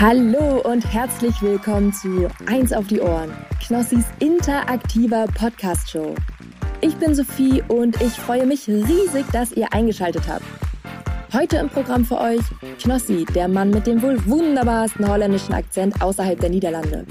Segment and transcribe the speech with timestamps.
[0.00, 6.14] Hallo und herzlich willkommen zu Eins auf die Ohren, Knossis interaktiver Podcast-Show.
[6.80, 10.44] Ich bin Sophie und ich freue mich riesig, dass ihr eingeschaltet habt.
[11.32, 12.42] Heute im Programm für euch
[12.80, 17.04] Knossi, der Mann mit dem wohl wunderbarsten holländischen Akzent außerhalb der Niederlande.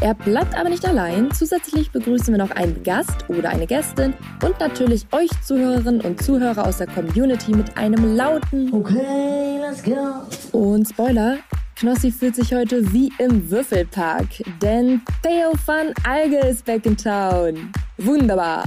[0.00, 1.32] Er bleibt aber nicht allein.
[1.32, 4.14] Zusätzlich begrüßen wir noch einen Gast oder eine Gästin
[4.44, 10.56] und natürlich euch Zuhörerinnen und Zuhörer aus der Community mit einem lauten Okay, let's go.
[10.56, 11.38] Und Spoiler,
[11.82, 14.28] Knossi fühlt sich heute wie im Würfelpark,
[14.62, 17.72] denn Theo van Alge ist back in town.
[17.98, 18.62] Wunderbar.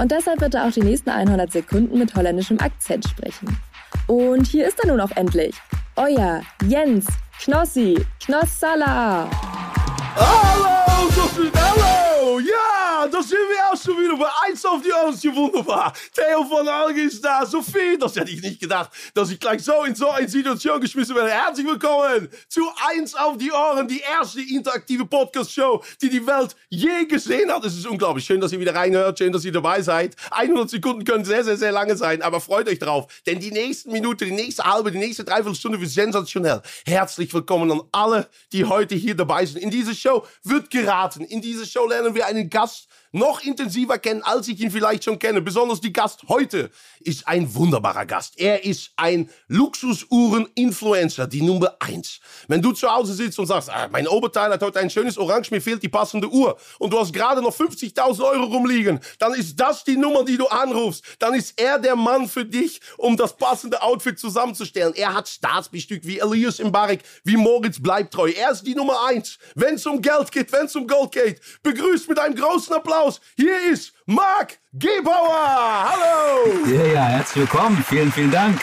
[0.00, 3.56] Und deshalb wird er auch die nächsten 100 Sekunden mit holländischem Akzent sprechen.
[4.08, 5.54] Und hier ist er nun auch endlich.
[5.94, 7.06] Euer Jens
[7.40, 9.30] Knossi Knossala.
[10.16, 12.40] Hallo, Sophie, hallo!
[12.40, 13.55] Ja, da sind wir
[13.86, 15.16] schon wieder bei Eins auf die Ohren.
[15.22, 15.92] Ja, wunderbar.
[16.12, 17.46] Theo von Alge ist da.
[17.46, 21.14] Sophie, das hätte ich nicht gedacht, dass ich gleich so in so eine Situation geschmissen
[21.14, 21.30] werde.
[21.30, 27.04] Herzlich willkommen zu Eins auf die Ohren, die erste interaktive Podcast-Show, die die Welt je
[27.06, 27.64] gesehen hat.
[27.64, 28.24] Es ist unglaublich.
[28.24, 29.18] Schön, dass ihr wieder reinhört.
[29.18, 30.16] Schön, dass ihr dabei seid.
[30.32, 33.06] 100 Sekunden können sehr, sehr, sehr lange sein, aber freut euch drauf.
[33.24, 36.60] Denn die nächsten Minuten, die nächste halbe, die nächste Dreiviertelstunde wird sensationell.
[36.84, 39.62] Herzlich willkommen an alle, die heute hier dabei sind.
[39.62, 41.24] In dieser Show wird geraten.
[41.24, 45.18] In dieser Show lernen wir einen Gast noch intensiver kennen, als ich ihn vielleicht schon
[45.18, 45.40] kenne.
[45.40, 48.38] Besonders die Gast heute ist ein wunderbarer Gast.
[48.38, 52.20] Er ist ein Luxusuhren-Influencer, die Nummer eins.
[52.46, 55.50] Wenn du zu Hause sitzt und sagst, ah, mein Oberteil hat heute ein schönes Orange,
[55.50, 59.58] mir fehlt die passende Uhr und du hast gerade noch 50.000 Euro rumliegen, dann ist
[59.58, 61.04] das die Nummer, die du anrufst.
[61.18, 64.92] Dann ist er der Mann für dich, um das passende Outfit zusammenzustellen.
[64.94, 68.30] Er hat Staatsbestück wie Elias Mbarek, wie Moritz Bleibtreu.
[68.30, 69.38] Er ist die Nummer eins.
[69.54, 73.05] Wenn es um Geld geht, wenn es um Gold geht, begrüßt mit einem großen Applaus.
[73.36, 75.90] Hier ist Marc Gebauer.
[75.90, 76.66] Hallo.
[76.66, 77.84] Ja, ja, herzlich willkommen.
[77.88, 78.60] Vielen, vielen Dank.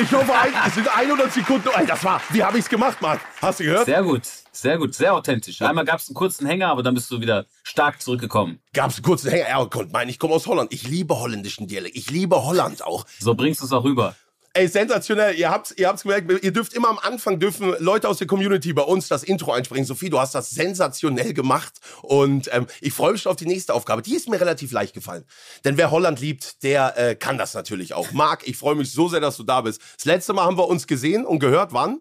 [0.00, 1.68] Ich hoffe, ein, es sind 100 Sekunden.
[1.86, 3.20] Das war, wie habe ich es gemacht, Marc?
[3.42, 3.86] Hast du gehört?
[3.86, 5.60] Sehr gut, sehr gut, sehr authentisch.
[5.62, 8.60] Einmal gab es einen kurzen Hänger, aber dann bist du wieder stark zurückgekommen.
[8.72, 9.48] Gab es einen kurzen Hänger?
[9.48, 10.72] Ja, Gott, mein, ich komme aus Holland.
[10.72, 11.96] Ich liebe holländischen Dialekt.
[11.96, 13.04] Ich liebe Holland auch.
[13.18, 14.14] So bringst du es auch rüber.
[14.52, 15.36] Ey, sensationell.
[15.36, 16.28] Ihr habt's, ihr habt's gemerkt.
[16.42, 19.84] Ihr dürft immer am Anfang dürfen Leute aus der Community bei uns das Intro einsprechen.
[19.84, 23.74] Sophie, du hast das sensationell gemacht und ähm, ich freue mich schon auf die nächste
[23.74, 24.02] Aufgabe.
[24.02, 25.24] Die ist mir relativ leicht gefallen,
[25.64, 28.10] denn wer Holland liebt, der äh, kann das natürlich auch.
[28.10, 29.80] Marc, ich freue mich so sehr, dass du da bist.
[29.96, 31.72] Das letzte Mal haben wir uns gesehen und gehört.
[31.72, 32.00] Wann?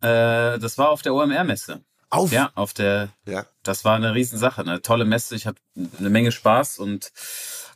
[0.00, 1.84] Äh, das war auf der OMR-Messe.
[2.14, 2.32] Auf?
[2.32, 3.08] Ja, auf der.
[3.26, 3.46] Ja.
[3.62, 5.34] Das war eine Riesensache, eine tolle Messe.
[5.34, 5.60] Ich hatte
[5.98, 7.12] eine Menge Spaß und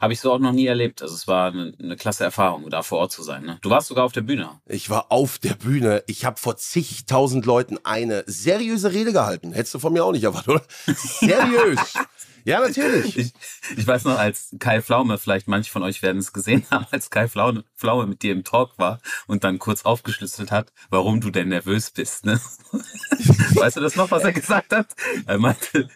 [0.00, 1.02] habe ich so auch noch nie erlebt.
[1.02, 3.44] Also es war eine, eine klasse Erfahrung, da vor Ort zu sein.
[3.44, 3.58] Ne?
[3.62, 4.50] Du warst sogar auf der Bühne.
[4.66, 6.04] Ich war auf der Bühne.
[6.06, 9.52] Ich habe vor zigtausend Leuten eine seriöse Rede gehalten.
[9.52, 10.62] Hättest du von mir auch nicht erwartet, oder?
[10.94, 11.94] Seriös.
[12.44, 13.16] Ja, natürlich.
[13.16, 13.32] Ich,
[13.76, 17.10] ich weiß noch, als Kai Pflaume, vielleicht manche von euch werden es gesehen haben, als
[17.10, 21.30] Kai Pflaume, Pflaume mit dir im Talk war und dann kurz aufgeschlüsselt hat, warum du
[21.30, 22.24] denn nervös bist.
[22.24, 22.40] Ne?
[22.72, 24.88] Weißt du das noch, was er gesagt hat?
[25.26, 25.88] Er meinte,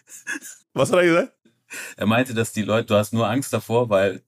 [0.73, 1.33] Was hat er gesagt?
[1.97, 4.21] er meinte, dass die Leute, du hast nur Angst davor, weil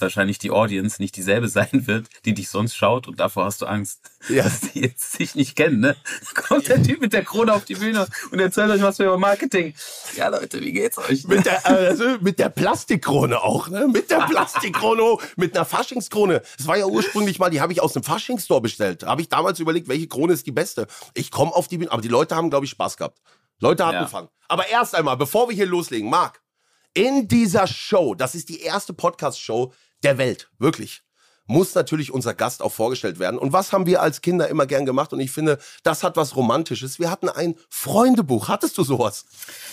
[0.00, 3.66] wahrscheinlich die Audience nicht dieselbe sein wird, die dich sonst schaut und davor hast du
[3.66, 4.44] Angst, Ja.
[4.44, 5.80] dass die jetzt sich nicht kennen.
[5.80, 5.96] Ne?
[6.34, 9.74] Kommt der Typ mit der Krone auf die Bühne und erzählt euch was über Marketing.
[10.16, 11.24] Ja Leute, wie geht's euch?
[11.26, 13.88] Mit der, also mit der Plastikkrone auch, ne?
[13.88, 16.42] Mit der Plastikkrone, mit einer Faschingskrone.
[16.56, 19.04] Das war ja ursprünglich mal, die habe ich aus dem Faschingsstore bestellt.
[19.04, 20.86] Habe ich damals überlegt, welche Krone ist die beste.
[21.14, 23.18] Ich komme auf die Bühne, aber die Leute haben, glaube ich, Spaß gehabt.
[23.60, 24.28] Leute hatten Ja.
[24.48, 26.40] Aber erst einmal, bevor wir hier loslegen, Marc,
[26.94, 29.72] in dieser Show, das ist die erste Podcast-Show
[30.02, 31.02] der Welt, wirklich,
[31.48, 33.38] muss natürlich unser Gast auch vorgestellt werden.
[33.38, 35.12] Und was haben wir als Kinder immer gern gemacht?
[35.12, 37.00] Und ich finde, das hat was Romantisches.
[37.00, 38.48] Wir hatten ein Freundebuch.
[38.48, 39.24] Hattest du sowas?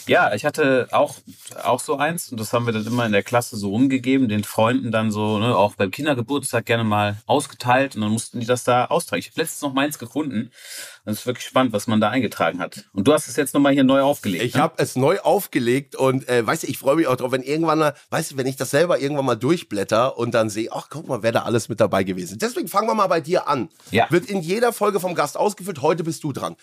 [0.08, 1.16] Ja, ich hatte auch,
[1.64, 4.46] auch so eins und das haben wir dann immer in der Klasse so rumgegeben, den
[4.46, 8.64] Freunden dann so, ne, auch beim Kindergeburtstag gerne mal ausgeteilt und dann mussten die das
[8.64, 9.20] da austragen.
[9.20, 10.52] Ich habe letztens noch meins gefunden.
[11.06, 12.86] Das ist wirklich spannend, was man da eingetragen hat.
[12.92, 14.44] Und du hast es jetzt nochmal hier neu aufgelegt.
[14.44, 14.62] Ich ne?
[14.62, 17.92] habe es neu aufgelegt und äh, weißt du, ich freue mich auch drauf, wenn irgendwann
[18.10, 21.22] weißt du, wenn ich das selber irgendwann mal durchblätter und dann sehe, ach guck mal,
[21.22, 22.40] wer da alles mit dabei gewesen.
[22.40, 23.70] Deswegen fangen wir mal bei dir an.
[23.92, 24.08] Ja.
[24.10, 25.84] Wird in jeder Folge vom Gast ausgefüllt.
[25.84, 26.56] Heute bist du dran.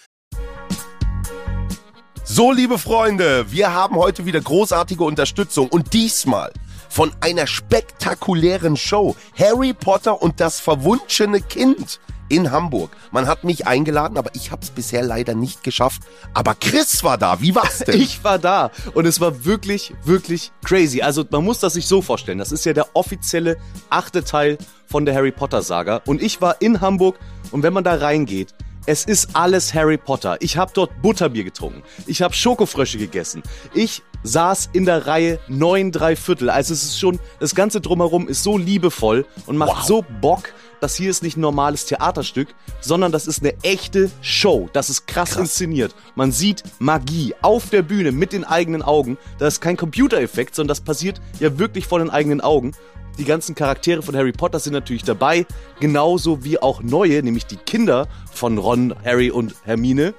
[2.24, 6.52] So, liebe Freunde, wir haben heute wieder großartige Unterstützung und diesmal
[6.92, 9.16] von einer spektakulären Show.
[9.38, 12.90] Harry Potter und das verwunschene Kind in Hamburg.
[13.12, 16.02] Man hat mich eingeladen, aber ich habe es bisher leider nicht geschafft.
[16.34, 17.40] Aber Chris war da.
[17.40, 18.00] Wie war's denn?
[18.02, 21.00] Ich war da und es war wirklich, wirklich crazy.
[21.00, 22.38] Also man muss das sich so vorstellen.
[22.38, 23.56] Das ist ja der offizielle
[23.88, 26.02] achte Teil von der Harry Potter Saga.
[26.06, 27.18] Und ich war in Hamburg
[27.52, 28.54] und wenn man da reingeht,
[28.86, 30.36] es ist alles Harry Potter.
[30.40, 31.82] Ich habe dort Butterbier getrunken.
[32.06, 33.42] Ich habe Schokofrösche gegessen.
[33.74, 36.50] Ich saß in der Reihe neun drei Viertel.
[36.50, 39.84] Also es ist schon, das ganze drumherum ist so liebevoll und macht Wow.
[39.86, 40.52] so Bock.
[40.80, 42.48] das hier ist nicht ein normales Theaterstück,
[42.80, 44.68] sondern das ist eine echte Show.
[44.72, 45.38] Das ist krass, Krass.
[45.42, 45.94] inszeniert.
[46.16, 49.16] Man sieht Magie auf der Bühne mit den eigenen Augen.
[49.38, 52.72] Das ist kein Computereffekt, sondern das passiert ja wirklich vor den eigenen Augen.
[53.18, 55.46] Die ganzen Charaktere von Harry Potter sind natürlich dabei,
[55.80, 60.14] genauso wie auch neue, nämlich die Kinder von Ron, Harry und Hermine.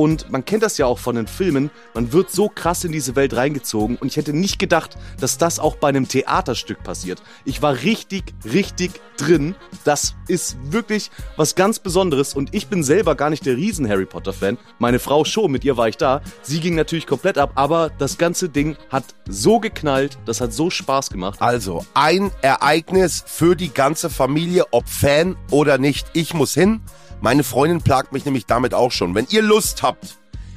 [0.00, 3.16] Und man kennt das ja auch von den Filmen, man wird so krass in diese
[3.16, 7.22] Welt reingezogen und ich hätte nicht gedacht, dass das auch bei einem Theaterstück passiert.
[7.44, 9.54] Ich war richtig, richtig drin.
[9.84, 14.06] Das ist wirklich was ganz Besonderes und ich bin selber gar nicht der riesen Harry
[14.06, 14.56] Potter Fan.
[14.78, 16.22] Meine Frau schon, mit ihr war ich da.
[16.40, 20.70] Sie ging natürlich komplett ab, aber das ganze Ding hat so geknallt, das hat so
[20.70, 21.42] Spaß gemacht.
[21.42, 26.06] Also, ein Ereignis für die ganze Familie, ob Fan oder nicht.
[26.14, 26.80] Ich muss hin.
[27.20, 29.14] Meine Freundin plagt mich nämlich damit auch schon.
[29.14, 30.16] Wenn ihr Lust habt,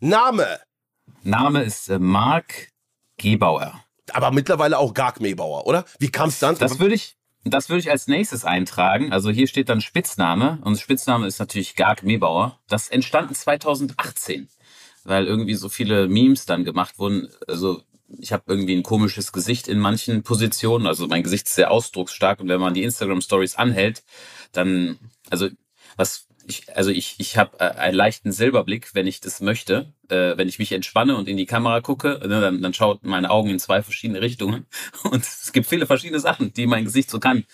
[0.00, 0.58] Name,
[1.22, 2.68] Name ist äh, Marc
[3.18, 3.84] Gebauer.
[4.12, 5.84] aber mittlerweile auch Garg Mebauer, oder?
[5.98, 6.56] Wie kam es dann?
[6.56, 9.12] Das würde ich, das würde ich als nächstes eintragen.
[9.12, 12.58] Also hier steht dann Spitzname und Spitzname ist natürlich Garg Mebauer.
[12.68, 14.48] Das entstanden 2018,
[15.04, 17.28] weil irgendwie so viele Memes dann gemacht wurden.
[17.48, 17.82] Also
[18.18, 20.86] ich habe irgendwie ein komisches Gesicht in manchen Positionen.
[20.86, 24.02] Also mein Gesicht ist sehr ausdrucksstark und wenn man die Instagram Stories anhält,
[24.52, 24.98] dann
[25.30, 25.48] also
[25.96, 29.92] was ich, also ich, ich habe äh, einen leichten Silberblick, wenn ich das möchte.
[30.08, 33.30] Äh, wenn ich mich entspanne und in die Kamera gucke, ne, dann, dann schaut meine
[33.30, 34.66] Augen in zwei verschiedene Richtungen.
[35.04, 37.44] Und es gibt viele verschiedene Sachen, die mein Gesicht so kann.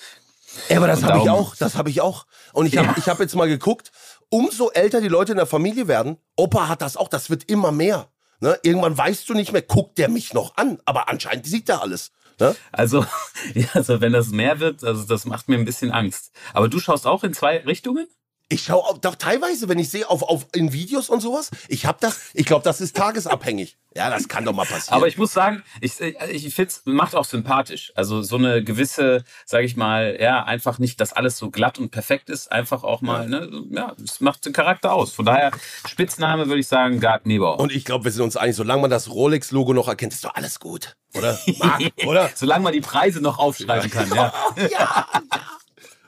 [0.69, 2.27] Ja, aber das habe ich auch, das habe ich auch.
[2.53, 2.95] Und ich habe Ja.
[2.97, 3.93] ich hab jetzt mal geguckt,
[4.31, 7.73] umso älter die Leute in der Familie werden, Opa hat das auch, das wird immer
[7.73, 8.09] mehr.
[8.41, 8.59] Ne?
[8.63, 12.11] Irgendwann weißt du nicht mehr, guckt der mich noch an, aber anscheinend sieht er alles.
[12.41, 12.55] Ne?
[12.73, 13.05] Also,
[13.55, 16.33] ja, also wenn das mehr wird, also das macht mir ein bisschen Angst.
[16.55, 18.07] Aber du schaust auch in zwei Richtungen?
[18.49, 21.85] Ich schaue auch- doch teilweise, wenn ich sehe auf, auf in Videos und sowas, ich
[21.85, 23.77] habe das, ich glaube, das ist tagesabhängig.
[23.97, 24.95] Ja, das kann doch mal passieren.
[24.97, 27.93] Aber ich muss sagen, ich, ich finde es macht auch sympathisch.
[27.97, 31.91] Also so eine gewisse, sage ich mal, ja, einfach nicht, dass alles so glatt und
[31.91, 35.13] perfekt ist, einfach auch mal, ne, ja, es macht den Charakter aus.
[35.13, 35.51] Von daher,
[35.89, 37.59] Spitzname würde ich sagen, Gard Nebauer.
[37.59, 40.35] und ich glaube, wir sind uns einig, solange man das Rolex-Logo noch erkennt, ist doch
[40.35, 40.97] alles gut.
[41.15, 41.37] Oder?
[41.59, 42.31] Marc, oder?
[42.35, 44.33] Solange man die Preise noch aufschreiben kann, ja.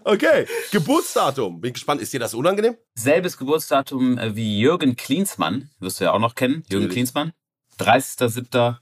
[0.08, 1.60] Okay, Geburtsdatum.
[1.60, 2.78] Bin gespannt, ist dir das unangenehm?
[2.94, 6.94] Selbes Geburtsdatum äh, wie Jürgen Klinsmann, wirst du ja auch noch kennen, Jürgen Natürlich.
[6.94, 7.34] Klinsmann.
[7.78, 8.76] 30.07.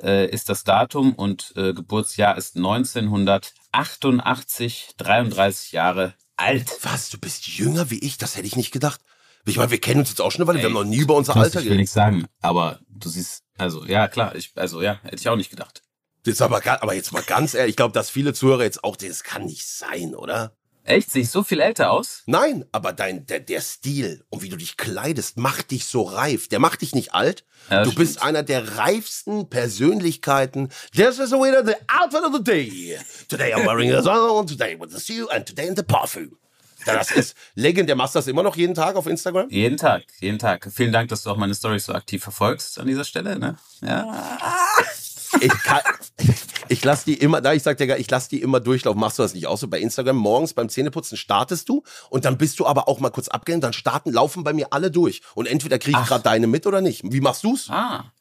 [0.00, 6.78] Äh, ist das Datum und äh, Geburtsjahr ist 1988, 33 Jahre alt.
[6.82, 8.16] Was, du bist jünger wie ich?
[8.16, 9.00] Das hätte ich nicht gedacht.
[9.46, 11.16] Ich meine, wir kennen uns jetzt auch schon eine Weile, wir haben noch nie über
[11.16, 11.78] unser Alter ich will geredet.
[11.78, 15.50] nichts sagen, aber du siehst, also ja, klar, ich, also ja, hätte ich auch nicht
[15.50, 15.82] gedacht.
[16.26, 19.22] Ist aber, aber jetzt mal ganz ehrlich, ich glaube, dass viele Zuhörer jetzt auch, das
[19.22, 20.52] kann nicht sein, oder?
[20.86, 21.10] Echt?
[21.10, 22.22] Sehe ich so viel älter aus?
[22.26, 26.46] Nein, aber dein, der, der Stil und wie du dich kleidest, macht dich so reif.
[26.48, 27.44] Der macht dich nicht alt.
[27.70, 27.98] Ja, du stimmt.
[27.98, 30.68] bist einer der reifsten Persönlichkeiten.
[30.94, 32.98] This is the winner, the outfit of the day.
[33.28, 36.36] Today I'm wearing this on, today with the suit and today in the perfume.
[36.86, 37.96] Ja, das ist legendär.
[37.96, 39.50] Machst du das immer noch jeden Tag auf Instagram?
[39.50, 40.70] Jeden Tag, jeden Tag.
[40.72, 43.40] Vielen Dank, dass du auch meine Stories so aktiv verfolgst an dieser Stelle.
[43.40, 43.56] Ne?
[43.80, 44.24] Ja.
[45.40, 45.80] Ich, kann,
[46.68, 49.00] ich lass die immer, da ich sag dir, ich lass die immer durchlaufen.
[49.00, 50.16] Machst du das nicht auch so bei Instagram?
[50.16, 53.72] Morgens beim Zähneputzen startest du und dann bist du aber auch mal kurz abgelenkt, dann
[53.72, 55.22] starten, laufen bei mir alle durch.
[55.34, 57.02] Und entweder krieg ich gerade deine mit oder nicht.
[57.04, 57.68] Wie machst du's?
[57.70, 58.12] Ah.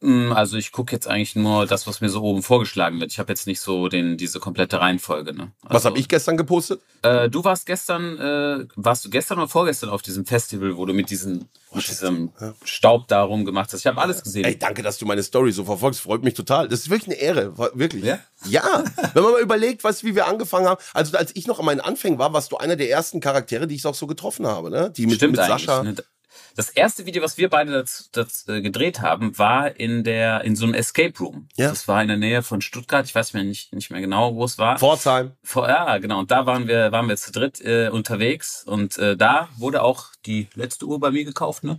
[0.00, 3.12] Mm, Also ich gucke jetzt eigentlich nur das, was mir so oben vorgeschlagen wird.
[3.12, 5.34] Ich habe jetzt nicht so den diese komplette Reihenfolge.
[5.34, 5.52] Ne?
[5.62, 6.80] Also, Was habe ich gestern gepostet?
[7.02, 10.94] Äh, du warst gestern, äh, warst du gestern oder vorgestern auf diesem Festival, wo du
[10.94, 12.32] mit diesem, mit diesem
[12.64, 13.80] Staub da rumgemacht hast?
[13.80, 14.44] Ich habe alles gesehen.
[14.44, 16.00] Ey, danke, dass du meine Story so verfolgst.
[16.00, 16.68] Freut mich total.
[16.68, 17.58] Das ist wirklich eine Ehre.
[17.74, 18.04] Wirklich.
[18.04, 18.18] Ja?
[18.46, 18.84] Ja.
[19.12, 20.80] Wenn man mal überlegt, was, wie wir angefangen haben.
[20.94, 23.74] Also, als ich noch an meinen Anfängen war, warst du einer der ersten Charaktere, die
[23.74, 24.90] ich auch so getroffen habe, ne?
[24.96, 25.46] Die mit, Stimmt mit.
[25.46, 25.82] Sascha.
[25.82, 25.94] Ne?
[26.56, 30.56] Das erste Video, was wir beide das, das, äh, gedreht haben, war in der in
[30.56, 31.48] so einem Escape Room.
[31.56, 31.68] Ja.
[31.70, 33.06] Das war in der Nähe von Stuttgart.
[33.06, 34.78] Ich weiß mir nicht, nicht mehr genau, wo es war.
[34.78, 35.32] Pforzheim.
[35.42, 36.18] Vor, ja, genau.
[36.20, 38.64] Und da waren wir, waren wir zu dritt äh, unterwegs.
[38.66, 41.64] Und äh, da wurde auch die letzte Uhr bei mir gekauft.
[41.64, 41.78] Ne?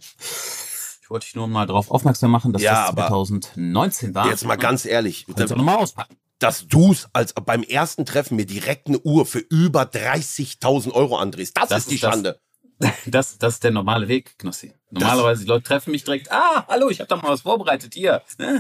[1.04, 4.30] Ich wollte dich nur mal darauf aufmerksam machen, dass Ja, das aber 2019 war.
[4.30, 5.26] Jetzt mal ganz ehrlich.
[5.36, 6.16] Kannst du nochmal auspacken.
[6.40, 11.58] dass du's als beim ersten Treffen mir direkt eine Uhr für über 30.000 Euro andrehst.
[11.58, 12.40] Das, Das ist die ist das- Schande.
[13.06, 14.74] Das, das ist der normale Weg, Knossi.
[14.92, 18.22] Normalerweise, die Leute treffen mich direkt, ah, hallo, ich habe da mal was vorbereitet hier.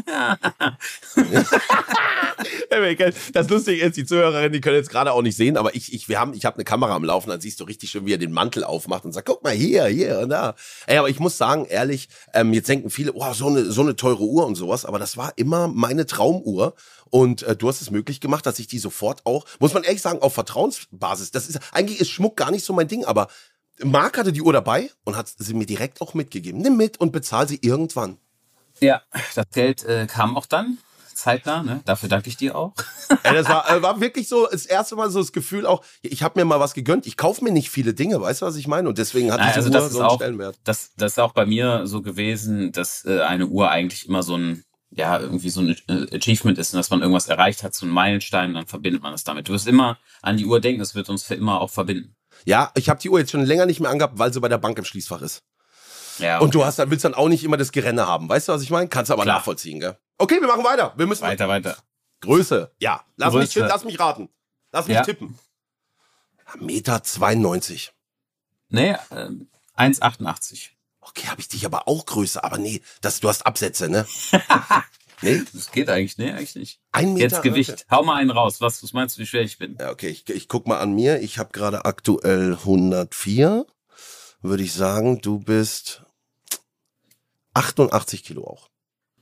[3.34, 6.10] Das Lustige ist, die Zuhörerinnen, die können jetzt gerade auch nicht sehen, aber ich, ich,
[6.10, 8.18] wir haben, ich habe eine Kamera am Laufen, dann siehst du richtig schön, wie er
[8.18, 10.56] den Mantel aufmacht und sagt, guck mal hier, hier und da.
[10.88, 13.96] Ey, aber ich muss sagen, ehrlich, ähm, jetzt denken viele, wow, so eine, so eine
[13.96, 16.74] teure Uhr und sowas, aber das war immer meine Traumuhr.
[17.10, 20.02] Und äh, du hast es möglich gemacht, dass ich die sofort auch, muss man ehrlich
[20.02, 23.28] sagen, auf Vertrauensbasis, das ist, eigentlich ist Schmuck gar nicht so mein Ding, aber
[23.84, 26.62] Marc hatte die Uhr dabei und hat sie mir direkt auch mitgegeben.
[26.62, 28.18] Nimm mit und bezahl sie irgendwann.
[28.80, 29.02] Ja,
[29.36, 30.78] das Geld äh, kam auch dann
[31.22, 31.64] zeitnah.
[31.64, 31.82] Ne?
[31.86, 32.74] Dafür danke ich dir auch.
[33.24, 36.24] ja, das war, äh, war wirklich so das erste Mal so das Gefühl auch, ich
[36.24, 37.06] habe mir mal was gegönnt.
[37.06, 38.90] Ich kaufe mir nicht viele Dinge, weißt du, was ich meine?
[38.90, 40.58] Und deswegen hat Nein, diese also Uhr so einen auch, Stellenwert.
[40.64, 44.36] Das, das ist auch bei mir so gewesen, dass äh, eine Uhr eigentlich immer so
[44.36, 47.90] ein ja, irgendwie so ein äh, Achievement ist, dass man irgendwas erreicht hat, so ein
[47.90, 49.48] Meilenstein, dann verbindet man das damit.
[49.48, 52.14] Du wirst immer an die Uhr denken, das wird uns für immer auch verbinden.
[52.46, 54.58] Ja, ich habe die Uhr jetzt schon länger nicht mehr angehabt, weil sie bei der
[54.58, 55.44] Bank im Schließfach ist.
[56.20, 56.44] Ja, okay.
[56.46, 58.28] Und du hast dann willst dann auch nicht immer das Gerenne haben.
[58.30, 58.88] Weißt du, was ich meine?
[58.90, 59.38] Kannst du aber Klar.
[59.38, 59.98] nachvollziehen, gell?
[60.18, 60.94] Okay, wir machen weiter.
[60.98, 61.78] Wir müssen weiter, weiter.
[62.22, 62.72] Größe.
[62.80, 63.66] Ja, lass mich Größe.
[63.68, 64.30] lass mich raten.
[64.72, 65.04] Lass mich Ja.
[65.04, 65.38] tippen.
[66.60, 67.94] Meter 92.
[68.70, 69.30] Nee, äh,
[69.78, 70.72] 1,88.
[71.00, 74.06] Okay, habe ich dich aber auch größer, aber nee, das, du hast Absätze, ne?
[75.22, 76.80] nee, Das geht eigentlich, nee, eigentlich nicht.
[76.92, 77.26] ein Meter.
[77.26, 77.86] Jetzt Gewicht.
[77.90, 78.62] Hau mal einen raus.
[78.62, 79.78] Was, was meinst du, wie schwer ich bin?
[79.80, 81.22] Ja, okay, ich, ich guck mal an mir.
[81.22, 83.66] Ich habe gerade aktuell 104.
[84.42, 86.04] Würde ich sagen, du bist
[87.54, 88.70] 88 Kilo auch.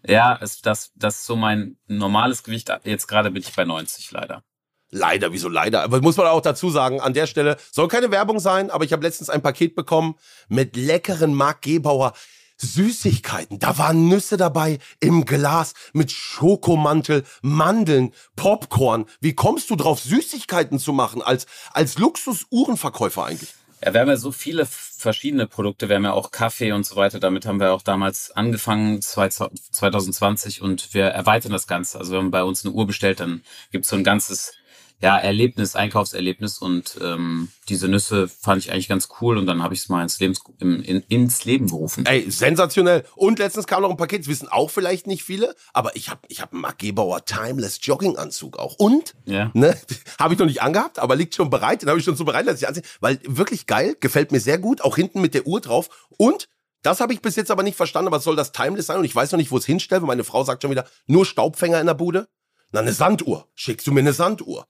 [0.05, 2.71] Ja, ist das, das ist so mein normales Gewicht.
[2.83, 4.43] Jetzt gerade bin ich bei 90 leider.
[4.91, 5.83] Leider, wieso leider?
[5.83, 8.93] Aber muss man auch dazu sagen, an der Stelle soll keine Werbung sein, aber ich
[8.93, 10.15] habe letztens ein Paket bekommen
[10.47, 12.13] mit leckeren Marc Gebauer
[12.59, 13.59] Süßigkeiten.
[13.59, 19.05] Da waren Nüsse dabei im Glas mit Schokomantel, Mandeln, Popcorn.
[19.21, 23.53] Wie kommst du drauf, Süßigkeiten zu machen als, als Luxus-Uhrenverkäufer eigentlich?
[23.83, 25.87] Ja, wir haben ja so viele verschiedene Produkte.
[25.87, 27.21] Wir haben ja auch Kaffee und so weiter.
[27.21, 31.97] Damit haben wir auch damals angefangen, 2020, und wir erweitern das Ganze.
[31.97, 34.53] Also wenn man bei uns eine Uhr bestellt, dann gibt's so ein ganzes
[35.01, 39.73] ja, Erlebnis, Einkaufserlebnis und ähm, diese Nüsse fand ich eigentlich ganz cool und dann habe
[39.73, 42.05] ich es mal ins, Lebens im, in, ins Leben gerufen.
[42.05, 43.05] Ey, sensationell.
[43.15, 46.21] Und letztens kam noch ein Paket, das wissen auch vielleicht nicht viele, aber ich habe
[46.27, 48.75] ich hab einen Marc Gebauer Timeless Jogginganzug auch.
[48.75, 49.51] Und Ja.
[49.53, 49.77] Ne?
[50.19, 51.81] Habe ich noch nicht angehabt, aber liegt schon bereit.
[51.81, 52.83] Den habe ich schon so bereit, dass ich ansehe.
[52.99, 54.81] Weil wirklich geil, gefällt mir sehr gut.
[54.81, 56.07] Auch hinten mit der Uhr drauf.
[56.17, 56.49] Und
[56.81, 58.97] das habe ich bis jetzt aber nicht verstanden, aber soll das Timeless sein.
[58.97, 61.25] Und ich weiß noch nicht, wo es hinstellt, weil meine Frau sagt schon wieder, nur
[61.25, 62.27] Staubfänger in der Bude.
[62.71, 63.47] Na, eine Sanduhr.
[63.55, 64.67] Schickst du mir eine Sanduhr?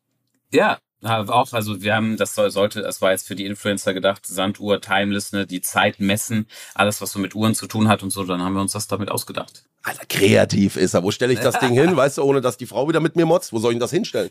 [0.52, 4.26] Ja, auch, also wir haben, das soll, sollte, das war jetzt für die Influencer gedacht,
[4.26, 8.10] Sanduhr, Timeless, ne, die Zeit messen, alles, was so mit Uhren zu tun hat und
[8.12, 9.64] so, dann haben wir uns das damit ausgedacht.
[9.82, 11.04] Alter, kreativ ist er.
[11.04, 11.96] Wo stelle ich das Ding hin?
[11.96, 13.54] Weißt du, ohne dass die Frau wieder mit mir motzt?
[13.54, 14.30] Wo soll ich denn das hinstellen?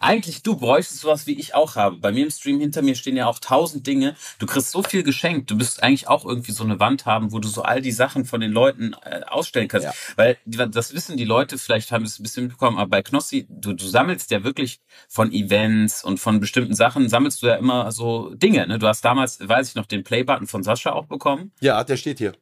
[0.00, 1.96] Eigentlich, du bräuchtest sowas, wie ich auch habe.
[1.96, 4.14] Bei mir im Stream hinter mir stehen ja auch tausend Dinge.
[4.38, 5.50] Du kriegst so viel geschenkt.
[5.50, 8.26] Du müsstest eigentlich auch irgendwie so eine Wand haben, wo du so all die Sachen
[8.26, 9.86] von den Leuten äh, ausstellen kannst.
[9.86, 9.94] Ja.
[10.16, 13.72] Weil das wissen die Leute, vielleicht haben es ein bisschen mitbekommen, aber bei Knossi, du,
[13.72, 18.34] du sammelst ja wirklich von Events und von bestimmten Sachen, sammelst du ja immer so
[18.34, 18.66] Dinge.
[18.66, 18.78] Ne?
[18.78, 21.52] Du hast damals, weiß ich noch, den Playbutton von Sascha auch bekommen.
[21.60, 22.34] Ja, der steht hier.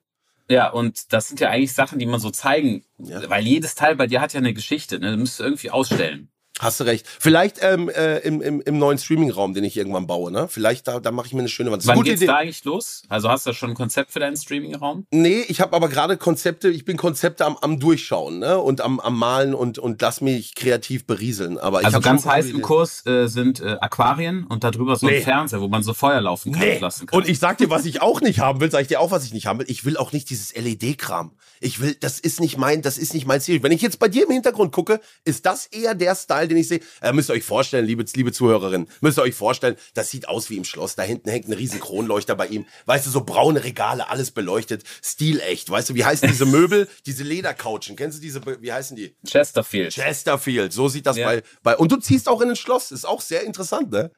[0.50, 3.30] Ja, und das sind ja eigentlich Sachen, die man so zeigen, Ja.
[3.30, 5.12] weil jedes Teil bei dir hat ja eine Geschichte, ne?
[5.12, 6.28] Du müsstest du irgendwie ausstellen.
[6.58, 7.06] Hast du recht.
[7.18, 10.46] Vielleicht ähm, äh, im, im, im neuen Streaming-Raum, den ich irgendwann baue, ne?
[10.46, 11.86] Vielleicht da, da mache ich mir eine schöne Wand.
[11.86, 12.26] Wann geht's Idee.
[12.26, 13.02] da eigentlich los?
[13.08, 15.06] Also hast du schon ein Konzept für deinen Streaming-Raum?
[15.10, 18.58] Nee, ich habe aber gerade Konzepte, ich bin Konzepte am, am Durchschauen, ne?
[18.58, 21.56] Und am, am Malen und, und lass mich kreativ berieseln.
[21.56, 22.62] Aber ich Also ganz heiß im Ideen.
[22.62, 25.18] Kurs äh, sind äh, Aquarien und darüber so Nee.
[25.18, 26.78] ein Fernseher, wo man so Feuer laufen kann, Nee.
[26.78, 27.20] lassen kann.
[27.20, 29.24] Und ich sag dir, was ich auch nicht haben will, sag ich dir auch, was
[29.24, 29.66] ich nicht haben will.
[29.70, 31.32] Ich will auch nicht dieses LED-Kram.
[31.60, 33.62] Ich will, das ist nicht mein, das ist nicht mein Ziel.
[33.62, 36.68] Wenn ich jetzt bei dir im Hintergrund gucke, ist das eher der Style, den ich
[36.68, 36.80] sehe.
[37.00, 40.50] Äh, müsst ihr euch vorstellen, liebe, liebe Zuhörerinnen, müsst ihr euch vorstellen, das sieht aus
[40.50, 40.94] wie im Schloss.
[40.96, 42.66] Da hinten hängt ein riesen Kronleuchter bei ihm.
[42.86, 45.70] Weißt du, so braune Regale, alles beleuchtet, stilecht.
[45.70, 46.88] Weißt du, wie heißen diese Möbel?
[47.06, 47.96] diese Ledercouchen.
[47.96, 49.14] Kennst du diese, wie heißen die?
[49.26, 49.92] Chesterfield.
[49.94, 50.72] Chesterfield.
[50.72, 51.26] So sieht das Ja.
[51.26, 52.90] bei, bei, und du ziehst auch in ein Schloss.
[52.90, 54.10] Ist auch sehr interessant, ne?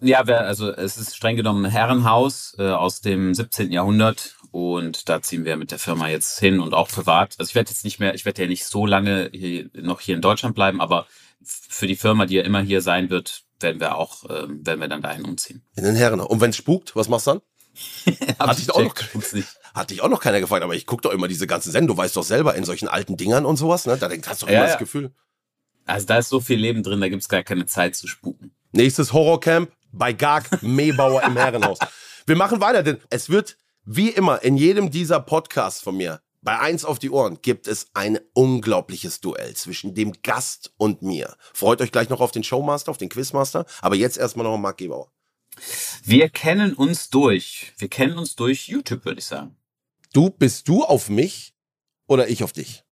[0.00, 3.70] Ja, also es ist streng genommen ein Herrenhaus äh, aus dem 17.
[3.72, 7.36] Jahrhundert und da ziehen wir mit der Firma jetzt hin und auch privat.
[7.38, 10.16] Also ich werde jetzt nicht mehr, ich werde ja nicht so lange hier, noch hier
[10.16, 11.06] in Deutschland bleiben, aber
[11.46, 14.88] für die Firma, die ja immer hier sein wird, werden wir auch, ähm, werden wir
[14.88, 15.62] dann dahin umziehen.
[15.76, 16.28] In den Herrenhaus.
[16.28, 17.42] Und wenn's spukt, was machst du dann?
[18.38, 21.46] Hatte ich auch noch- dich auch noch keiner gefragt, aber ich guck doch immer diese
[21.46, 23.96] ganzen Sendungen, du weißt doch selber, in solchen alten Dingern und sowas, ne?
[23.96, 24.78] Da denk- hast du doch Ja, immer das ja.
[24.78, 25.12] Gefühl.
[25.86, 28.52] Also da ist so viel Leben drin, da gibt's gar keine Zeit zu spuken.
[28.72, 31.78] Nächstes Horrorcamp bei Gag Mehbauer im Herrenhaus.
[32.26, 36.58] Wir machen weiter, denn es wird wie immer in jedem dieser Podcasts von mir bei
[36.58, 41.34] eins auf die Ohren gibt es ein unglaubliches Duell zwischen dem Gast und mir.
[41.54, 44.76] Freut euch gleich noch auf den Showmaster, auf den Quizmaster, aber jetzt erstmal noch Marc
[44.76, 45.10] Gebauer.
[46.04, 47.72] Wir kennen uns durch.
[47.78, 49.56] Wir kennen uns durch YouTube, würde ich sagen.
[50.12, 51.54] Du, bist du auf mich
[52.06, 52.84] oder ich auf dich?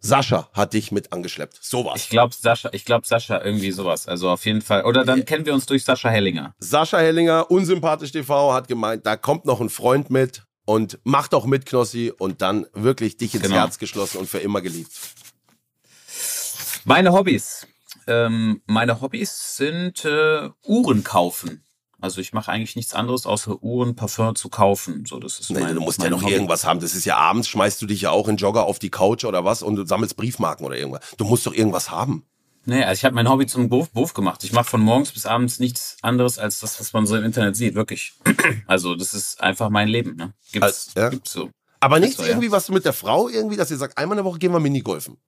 [0.00, 1.58] Sascha hat dich mit angeschleppt.
[1.62, 1.94] Sowas.
[1.96, 4.06] Ich glaube Sascha, ich glaube Sascha irgendwie sowas.
[4.06, 4.84] Also auf jeden Fall.
[4.84, 6.54] Oder dann kennen wir uns durch Sascha Hellinger.
[6.58, 11.46] Sascha Hellinger, unsympathisch TV, hat gemeint, da kommt noch ein Freund mit und macht auch
[11.46, 13.56] mit, Knossi, und dann wirklich dich ins Genau.
[13.56, 14.92] Herz geschlossen und für immer geliebt.
[16.84, 17.66] Meine Hobbys.
[18.06, 21.64] Ähm, meine Hobbys sind äh, Uhren kaufen.
[22.00, 25.06] Also ich mache eigentlich nichts anderes, außer Uhren, Parfum zu kaufen.
[25.06, 26.32] So, das ist Nee, mein, du musst ja mein noch Hobby.
[26.34, 26.80] irgendwas haben.
[26.80, 29.46] Das ist ja abends, schmeißt du dich ja auch in Jogger auf die Couch oder
[29.46, 31.00] was und du sammelst Briefmarken oder irgendwas.
[31.16, 32.26] Du musst doch irgendwas haben.
[32.66, 34.42] Nee, also ich habe mein Hobby zum Beruf, Beruf gemacht.
[34.44, 37.56] Ich mache von morgens bis abends nichts anderes als das, was man so im Internet
[37.56, 38.14] sieht, wirklich.
[38.66, 40.16] Also das ist einfach mein Leben.
[40.16, 40.32] Ne?
[40.52, 41.08] Gibt's, Als- ja?
[41.10, 41.50] gibt's so.
[41.80, 42.30] Aber nichts so, ja.
[42.30, 44.52] irgendwie, was du mit der Frau irgendwie, dass ihr sagt, einmal in der Woche gehen
[44.52, 45.18] wir Minigolfen.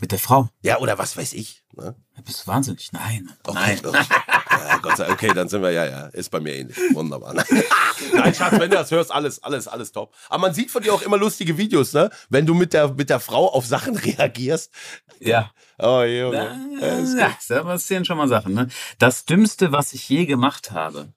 [0.00, 0.48] Mit der Frau.
[0.62, 1.64] Ja, oder was weiß ich.
[1.76, 1.94] Ne?
[2.24, 2.92] Bist du wahnsinnig?
[2.92, 3.30] Nein.
[3.44, 3.78] Okay.
[3.82, 4.06] Nein.
[4.50, 5.22] Ja, Gott sei Dank.
[5.22, 6.76] Okay, dann sind wir, ja, ja, ist bei mir ähnlich.
[6.92, 7.34] Wunderbar.
[8.12, 10.12] Nein, Schatz, wenn du das hörst, alles, alles, alles top.
[10.28, 12.10] Aber man sieht von dir auch immer lustige Videos, ne?
[12.28, 14.72] Wenn du mit der, mit der Frau auf Sachen reagierst.
[15.20, 15.50] Ja.
[15.78, 16.78] Oh, Junge.
[16.80, 17.18] Ja, gut.
[17.18, 18.54] Ja, da passieren schon mal Sachen.
[18.54, 18.68] Ne?
[18.98, 21.12] Das Dümmste, was ich je gemacht habe.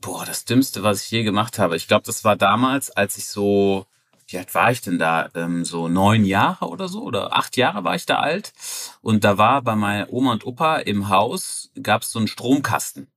[0.00, 1.76] Boah, das Dümmste, was ich je gemacht habe.
[1.76, 3.86] Ich glaube, das war damals, als ich so,
[4.28, 5.30] wie alt war ich denn da?
[5.34, 8.52] Ähm, so neun Jahre oder so oder acht Jahre war ich da alt.
[9.00, 13.08] Und da war bei meiner Oma und Opa im Haus, gab es so einen Stromkasten.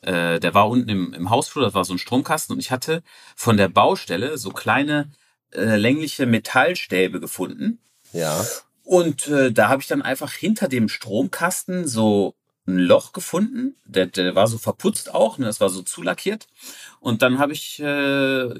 [0.00, 2.54] Äh, der war unten im, im Hausflur, das war so ein Stromkasten.
[2.54, 3.02] Und ich hatte
[3.36, 5.10] von der Baustelle so kleine
[5.52, 7.78] äh, längliche Metallstäbe gefunden.
[8.12, 8.44] Ja.
[8.82, 12.34] Und äh, da habe ich dann einfach hinter dem Stromkasten so
[12.66, 13.76] ein Loch gefunden.
[13.86, 15.46] Der, der war so verputzt auch, ne?
[15.46, 16.48] das war so zulackiert.
[16.98, 18.54] Und dann habe ich äh,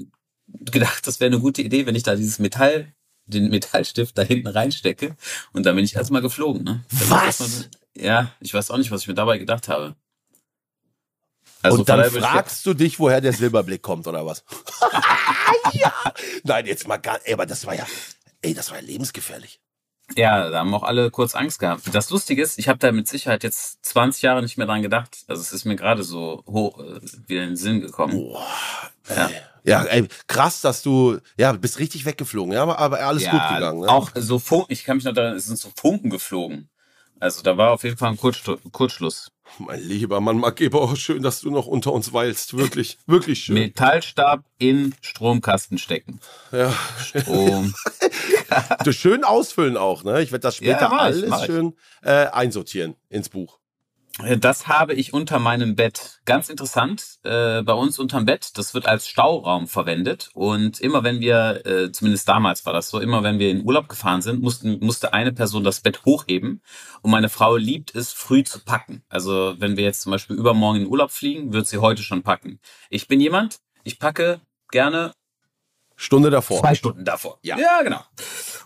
[0.48, 2.92] gedacht, das wäre eine gute Idee, wenn ich da dieses Metall,
[3.26, 5.16] den Metallstift da hinten reinstecke.
[5.52, 6.64] Und dann bin ich erstmal geflogen.
[6.64, 6.84] Ne?
[6.90, 7.40] Dann Was?
[7.40, 9.94] erstmal- Ja, ich weiß auch nicht, was ich mir dabei gedacht habe.
[11.62, 14.44] Also und dann fragst du dich, woher der Silberblick kommt oder was?
[15.72, 15.92] ja.
[16.44, 17.86] Nein, jetzt mal gar, ey, aber das war ja,
[18.42, 19.60] ey, das war ja lebensgefährlich.
[20.16, 21.82] Ja, da haben auch alle kurz Angst gehabt.
[21.92, 25.18] Das Lustige ist, ich habe da mit Sicherheit jetzt 20 Jahre nicht mehr dran gedacht.
[25.26, 28.14] Also es ist mir gerade so hoch äh, wieder in den Sinn gekommen.
[28.14, 28.46] Boah.
[29.14, 29.30] Ja.
[29.68, 33.56] Ja, ey, krass, dass du, ja, bist richtig weggeflogen, ja, aber, aber alles ja, gut
[33.56, 33.80] gegangen.
[33.80, 33.88] Ne?
[33.88, 36.68] Auch so Funken, ich kann mich noch daran, es sind so Funken geflogen.
[37.20, 39.32] Also da war auf jeden Fall ein Kurzstu- Kurzschluss.
[39.58, 42.56] Mein lieber Mann, Margeber, oh, schön, dass du noch unter uns weilst.
[42.56, 43.54] Wirklich, wirklich schön.
[43.54, 46.20] Metallstab in Stromkasten stecken.
[46.52, 46.72] Ja.
[48.84, 50.22] Du schön ausfüllen auch, ne?
[50.22, 53.58] Ich werde das später Ja, alles schön äh, einsortieren ins Buch.
[54.38, 56.20] Das habe ich unter meinem Bett.
[56.24, 60.30] Ganz interessant, äh, bei uns unterm Bett, das wird als Stauraum verwendet.
[60.34, 63.88] Und immer wenn wir, äh, zumindest damals war das so, immer wenn wir in Urlaub
[63.88, 66.62] gefahren sind, mussten, musste eine Person das Bett hochheben.
[67.02, 69.04] Und meine Frau liebt es, früh zu packen.
[69.08, 72.58] Also wenn wir jetzt zum Beispiel übermorgen in Urlaub fliegen, wird sie heute schon packen.
[72.90, 75.12] Ich bin jemand, ich packe gerne
[76.00, 76.60] Stunde davor.
[76.60, 77.38] Zwei Stunden davor.
[77.42, 77.58] Ja.
[77.58, 78.00] ja, genau.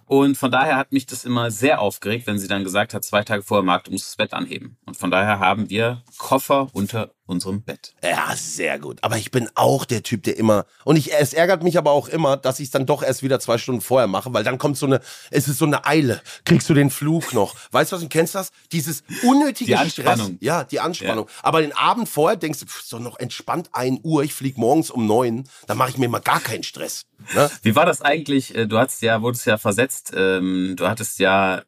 [0.05, 3.25] Und von daher hat mich das immer sehr aufgeregt, wenn sie dann gesagt hat, zwei
[3.25, 4.77] Tage vorher, Marc, du musst das Bett anheben.
[4.85, 7.95] Und von daher haben wir Koffer unter unserem Bett.
[8.03, 8.99] Ja, sehr gut.
[9.03, 12.09] Aber ich bin auch der Typ, der immer, und ich, es ärgert mich aber auch
[12.09, 14.77] immer, dass ich es dann doch erst wieder zwei Stunden vorher mache, weil dann kommt
[14.77, 16.21] so eine, es ist so eine Eile.
[16.45, 17.55] Kriegst du den Flug noch?
[17.71, 18.51] Weißt du was, du kennst das?
[18.73, 20.27] Dieses unnötige Die Anspannung.
[20.27, 20.39] Stress.
[20.41, 21.29] Ja, die Anspannung.
[21.43, 24.91] Aber den Abend vorher denkst du, pff, so noch entspannt ein Uhr, ich flieg morgens
[24.91, 27.05] um neun, dann mache ich mir mal gar keinen Stress.
[27.35, 27.51] Ne?
[27.63, 28.55] Wie war das eigentlich?
[28.55, 31.63] Äh, Du hattest ja, wurdest ja versetzt, ähm, du hattest ja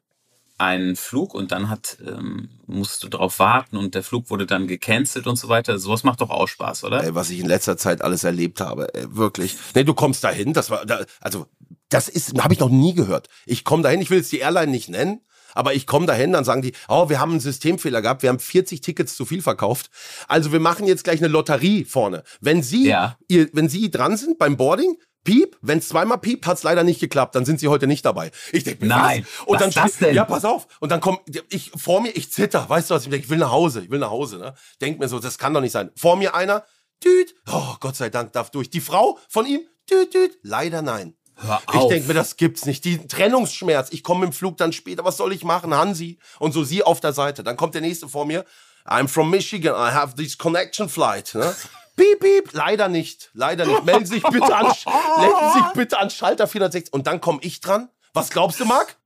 [0.57, 4.67] einen Flug und dann hat, ähm, musst du drauf warten und der Flug wurde dann
[4.67, 5.77] gecancelt und so weiter.
[5.79, 7.03] Sowas macht doch auch Spaß, oder?
[7.03, 9.57] Ey, was ich in letzter Zeit alles erlebt habe, ey, wirklich.
[9.73, 11.47] Nee, du kommst dahin, das war, da, also,
[11.89, 13.27] das ist, habe ich noch nie gehört.
[13.45, 15.21] Ich komme dahin, ich will jetzt die Airline nicht nennen,
[15.53, 18.39] aber ich komme dahin, dann sagen die, oh, wir haben einen Systemfehler gehabt, wir haben
[18.39, 19.89] 40 Tickets zu viel verkauft.
[20.27, 22.23] Also wir machen jetzt gleich eine Lotterie vorne.
[22.41, 23.17] Wenn Sie, Ja.
[23.27, 27.01] ihr, wenn Sie dran sind beim Boarding, piep, wenn es zweimal piept, hat's leider nicht
[27.01, 28.31] geklappt, dann sind Sie heute nicht dabei.
[28.53, 29.47] Ich denke mir, Nein, was?
[29.47, 30.15] Und was dann ist das denn?
[30.15, 30.67] Ja, pass auf.
[30.79, 33.39] Und dann kommt, ich, vor mir, ich zitter, weißt du was, ich denke, ich will
[33.39, 34.53] nach Hause, ich will nach Hause, ne?
[34.79, 35.91] Denk mir so, das kann doch nicht sein.
[35.97, 36.63] Vor mir einer,
[37.03, 38.69] düt, oh, Gott sei Dank darf durch.
[38.69, 39.59] Die Frau von ihm,
[39.91, 41.15] düt, düt, leider nein.
[41.37, 41.89] Hör Ich auf.
[41.89, 42.85] denke mir, das gibt's nicht.
[42.85, 43.89] Die Trennungsschmerz.
[43.91, 45.03] Ich komme im Flug dann später.
[45.03, 45.73] Was soll ich machen?
[45.73, 46.17] Hansi.
[46.39, 47.43] Und so sie auf der Seite.
[47.43, 48.45] Dann kommt der nächste vor mir.
[48.85, 49.73] I'm from Michigan.
[49.75, 51.35] I have this connection flight.
[51.35, 51.53] Ne?
[51.95, 52.53] Piep, piep.
[52.53, 53.29] Leider nicht.
[53.33, 53.85] Leider nicht.
[53.85, 54.65] Melden Sie sich bitte an,
[55.19, 56.93] melden sich bitte an Schalter 460.
[56.93, 57.89] Und dann komme ich dran.
[58.13, 58.97] Was glaubst du, Marc?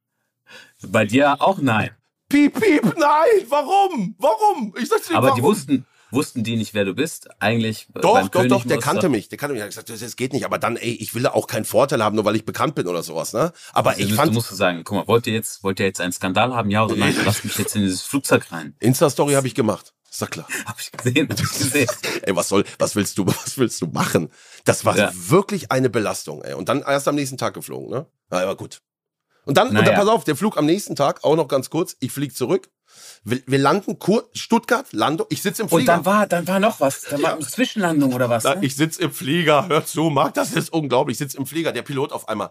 [0.88, 1.91] Bei dir auch nein.
[2.30, 2.84] Piep, piep.
[2.97, 3.45] Nein.
[3.49, 4.15] Warum?
[4.17, 4.73] Warum?
[4.80, 5.38] Ich sag's dir, Aber warum?
[5.39, 7.28] die wussten, wussten die nicht, wer du bist?
[7.39, 7.88] Eigentlich.
[7.93, 9.30] Doch, beim doch, König doch, der kannte mich.
[9.30, 9.62] Der kannte mich.
[9.62, 10.45] Er hat gesagt, das, geht nicht.
[10.45, 12.88] Aber dann, ey, ich will da auch keinen Vorteil haben, nur weil ich bekannt bin
[12.88, 13.52] oder sowas, ne?
[13.73, 15.86] Aber Du ich musst- fand, Du musst sagen, guck mal, wollt ihr jetzt, wollt ihr
[15.88, 16.69] jetzt einen Skandal haben?
[16.71, 17.15] Ja oder nein?
[17.25, 18.75] Lass mich jetzt in dieses Flugzeug rein.
[18.80, 19.93] Insta-Story habe ich gemacht.
[20.12, 20.48] Ist doch klar.
[20.65, 21.89] Hab ich gesehen, hab ich gesehen.
[22.24, 24.30] Ey, was soll, was willst du, was willst du machen?
[24.65, 25.12] Das war Ja.
[25.13, 26.54] wirklich eine Belastung, ey.
[26.54, 28.06] Und dann erst am nächsten Tag geflogen, ne?
[28.30, 28.82] Na, aber gut.
[29.45, 29.86] Und dann, und Naja.
[29.88, 32.69] dann pass auf, der Flug am nächsten Tag, auch noch ganz kurz, ich flieg zurück.
[33.24, 35.80] Wir, wir landen kur Stuttgart, Landung, ich sitze im Flieger.
[35.82, 37.02] Und dann war, dann war noch was.
[37.02, 38.43] Dann war eine Zwischenlandung oder was?
[38.43, 38.58] Ne?
[38.62, 41.15] ich sitze im Flieger, hör zu, Marc, das ist unglaublich.
[41.15, 42.50] Ich sitze im Flieger, der Pilot auf einmal.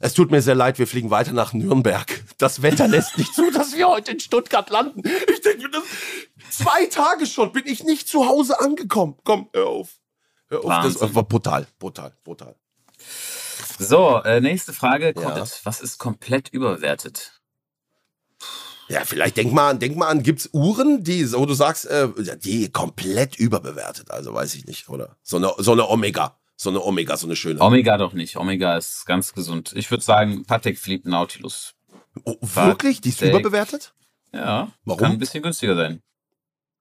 [0.00, 2.22] Es tut mir sehr leid, wir fliegen weiter nach Nürnberg.
[2.38, 5.02] Das Wetter lässt nicht zu, dass wir heute in Stuttgart landen.
[5.32, 5.84] Ich denke mir, das,
[6.50, 9.16] zwei Tage schon bin ich nicht zu Hause angekommen.
[9.24, 9.88] Komm, hör auf.
[10.48, 12.54] Hör auf, das war brutal, brutal, brutal.
[13.78, 15.14] So, äh, nächste Frage.
[15.16, 15.44] Ja.
[15.64, 17.32] Was ist komplett überbewertet?
[18.88, 22.08] Ja, vielleicht denk mal an, denk mal an, gibt's Uhren, die, wo du sagst, äh,
[22.38, 25.16] die komplett überbewertet, also weiß ich nicht, oder?
[25.22, 27.60] So eine, so eine Omega, so eine Omega, so eine schöne.
[27.60, 28.36] Omega doch nicht.
[28.36, 29.72] Omega ist ganz gesund.
[29.76, 31.74] Ich würde sagen, Patek Philippe Nautilus.
[32.24, 33.02] Oh, wirklich?
[33.02, 33.30] Die ist Steak.
[33.30, 33.92] überbewertet?
[34.32, 34.72] Ja.
[34.84, 35.00] Warum?
[35.00, 36.02] Kann ein bisschen günstiger sein.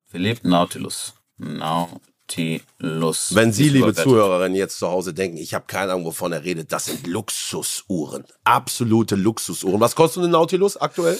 [0.06, 1.14] Philippe Nautilus.
[1.38, 3.36] Nautilus.
[3.36, 3.94] Wenn Sie, liebe.
[3.94, 8.24] Zuhörerinnen, jetzt zu Hause denken, ich habe keine Ahnung, wovon er redet, das sind Luxusuhren.
[8.46, 9.82] Absolute Luxusuhren.
[9.82, 11.20] Was kostet eine Nautilus aktuell?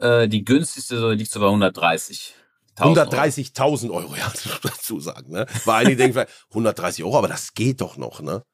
[0.00, 2.34] Äh, die günstigste liegt so bei 130.
[2.78, 4.32] 130.000 Euro, ja,
[4.62, 5.32] dazu sagen.
[5.32, 5.46] Ne?
[5.64, 8.44] Weil einige denken vielleicht, 130 Euro, aber das geht doch noch, ne?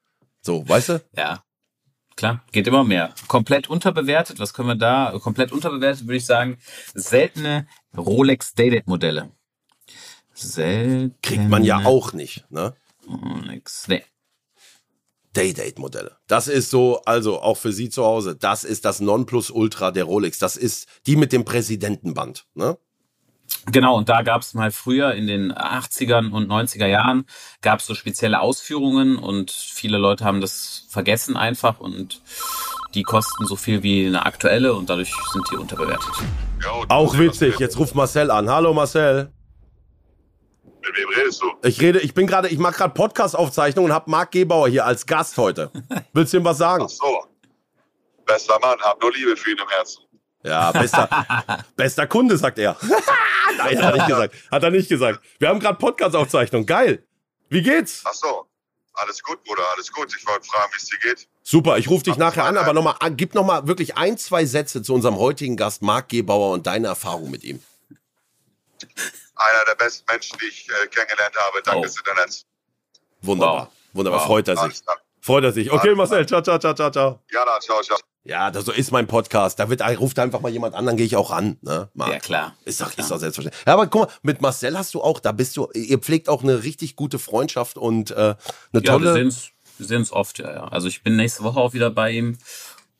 [0.40, 1.04] So, weißt du?
[1.16, 1.44] Ja.
[2.16, 3.14] Klar, geht immer mehr.
[3.28, 5.16] Komplett unterbewertet, was können wir da?
[5.20, 6.58] Komplett unterbewertet würde ich sagen,
[6.94, 9.30] seltene Rolex Day-Date Modelle.
[10.34, 12.74] Seltene Kriegt man ja auch nicht, ne?
[13.08, 13.86] Rolex.
[13.86, 14.04] Nee.
[15.36, 16.16] Day-Date-Modelle.
[16.26, 20.38] Das ist so, also auch für Sie zu Hause, das ist das Nonplusultra der Rolex.
[20.38, 22.78] Das ist die mit dem Präsidentenband, ne?
[23.70, 27.26] Genau, und da gab es mal früher in den 80ern und 90er Jahren
[27.60, 32.22] gab es so spezielle Ausführungen und viele Leute haben das vergessen einfach und
[32.94, 36.10] die kosten so viel wie eine aktuelle und dadurch sind die unterbewertet.
[36.88, 37.58] Auch witzig.
[37.58, 38.48] Jetzt ruft Marcel an.
[38.48, 39.30] Hallo Marcel.
[40.80, 41.52] Mit wem redest du?
[41.62, 45.04] Ich rede, ich bin gerade, ich mache gerade Podcast-Aufzeichnung und habe Marc Gebauer hier als
[45.04, 45.70] Gast heute.
[46.14, 46.84] Willst du ihm was sagen?
[46.86, 47.24] Ach so.
[48.24, 50.07] Bester Mann, hab nur Liebe für ihn im Herzen.
[50.48, 51.08] Ja, bester,
[51.76, 52.76] bester Kunde, sagt er.
[53.58, 54.34] Nein, hat er nicht gesagt.
[54.50, 55.20] Hat er nicht gesagt.
[55.38, 56.64] Wir haben gerade Podcast-Aufzeichnung.
[56.66, 57.04] Geil.
[57.48, 58.02] Wie geht's?
[58.04, 58.46] Ach so.
[58.94, 60.12] Alles gut, Bruder, alles gut.
[60.16, 61.28] Ich wollte fragen, wie es dir geht.
[61.42, 64.92] Super, ich rufe dich nachher an, aber nochmal, gib nochmal wirklich ein, zwei Sätze zu
[64.92, 67.62] unserem heutigen Gast, Marc Gebauer, und deine Erfahrung mit ihm.
[69.36, 71.62] Einer der besten Menschen, die ich äh, kennengelernt habe.
[71.62, 71.82] Dank Oh.
[71.82, 72.44] des Internets.
[73.22, 73.66] Wunderbar.
[73.66, 73.72] Wow.
[73.92, 74.26] Wunderbar, Wow.
[74.26, 74.80] freut er sich.
[75.20, 75.70] Freut er sich.
[75.70, 77.20] Okay, Marcel, ciao, ciao, ciao, ciao, ciao.
[77.30, 77.98] Ja, na, ciao, ciao.
[78.28, 79.58] Ja, das so ist mein Podcast.
[79.58, 81.56] Da wird, ruft einfach mal jemand an, dann gehe ich auch ran.
[81.62, 82.12] Ne, Marc?
[82.12, 82.56] Ja, klar.
[82.66, 83.64] Ist doch, ist doch selbstverständlich.
[83.66, 86.42] Ja, aber guck mal, mit Marcel hast du auch, da bist du, ihr pflegt auch
[86.42, 88.36] eine richtig gute Freundschaft und äh, eine
[88.74, 89.12] Ja, wir tolle.
[89.14, 90.64] sehen uns wir sehen uns oft, ja, ja.
[90.68, 92.36] Also ich bin nächste Woche auch wieder bei ihm.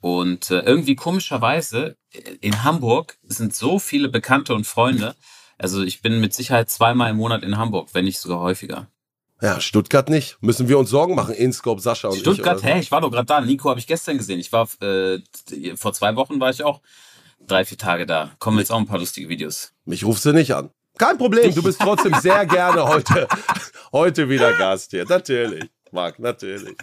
[0.01, 1.97] Und äh, irgendwie komischerweise,
[2.41, 5.15] in Hamburg sind so viele Bekannte und Freunde.
[5.59, 8.87] Also ich bin mit Sicherheit zweimal im Monat in Hamburg, wenn nicht sogar häufiger.
[9.41, 10.37] Ja, Stuttgart nicht.
[10.41, 11.35] Müssen wir uns Sorgen machen.
[11.35, 12.65] Inscope, Sascha und Stuttgart, ich.
[12.65, 13.41] hä, ich war doch gerade da.
[13.41, 14.41] Nico habe ich gestern gesehen.
[14.41, 15.21] Ich war äh,
[15.77, 16.81] vor zwei Wochen war ich auch
[17.47, 18.33] drei, vier Tage da.
[18.41, 19.73] Kommen jetzt auch ein paar lustige Videos.
[19.85, 20.71] Mich rufst du nicht an.
[20.99, 23.29] Kein Problem, du bist trotzdem sehr gerne heute,
[23.93, 25.05] heute wieder Gast hier.
[25.09, 26.77] Natürlich, Marc, natürlich.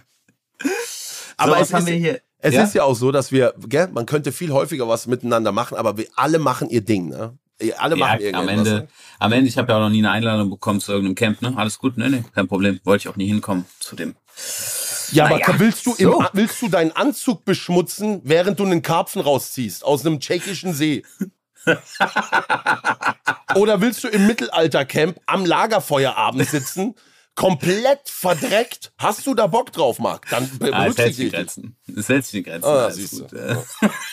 [1.36, 2.22] Aber so, es, haben ist, wir hier?
[2.40, 2.64] es Ja?
[2.64, 5.98] ist ja auch so, dass wir, gell, man könnte viel häufiger was miteinander machen, aber
[5.98, 7.38] wir alle machen ihr Ding, ne?
[7.62, 8.48] Ihr Alle machen Ja, am.
[8.50, 8.88] Ende, ne?
[9.20, 11.54] am Ende, ich habe ja auch noch nie eine Einladung bekommen zu irgendeinem Camp, ne?
[11.56, 12.80] Alles gut, ne, ne, kein Problem.
[12.84, 14.16] Wollte ich auch nie hinkommen zu dem.
[15.12, 16.20] Ja, aber Naja, willst du, so.
[16.20, 21.04] im, willst du deinen Anzug beschmutzen, während du einen Karpfen rausziehst aus einem tschechischen See?
[23.56, 26.96] Oder willst du im Mittelaltercamp am Lagerfeuerabend sitzen,
[27.36, 28.92] komplett verdreckt?
[28.98, 30.28] Hast du da Bock drauf, Marc?
[30.30, 31.38] Dann Ah, berücksichtige die
[31.94, 31.98] ich.
[31.98, 32.68] Es hält sich die Grenzen.
[32.68, 33.22] Ah, siehst du.
[33.24, 33.34] gut.
[33.34, 33.56] Äh,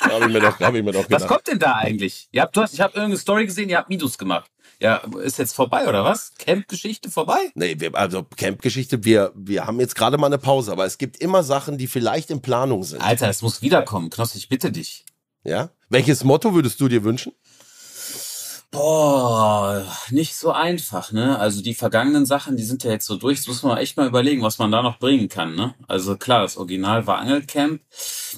[0.01, 1.29] Hab ich mir doch, hab ich mir doch Was gedacht.
[1.29, 2.29] kommt denn da eigentlich?
[2.33, 4.51] Ihr habt, du hast, ich habe irgendeine Story gesehen, ihr habt Videos gemacht.
[4.81, 6.33] Ja, ist jetzt vorbei oder was?
[6.39, 7.39] Camp-Geschichte vorbei?
[7.55, 11.19] Nee, wir, also Campgeschichte, wir, wir haben jetzt gerade mal eine Pause, aber es gibt
[11.19, 13.01] immer Sachen, die vielleicht in Planung sind.
[13.01, 14.11] Alter, es muss wiederkommen.
[14.11, 15.05] Knossi, ich bitte dich.
[15.45, 15.71] Ja?
[15.89, 17.33] Welches Motto würdest du dir wünschen?
[18.73, 21.39] Boah, nicht so einfach, ne?
[21.39, 23.39] Also die vergangenen Sachen, die sind ja jetzt so durch.
[23.41, 25.75] Das muss man echt mal überlegen, was man da noch bringen kann, ne?
[25.89, 27.83] Also klar, das Original war Angelcamp.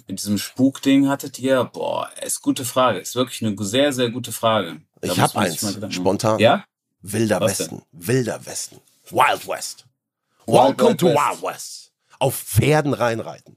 [0.08, 1.62] Mit diesem Spukding hattet ihr.
[1.64, 2.98] Boah, ist gute Frage.
[2.98, 4.80] Ist wirklich eine sehr, sehr gute Frage.
[5.00, 6.40] Da Ich muss hab man sich eins, spontan.
[6.40, 6.64] Ja?
[7.00, 7.82] Wilder Was Westen.
[7.92, 8.80] Wilder Westen.
[9.10, 9.86] Wild West.
[10.46, 11.16] Welcome Wild to West.
[11.16, 11.92] Wild West.
[12.18, 13.56] Auf Pferden reinreiten.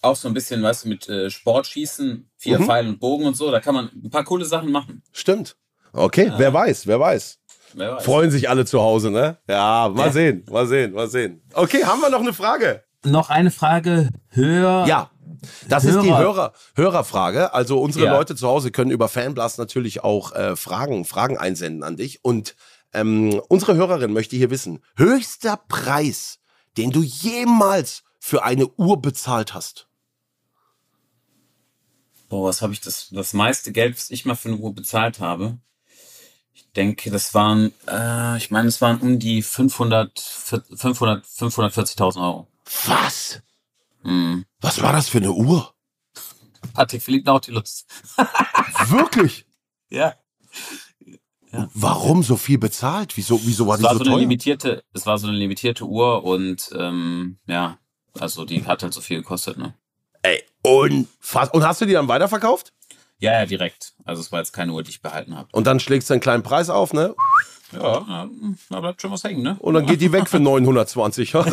[0.00, 2.64] Auch so ein bisschen, weißt du, mit äh, Sportschießen, vier Mhm.
[2.64, 3.50] Pfeil und Bogen und so.
[3.50, 5.02] Da kann man ein paar coole Sachen machen.
[5.12, 5.56] Stimmt.
[5.94, 7.38] Okay, wer weiß, wer weiß.
[7.74, 8.04] Wer weiß.
[8.04, 9.38] Freuen sich alle zu Hause, ne?
[9.48, 10.12] Ja, mal Ja.
[10.12, 11.42] sehen, mal sehen, mal sehen.
[11.54, 12.84] Okay, haben wir noch eine Frage?
[13.04, 14.84] Noch eine Frage höher.
[14.86, 15.10] Ja.
[15.68, 16.18] Das ist die Hörer.
[16.18, 17.52] Hörer, Hörerfrage.
[17.52, 18.12] Also unsere Ja.
[18.12, 22.24] Leute zu Hause können über Fanblast natürlich auch äh, Fragen, Fragen einsenden an dich.
[22.24, 22.54] Und
[22.96, 26.38] Ähm, unsere Hörerin möchte hier wissen, höchster Preis,
[26.76, 29.88] den du jemals für eine Uhr bezahlt hast.
[32.28, 35.18] Boah, was habe ich das, das meiste Geld, was ich mal für eine Uhr bezahlt
[35.18, 35.58] habe?
[36.74, 42.48] Ich denke, das waren, äh, ich meine, es waren um die 500, 500, 540.000 Euro.
[42.86, 43.40] Was?
[44.02, 44.44] Hm.
[44.60, 45.72] Was war das für eine Uhr?
[46.72, 47.86] Patrick Philipp Nautilus.
[48.88, 49.46] Wirklich?
[49.88, 50.16] Ja.
[51.74, 53.16] Warum so viel bezahlt?
[53.16, 54.20] Wieso, wieso war Es die war so so eine teuer?
[54.22, 57.78] limitierte, es war so eine limitierte Uhr und ähm, ja,
[58.18, 59.74] also die hat halt so viel gekostet, ne?
[60.22, 61.06] Ey, und,
[61.52, 62.72] und hast du die dann weiterverkauft?
[63.18, 63.94] Ja, ja, direkt.
[64.04, 65.48] Also es war jetzt keine Uhr, die ich behalten habe.
[65.52, 67.14] Und dann schlägst du einen kleinen Preis auf, ne?
[67.72, 68.28] Ja,
[68.70, 69.56] da bleibt schon was hängen, ne?
[69.58, 71.34] Und dann geht die weg für 920.
[71.34, 71.52] Aber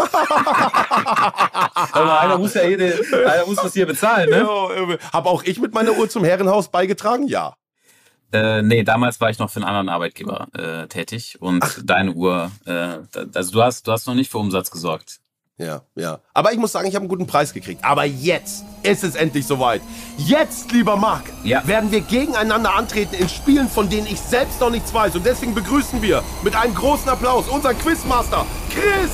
[2.19, 2.93] einer muss ja jede,
[3.25, 4.39] einer muss das hier bezahlen, ne?
[4.39, 7.27] Ja, Hab auch ich mit meiner Uhr zum Herrenhaus beigetragen?
[7.27, 7.55] Ja.
[8.33, 12.51] Äh, nee, damals war ich noch für einen anderen Arbeitgeber äh, tätig und deine Uhr,
[12.65, 12.99] äh,
[13.33, 15.20] also du hast, du hast noch nicht für Umsatz gesorgt.
[15.61, 16.17] Ja, ja.
[16.33, 17.83] Aber ich muss sagen, ich habe einen guten Preis gekriegt.
[17.85, 19.81] Aber jetzt ist es endlich soweit.
[20.17, 21.65] Jetzt, lieber Marc, Ja.
[21.67, 25.15] werden wir gegeneinander antreten in Spielen, von denen ich selbst noch nichts weiß.
[25.15, 28.43] Und deswegen begrüßen wir mit einem großen Applaus unseren Quizmaster,
[28.73, 29.11] Chris.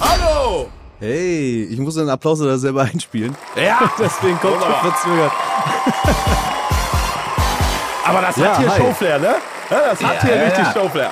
[0.00, 0.68] Hallo.
[1.00, 3.36] Hey, ich muss den Applaus da selber einspielen.
[3.54, 5.32] Ja, Deswegen kommt auch verzögert.
[8.06, 8.80] aber das Ja, hat hier hi.
[8.80, 9.34] Showflair, ne?
[9.70, 10.72] Ja, das hat Ja, hier ja, richtig ja.
[10.72, 11.10] Showflair.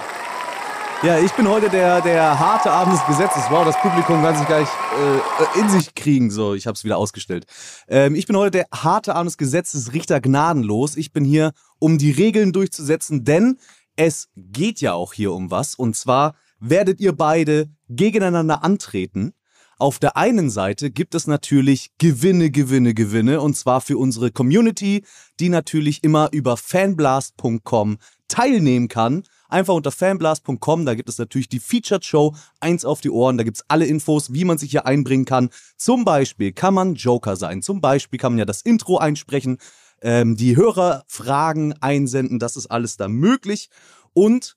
[1.04, 3.44] Ja, ich bin heute der, der harte Abend des Gesetzes.
[3.50, 6.28] Wow, das Publikum kann sich gleich äh, in sich kriegen.
[6.28, 7.46] So, ich habe es wieder ausgestellt.
[7.86, 10.96] Ähm, ich bin heute der harte Abend des Gesetzes, Richter gnadenlos.
[10.96, 13.58] Ich bin hier, um die Regeln durchzusetzen, denn
[13.94, 15.76] es geht ja auch hier um was.
[15.76, 19.34] Und zwar werdet ihr beide gegeneinander antreten.
[19.78, 25.04] Auf der einen Seite gibt es natürlich Gewinne, Gewinne, Gewinne und zwar für unsere Community,
[25.38, 29.22] die natürlich immer über fanblast.com teilnehmen kann.
[29.48, 33.44] Einfach unter fanblast.com, da gibt es natürlich die Featured Show, eins auf die Ohren, da
[33.44, 35.48] gibt's alle Infos, wie man sich hier einbringen kann.
[35.76, 39.58] Zum Beispiel kann man Joker sein, zum Beispiel kann man ja das Intro einsprechen,
[40.02, 43.70] ähm, die Hörerfragen einsenden, das ist alles da möglich.
[44.12, 44.56] Und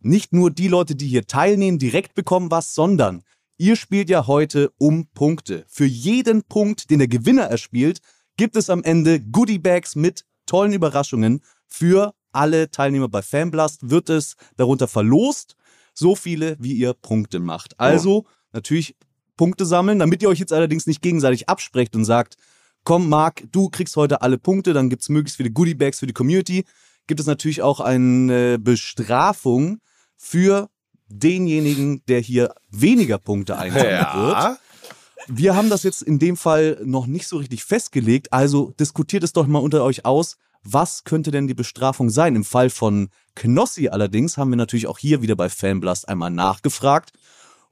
[0.00, 3.22] nicht nur die Leute, die hier teilnehmen, direkt bekommen was, sondern
[3.56, 5.64] ihr spielt ja heute um Punkte.
[5.68, 8.00] Für jeden Punkt, den der Gewinner erspielt,
[8.36, 11.42] gibt es am Ende Goodie Bags mit tollen Überraschungen.
[11.68, 15.56] Für alle Teilnehmer bei Fanblast wird es darunter verlost,
[15.94, 17.78] so viele wie ihr Punkte macht.
[17.78, 18.96] Also natürlich
[19.36, 22.36] Punkte sammeln, damit ihr euch jetzt allerdings nicht gegenseitig absprecht und sagt,
[22.84, 26.12] komm Marc, du kriegst heute alle Punkte, dann gibt's möglichst viele Goodie Bags für die
[26.12, 26.64] Community.
[27.06, 29.78] Gibt es natürlich auch eine Bestrafung
[30.16, 30.68] für
[31.08, 34.36] denjenigen, der hier weniger Punkte einsammeln wird.
[34.36, 34.58] Ja.
[35.28, 39.32] Wir haben das jetzt in dem Fall noch nicht so richtig festgelegt, also diskutiert es
[39.32, 40.36] doch mal unter euch aus.
[40.64, 42.36] Was könnte denn die Bestrafung sein?
[42.36, 47.12] Im Fall von Knossi allerdings haben wir natürlich auch hier wieder bei Fanblast einmal nachgefragt.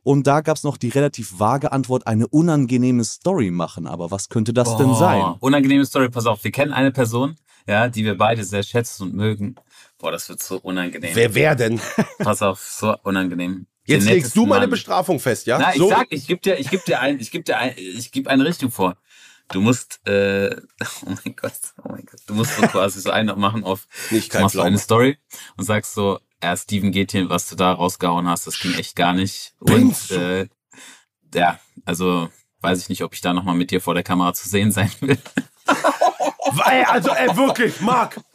[0.02, 3.86] Und da gab's noch die relativ vage Antwort, eine unangenehme Story machen.
[3.86, 5.22] Aber was könnte das denn Oh, sein?
[5.40, 7.36] Unangenehme Story, pass auf, wir kennen eine Person,
[7.68, 9.56] ja, die wir beide sehr schätzen und mögen.
[9.98, 11.10] Boah, das wird so unangenehm.
[11.12, 11.78] Wer, wer denn?
[12.18, 13.66] Pass auf, so unangenehm.
[13.84, 14.70] Jetzt legst du meine Mann.
[14.70, 15.58] Bestrafung fest, ja?
[15.58, 15.88] Na, ich so?
[15.90, 18.44] sag, ich geb dir, ich geb dir ein, ich geb dir ein, ich geb eine
[18.46, 18.96] Richtung vor.
[19.52, 20.54] Du musst, äh,
[21.06, 24.28] oh mein Gott, oh mein Gott, du musst so quasi so einen machen auf, Nicht
[24.28, 24.78] du kein machst so eine.
[24.78, 25.18] Story
[25.56, 29.12] und sagst so, ja, Steven Gätchen, was du da rausgehauen hast, das ging echt gar
[29.12, 29.54] nicht.
[29.58, 30.48] Und, äh,
[31.34, 34.48] ja, also, weiß ich nicht, ob ich da nochmal mit dir vor der Kamera zu
[34.48, 35.18] sehen sein will.
[36.66, 38.20] Ey, also, ey, wirklich, Marc.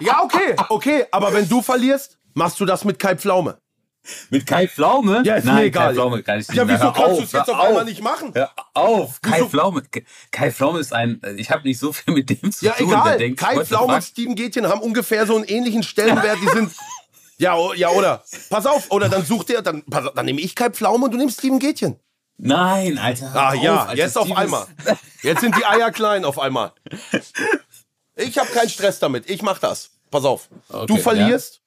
[0.00, 3.60] Ja, okay, okay, aber wenn du verlierst, machst du das mit Kai Pflaume.
[4.30, 5.22] Mit Kai Pflaume?
[5.24, 5.88] Ja, ist Nein, mir egal.
[5.88, 7.66] Kai Pflaume kann ich nicht Ja, wieso Hör kannst du auf, es jetzt hör auf
[7.66, 7.88] einmal auf.
[7.88, 8.30] nicht machen?
[8.34, 9.48] Hör auf, Kai Wieso?
[9.48, 9.82] Pflaume.
[10.30, 12.88] Kai Pflaume ist ein, ich habe nicht so viel mit dem zu Ja, tun.
[12.88, 13.18] Der egal.
[13.18, 14.02] denkt, Kai Pflaume und?
[14.02, 16.38] Steven Gätchen haben ungefähr so einen ähnlichen Stellenwert.
[16.42, 16.72] Die sind.
[17.38, 18.22] Ja, ja, oder?
[18.50, 21.10] Pass auf, oder dann sucht er, dann, pass auf, dann nehme ich Kai Pflaume und
[21.12, 21.98] du nimmst Steven Gätchen.
[22.36, 23.32] Nein, Alter.
[23.34, 24.66] Ah, auf, ja, Alter, jetzt auf Steven einmal.
[24.84, 26.72] ist- Jetzt sind die Eier klein auf einmal.
[28.16, 29.30] Ich habe keinen Stress damit.
[29.30, 29.90] Ich mach das.
[30.10, 30.48] Pass auf.
[30.68, 31.59] du Okay, verlierst Ja?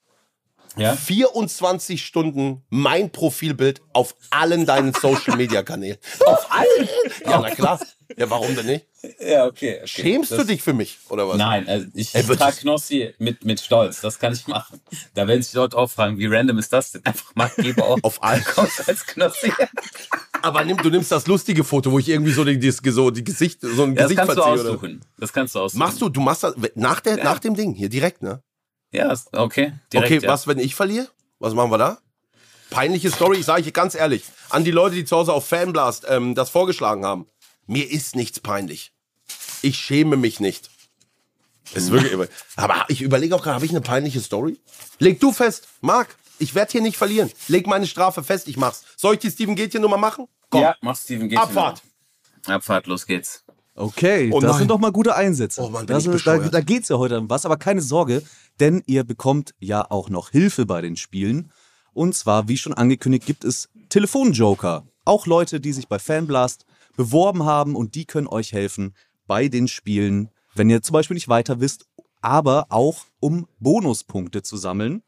[0.78, 5.98] 24 Stunden mein Profilbild auf allen deinen Social Media Kanälen.
[6.26, 6.88] Auf allen?
[7.26, 7.80] Ja, na klar.
[8.18, 8.86] Ja, warum denn nicht?
[9.20, 9.78] Ja, okay.
[9.80, 9.88] okay.
[9.88, 11.38] Schämst Das- du dich für mich, oder was?
[11.38, 14.02] Nein, also ich Ey, trage das- Knossi mit, mit Stolz.
[14.02, 14.80] Das kann ich machen.
[15.16, 17.06] Da werden sich Leute auch fragen, wie random ist das denn?
[17.06, 18.44] Einfach Marc Geber auf, Auf allen.
[18.56, 19.52] kommt als Knossi.
[20.44, 23.24] Aber nimm, du nimmst das lustige Foto, wo ich irgendwie so die, die, so die
[23.24, 24.62] Gesicht, so ein Ja, das Gesicht kannst du verziehe.
[24.62, 24.70] Oder?
[24.72, 25.02] aussuchen.
[25.18, 25.80] Das kannst du aussuchen.
[25.80, 28.44] Machst du, du machst das nach, der, nach dem Ding, hier direkt, ne?
[28.94, 29.74] Ja, okay.
[29.92, 30.30] Direkt, okay, ja.
[30.30, 31.08] was, wenn ich verliere?
[31.40, 31.98] Was machen wir da?
[32.70, 34.24] Peinliche Story, ich sage ich ganz ehrlich.
[34.50, 37.28] An die Leute, die zu Hause auf Fanblast ähm, das vorgeschlagen haben.
[37.66, 38.94] Mir ist nichts peinlich.
[39.62, 40.70] Ich schäme mich nicht.
[41.74, 44.60] Ist wirklich, aber ich überlege auch gerade, habe ich eine peinliche Story?
[45.00, 46.16] Leg du fest, Marc.
[46.40, 47.32] Ich werde hier nicht verlieren.
[47.48, 48.84] Leg meine Strafe fest, ich mach's.
[48.98, 50.28] Soll ich die Steven Gätchen Nummer machen?
[50.50, 50.62] Komm.
[50.62, 51.42] Ja, mach Steven geht's.
[51.42, 51.82] Abfahrt.
[52.46, 53.43] Abfahrt, los geht's.
[53.76, 54.60] Okay, Oh das nein.
[54.60, 55.62] sind doch mal gute Einsätze.
[55.62, 58.22] Oh Mann, das da, da geht's ja heute um was, aber keine Sorge,
[58.60, 61.52] denn ihr bekommt ja auch noch Hilfe bei den Spielen.
[61.94, 64.86] Und zwar, wie schon angekündigt, gibt es Telefonjoker.
[65.06, 68.94] Auch Leute, die sich bei Fanblast beworben haben und die können euch helfen
[69.26, 71.86] bei den Spielen, wenn ihr zum Beispiel nicht weiter wisst,
[72.22, 75.02] aber auch um Bonuspunkte zu sammeln.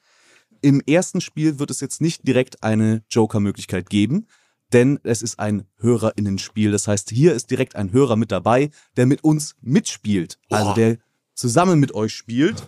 [0.61, 4.27] Im ersten Spiel wird es jetzt nicht direkt eine Joker-Möglichkeit geben,
[4.75, 6.73] denn es ist ein HörerInnen-Spiel.
[6.73, 10.37] Das heißt, hier ist direkt ein Hörer mit dabei, der mit uns mitspielt.
[10.49, 10.75] Also Boah.
[10.75, 10.97] der
[11.33, 12.67] zusammen mit euch spielt.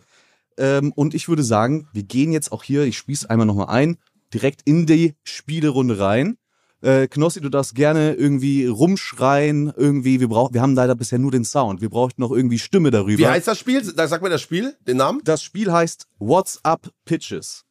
[0.58, 3.98] Ähm, und ich würde sagen, wir gehen jetzt auch hier, ich spieße einmal nochmal ein,
[4.34, 6.38] direkt in die Spielerunde rein.
[6.82, 11.32] Äh, Knossi, du darfst gerne irgendwie rumschreien, irgendwie, wir brauchen, wir haben leider bisher nur
[11.32, 11.82] den Sound.
[11.82, 13.18] Wir brauchten noch irgendwie Stimme darüber.
[13.18, 13.82] Wie heißt das Spiel?
[13.82, 15.20] Da sag mir das Spiel, den Namen.
[15.26, 17.66] das Spiel heißt What's Up Pitches.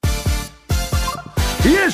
[1.63, 1.91] Hier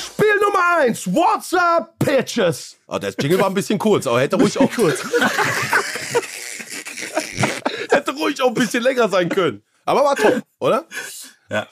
[0.53, 1.07] Nummer eins.
[1.07, 2.77] What's up, Pitches?
[2.87, 5.03] Oh, der Jingle war ein bisschen kurz, aber hätte ruhig auch kurz.
[7.91, 9.63] hätte ruhig auch ein bisschen länger sein können.
[9.85, 10.87] Aber war top, oder?
[11.51, 11.67] Ja.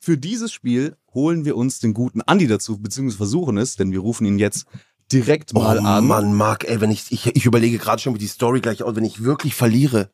[0.00, 4.00] Für dieses Spiel holen wir uns den guten Andi dazu, beziehungsweise versuchen es, denn wir
[4.00, 4.66] rufen ihn jetzt
[5.12, 6.06] direkt mal oh an.
[6.06, 8.96] Mann, Marc, ey, wenn ich, ich, ich überlege gerade schon, wie die Story gleich aus,
[8.96, 10.10] wenn ich wirklich verliere.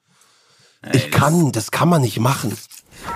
[0.93, 2.57] Ich kann, das kann man nicht machen.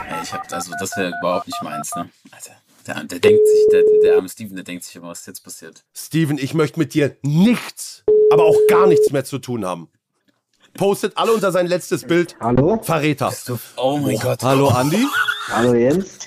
[0.08, 2.08] Ey, ich hab, also, das wäre überhaupt nicht meins, ne?
[2.30, 2.52] Alter.
[2.86, 5.44] Der, der denkt sich, der, der arme Steven, der denkt sich immer, was ist jetzt
[5.44, 5.84] passiert.
[5.92, 9.88] Steven, ich möchte mit dir nichts, aber auch gar nichts mehr zu tun haben.
[10.74, 12.36] Postet alle unter sein letztes Bild.
[12.38, 12.80] Hallo?
[12.82, 13.32] Verräter.
[13.76, 14.42] Oh mein Gott.
[14.42, 15.04] Hallo Andi.
[15.48, 16.18] Hallo Jens.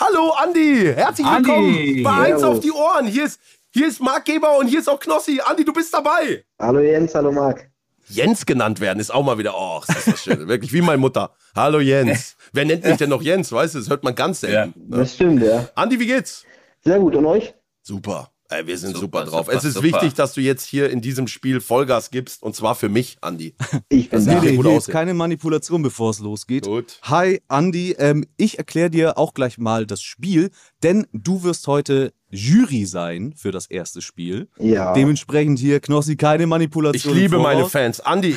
[0.00, 1.48] Hallo Andi, herzlich Andi.
[1.48, 3.06] willkommen bei Eins auf die Ohren.
[3.06, 5.40] Hier ist, hier ist Marc Geber und hier ist auch Knossi.
[5.44, 6.44] Andi, du bist dabei.
[6.58, 7.70] Hallo Jens, hallo Marc.
[8.08, 10.48] Jens genannt werden ist auch mal wieder, oh, ist das schön.
[10.48, 11.32] Wirklich wie meine Mutter.
[11.54, 12.36] Hallo Jens.
[12.52, 13.52] Wer nennt mich denn noch Jens?
[13.52, 14.74] Weißt du, das hört man ganz selten.
[14.88, 14.98] Ne?
[14.98, 15.68] Das stimmt, ja.
[15.74, 16.44] Andi, wie geht's?
[16.84, 17.14] Sehr gut.
[17.14, 17.54] Und euch?
[17.82, 18.30] Super.
[18.50, 19.46] Ey, wir sind super, Super, drauf.
[19.46, 19.86] super, es ist super.
[19.88, 23.54] wichtig, dass du jetzt hier in diesem Spiel Vollgas gibst und zwar für mich, Andi.
[23.90, 24.40] Ich bin da.
[24.40, 24.88] hier aus.
[24.88, 26.64] ist keine Manipulation, bevor es losgeht.
[26.64, 26.98] Gut.
[27.02, 30.50] Hi Andi, ähm, ich erkläre dir auch gleich mal das Spiel,
[30.82, 34.48] denn du wirst heute Jury sein für das erste Spiel.
[34.58, 34.92] Ja.
[34.92, 37.14] Dementsprechend hier, Knossi, keine Ich Manipulation.
[37.14, 37.64] im liebe meine.
[37.66, 38.00] Fans.
[38.00, 38.36] Andi,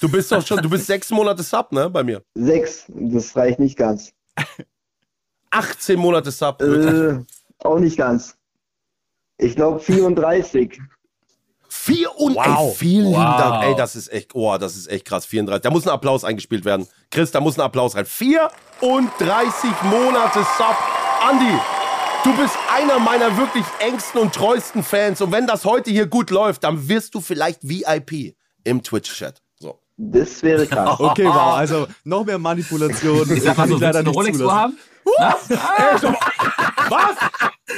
[0.00, 2.22] du bist doch schon, du bist sechs Monate Sub, ne, bei mir.
[2.34, 2.84] Sechs.
[2.88, 4.12] Das reicht nicht ganz.
[5.50, 6.62] 18 Monate Sub.
[6.62, 7.18] Äh,
[7.58, 8.36] auch nicht ganz.
[9.38, 10.80] Ich glaube 34.
[11.68, 12.70] Vier und Wow.
[12.72, 13.38] ey, vielen lieben Wow.
[13.38, 13.64] Dank.
[13.64, 15.24] Ey, das ist echt, oh, das ist echt krass.
[15.24, 15.62] 34.
[15.62, 16.86] Da muss ein Applaus eingespielt werden.
[17.10, 18.06] Chris, da muss ein Applaus rein.
[18.06, 20.76] 34 Monate Sub.
[21.22, 21.58] Andi,
[22.24, 25.20] du bist einer meiner wirklich engsten und treuesten Fans.
[25.20, 29.40] Und wenn das heute hier gut läuft, dann wirst du vielleicht VIP im Twitch-Chat.
[29.58, 29.78] So.
[29.96, 30.96] Das wäre krass.
[31.00, 33.30] Okay, wow, also noch mehr Manipulation.
[33.32, 34.78] Ich sag mal kann so, leider du eine Rolex haben?
[35.04, 35.50] Was?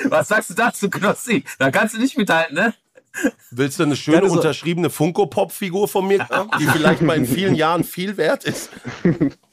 [0.04, 1.44] Was sagst du dazu, Knossi?
[1.58, 2.74] Da kannst du nicht mithalten, ne?
[3.50, 7.84] Willst du eine schöne unterschriebene Funko-Pop-Figur von mir haben, die vielleicht mal in vielen Jahren
[7.84, 8.70] viel wert ist?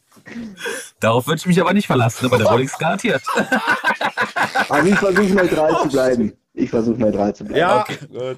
[0.99, 3.21] Darauf würde ich mich aber nicht verlassen, aber der Rolex garantiert.
[4.69, 6.33] Aber ich versuche neutral zu bleiben.
[6.53, 7.59] Ich versuche neutral zu bleiben.
[7.59, 7.85] Ja,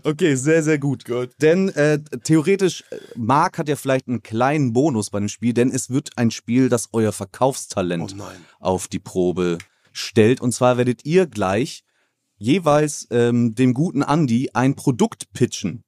[0.03, 1.03] Okay, sehr, sehr gut.
[1.41, 5.71] Denn äh, theoretisch, äh, Marc hat ja vielleicht einen kleinen Bonus bei dem Spiel, denn
[5.71, 8.23] es wird ein Spiel, das euer Verkaufstalent Oh
[8.59, 9.57] auf die Probe
[9.91, 10.39] stellt.
[10.39, 11.83] Und zwar werdet ihr gleich
[12.37, 15.83] jeweils ähm, dem guten Andi ein Produkt pitchen.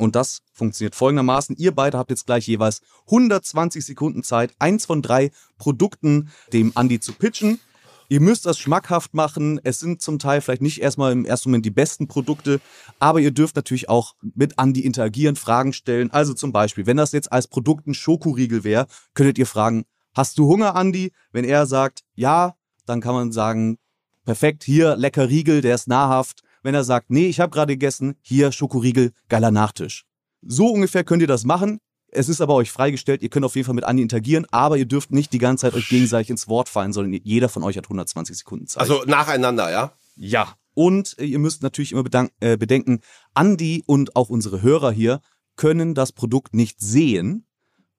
[0.00, 1.56] Und das funktioniert folgendermaßen.
[1.56, 7.00] Ihr beide habt jetzt gleich jeweils 120 Sekunden Zeit, eins von drei Produkten dem Andi
[7.00, 7.60] zu pitchen.
[8.08, 9.60] Ihr müsst das schmackhaft machen.
[9.62, 12.60] Es sind zum Teil vielleicht nicht erstmal im ersten Moment die besten Produkte,
[12.98, 16.10] aber ihr dürft natürlich auch mit Andi interagieren, Fragen stellen.
[16.10, 19.84] Also zum Beispiel, wenn das jetzt als Produkt ein Schokoriegel wäre, könntet ihr fragen,
[20.14, 21.12] hast du Hunger, Andi?
[21.30, 23.78] Wenn er sagt, ja, dann kann man sagen,
[24.24, 26.42] perfekt, hier lecker Riegel, der ist nahrhaft.
[26.62, 30.04] Wenn er sagt, nee, ich habe gerade gegessen, hier Schokoriegel, geiler Nachtisch.
[30.42, 31.78] So ungefähr könnt ihr das machen.
[32.12, 34.86] Es ist aber euch freigestellt, ihr könnt auf jeden Fall mit Andi interagieren, aber ihr
[34.86, 37.84] dürft nicht die ganze Zeit euch gegenseitig ins Wort fallen, sondern jeder von euch hat
[37.84, 38.80] 120 Sekunden Zeit.
[38.80, 39.92] Also nacheinander, ja?
[40.16, 40.54] ja.
[40.74, 43.00] Und äh, ihr müsst natürlich immer bedank- äh, bedenken,
[43.34, 45.20] Andi und auch unsere Hörer hier
[45.56, 47.46] können das Produkt nicht sehen,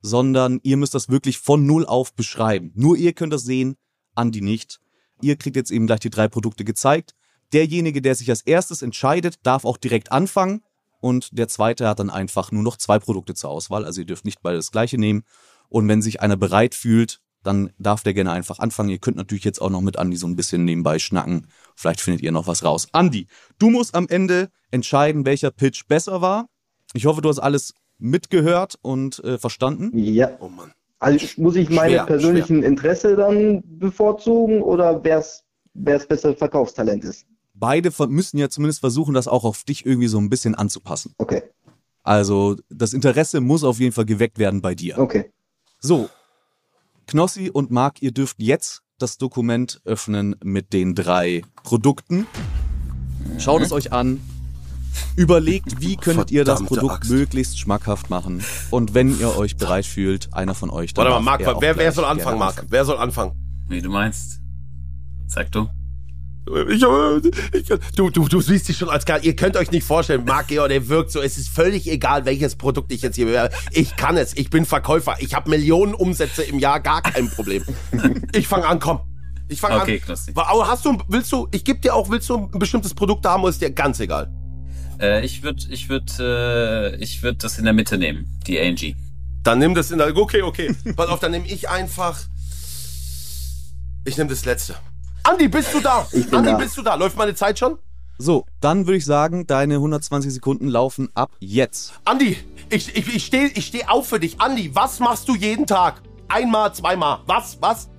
[0.01, 2.71] sondern ihr müsst das wirklich von Null auf beschreiben.
[2.75, 3.75] Nur ihr könnt das sehen,
[4.15, 4.79] Andi nicht.
[5.21, 7.13] Ihr kriegt jetzt eben gleich die drei Produkte gezeigt.
[7.53, 10.61] Derjenige, der sich als erstes entscheidet, darf auch direkt anfangen.
[10.99, 13.85] Und der zweite hat dann einfach nur noch zwei Produkte zur Auswahl.
[13.85, 15.23] Also ihr dürft nicht beide das gleiche nehmen.
[15.69, 18.89] Und wenn sich einer bereit fühlt, dann darf der gerne einfach anfangen.
[18.89, 21.47] Ihr könnt natürlich jetzt auch noch mit Andi so ein bisschen nebenbei schnacken.
[21.75, 22.87] Vielleicht findet ihr noch was raus.
[22.91, 23.27] Andi,
[23.57, 26.47] du musst am Ende entscheiden, welcher Pitch besser war.
[26.93, 29.97] Ich hoffe, du hast alles mitgehört und äh, verstanden.
[29.97, 30.31] Ja.
[30.39, 30.71] Oh Mann.
[30.99, 35.43] Also muss ich meine Schwer, persönlichen Interesse dann bevorzugen oder wer es
[35.73, 37.25] bessere Verkaufstalent ist?
[37.61, 41.13] Beide müssen ja zumindest versuchen, das auch auf dich irgendwie so ein bisschen anzupassen.
[41.19, 41.43] Okay,
[42.01, 44.97] Also das Interesse muss auf jeden Fall geweckt werden bei dir.
[44.97, 45.31] okay.
[45.79, 46.09] So,
[47.05, 52.25] Knossi und Marc, ihr dürft jetzt das Dokument öffnen mit den drei Produkten.
[53.37, 54.19] Schaut es euch an.
[55.15, 57.11] Überlegt, wie könntet ihr das Produkt Axt.
[57.11, 58.43] möglichst schmackhaft machen.
[58.71, 61.57] Und wenn ihr euch bereit fühlt, einer von euch, dann Warte mal, darf Marc, er
[61.57, 62.65] auch wer, wer gleich soll gerne anfangen, Marc?
[62.69, 63.33] Wer soll anfangen?
[63.67, 64.39] Wie du meinst.
[65.27, 65.67] Sag du.
[66.69, 66.83] Ich,
[67.53, 69.19] ich, du, du, du siehst dich schon als geil.
[69.23, 71.21] Ihr könnt euch nicht vorstellen, Marc Georg, der wirkt so.
[71.21, 73.55] Es ist völlig egal, welches Produkt ich jetzt hier bewerbe.
[73.71, 74.35] Ich kann es.
[74.35, 75.15] Ich bin Verkäufer.
[75.19, 77.63] Ich habe Millionen Umsätze im Jahr, gar kein Problem.
[78.33, 79.01] Ich fange an, komm.
[79.49, 80.17] Ich fange Okay, an.
[80.35, 83.43] Aber hast du, willst du, ich gebe dir auch, willst du ein bestimmtes Produkt haben
[83.43, 84.31] oder ist dir ganz egal?
[84.99, 88.95] Äh, ich würde ich würd, äh, ich würd das in der Mitte nehmen, die Angie.
[89.43, 90.73] Dann nimm das in der, okay, okay.
[90.95, 92.19] Pass auf, dann nehme ich einfach,
[94.05, 94.75] ich nehme das letzte.
[95.23, 96.07] Andi, bist du da?
[96.11, 96.57] Ich bin Andi, da.
[96.57, 96.95] bist du da?
[96.95, 97.77] Läuft meine Zeit schon?
[98.17, 101.93] So, dann würde ich sagen, deine 120 Sekunden laufen ab jetzt.
[102.05, 102.37] Andi,
[102.69, 104.39] ich, ich, ich stehe ich steh auf für dich.
[104.39, 106.01] Andi, was machst du jeden Tag?
[106.27, 107.19] Einmal, zweimal.
[107.25, 107.57] Was?
[107.61, 107.89] Was?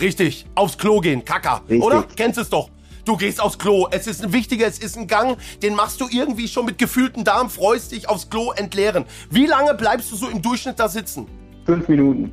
[0.00, 0.46] Richtig.
[0.54, 1.24] Aufs Klo gehen.
[1.24, 1.62] Kacker.
[1.68, 1.82] Richtig.
[1.82, 2.04] Oder?
[2.16, 2.70] Kennst es doch.
[3.04, 3.88] Du gehst aufs Klo.
[3.90, 5.36] Es ist ein wichtiger, es ist ein Gang.
[5.62, 7.50] Den machst du irgendwie schon mit gefühlten Darm.
[7.50, 9.04] Freust dich aufs Klo entleeren.
[9.30, 11.26] Wie lange bleibst du so im Durchschnitt da sitzen?
[11.66, 12.32] Fünf Minuten.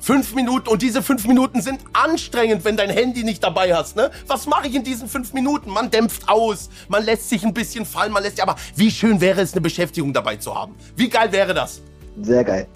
[0.00, 4.10] Fünf Minuten und diese fünf Minuten sind anstrengend, wenn dein Handy nicht dabei hast, ne?
[4.26, 5.70] Was mache ich in diesen fünf Minuten?
[5.70, 9.42] Man dämpft aus, man lässt sich ein bisschen fallen, man lässt aber wie schön wäre
[9.42, 10.74] es, eine Beschäftigung dabei zu haben?
[10.96, 11.82] Wie geil wäre das?
[12.22, 12.66] Sehr geil.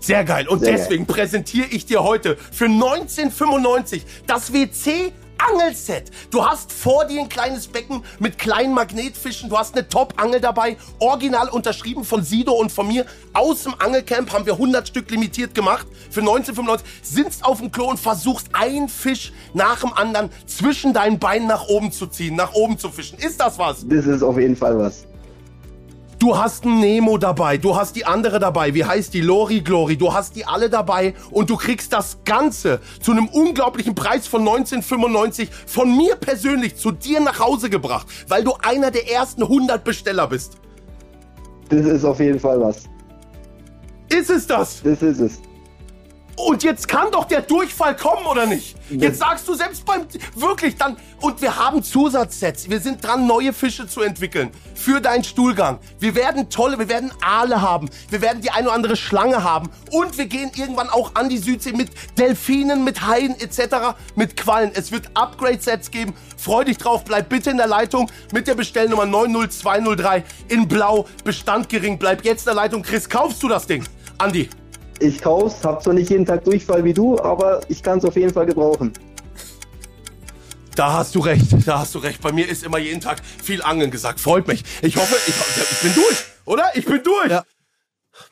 [0.00, 0.48] Sehr geil.
[0.48, 6.10] Und Sehr deswegen präsentiere ich dir heute für 1995 das WC Angelset.
[6.30, 9.48] Du hast vor dir ein kleines Becken mit kleinen Magnetfischen.
[9.48, 10.76] Du hast eine Top-Angel dabei.
[10.98, 13.06] Original unterschrieben von Sido und von mir.
[13.32, 15.86] Aus dem Angelcamp haben wir 100 Stück limitiert gemacht.
[16.10, 21.18] Für 1995 sitzt auf dem Klo und versuchst einen Fisch nach dem anderen zwischen deinen
[21.18, 23.18] Beinen nach oben zu ziehen, nach oben zu fischen.
[23.18, 23.86] Ist das was?
[23.88, 25.07] Das ist auf jeden Fall was.
[26.18, 29.20] Du hast einen Nemo dabei, du hast die andere dabei, wie heißt die?
[29.20, 33.94] Lori Glory, du hast die alle dabei und du kriegst das Ganze zu einem unglaublichen
[33.94, 39.08] Preis von 1995 von mir persönlich zu dir nach Hause gebracht, weil du einer der
[39.08, 40.58] ersten 100 Besteller bist.
[41.68, 42.84] Das ist auf jeden Fall was.
[44.08, 44.82] Ist es das?
[44.82, 45.40] Das ist es.
[46.38, 48.76] Und jetzt kann doch der Durchfall kommen, oder nicht?
[48.90, 52.70] Jetzt sagst du selbst beim, wirklich dann, und wir haben Zusatzsets.
[52.70, 54.50] Wir sind dran, neue Fische zu entwickeln.
[54.76, 55.80] Für deinen Stuhlgang.
[55.98, 57.90] Wir werden tolle, wir werden Aale haben.
[58.08, 59.68] Wir werden die eine oder andere Schlange haben.
[59.90, 64.70] Und wir gehen irgendwann auch an die Südsee mit Delfinen, mit Haien etc., mit Quallen.
[64.74, 66.14] Es wird Upgrade-Sets geben.
[66.36, 71.06] Freu dich drauf, bleib bitte in der Leitung mit der Bestellnummer 90203 in Blau.
[71.24, 72.82] Bestand gering, bleib jetzt in der Leitung.
[72.82, 73.84] Chris, kaufst du das Ding?
[74.18, 74.48] Andi.
[75.00, 78.32] Ich kauf's, hab zwar nicht jeden Tag Durchfall wie du, aber ich kann's auf jeden
[78.32, 78.92] Fall gebrauchen.
[80.74, 82.20] Da hast du recht, da hast du recht.
[82.20, 84.20] Bei mir ist immer jeden Tag viel Angeln gesagt.
[84.20, 84.64] Freut mich.
[84.82, 85.34] Ich hoffe, ich,
[85.70, 86.70] ich bin durch, oder?
[86.74, 87.30] Ich bin durch.
[87.30, 87.44] Ja.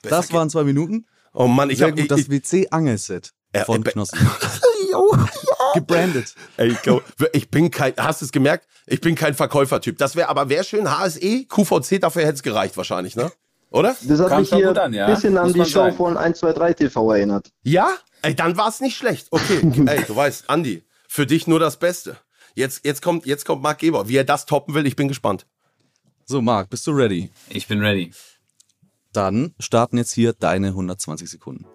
[0.02, 1.06] Das waren zwei Minuten.
[1.32, 4.16] Oh Mann, ich Sehr hab, gut, ich, das WC-Angelset Ja, von äh, Knossi.
[5.74, 6.34] Gebrandet.
[6.56, 7.02] Ey, ich, glaub,
[7.32, 8.66] ich bin kein, hast du es gemerkt?
[8.86, 9.98] Ich bin kein Verkäufertyp.
[9.98, 13.30] Das wäre aber, wäre schön, HSE, QVC, dafür hätte es gereicht wahrscheinlich, ne?
[13.76, 13.94] Oder?
[14.08, 15.04] Das hat Kam mich hier an, ja.
[15.04, 15.96] ein bisschen an Muss die Show sagen.
[15.96, 17.52] von 1, 2, 3 TV erinnert.
[17.62, 17.94] Ja?
[18.22, 19.26] Ey, dann war es nicht schlecht.
[19.30, 22.16] Okay, ey, du weißt, Andi, für dich nur das Beste.
[22.54, 24.08] Jetzt, jetzt kommt, jetzt kommt Marc Geber.
[24.08, 25.46] Wie er das toppen will, ich bin gespannt.
[26.24, 27.30] So, Marc, bist du ready?
[27.50, 28.12] Ich bin ready.
[29.12, 31.66] Dann starten jetzt hier deine 120 Sekunden.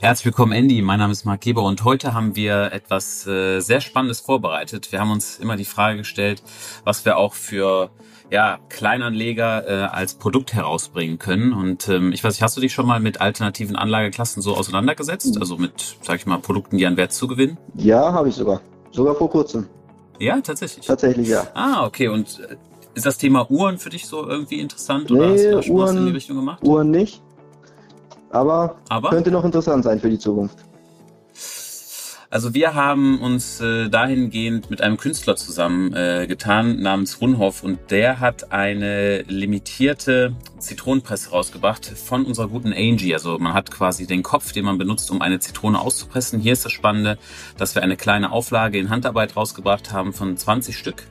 [0.00, 0.82] Herzlich willkommen, Andy.
[0.82, 4.92] Mein Name ist Marc Geber und heute haben wir etwas äh, sehr Spannendes vorbereitet.
[4.92, 6.42] Wir haben uns immer die Frage gestellt,
[6.84, 7.90] was wir auch für
[8.34, 11.52] ja, Kleinanleger äh, als Produkt herausbringen können.
[11.52, 15.38] Und ähm, ich weiß nicht, hast du dich schon mal mit alternativen Anlageklassen so auseinandergesetzt?
[15.38, 17.58] Also mit, sag ich mal, Produkten, die an Wert zugewinnen?
[17.76, 18.60] Ja, habe ich sogar.
[18.90, 19.68] Sogar vor kurzem.
[20.18, 20.84] Ja, tatsächlich.
[20.84, 21.46] Tatsächlich ja.
[21.54, 22.08] Ah, okay.
[22.08, 22.56] Und äh,
[22.94, 25.12] ist das Thema Uhren für dich so irgendwie interessant?
[25.12, 26.62] Oder Nee, hast du da schon was in die Uhren- Richtung gemacht?
[26.64, 27.22] Uhren nicht.
[28.30, 29.10] Aber, Aber?
[29.10, 30.58] könnte noch interessant sein für die Zukunft.
[32.34, 37.92] Also wir haben uns äh, dahingehend mit einem Künstler zusammen äh, getan namens Runhoff und
[37.92, 43.14] der hat eine limitierte Zitronenpresse rausgebracht von unserer guten Angie.
[43.14, 46.40] Also man hat quasi den Kopf, den man benutzt, um eine Zitrone auszupressen.
[46.40, 47.18] Hier ist das Spannende,
[47.56, 51.06] dass wir eine kleine Auflage in Handarbeit rausgebracht haben von 20 Stück.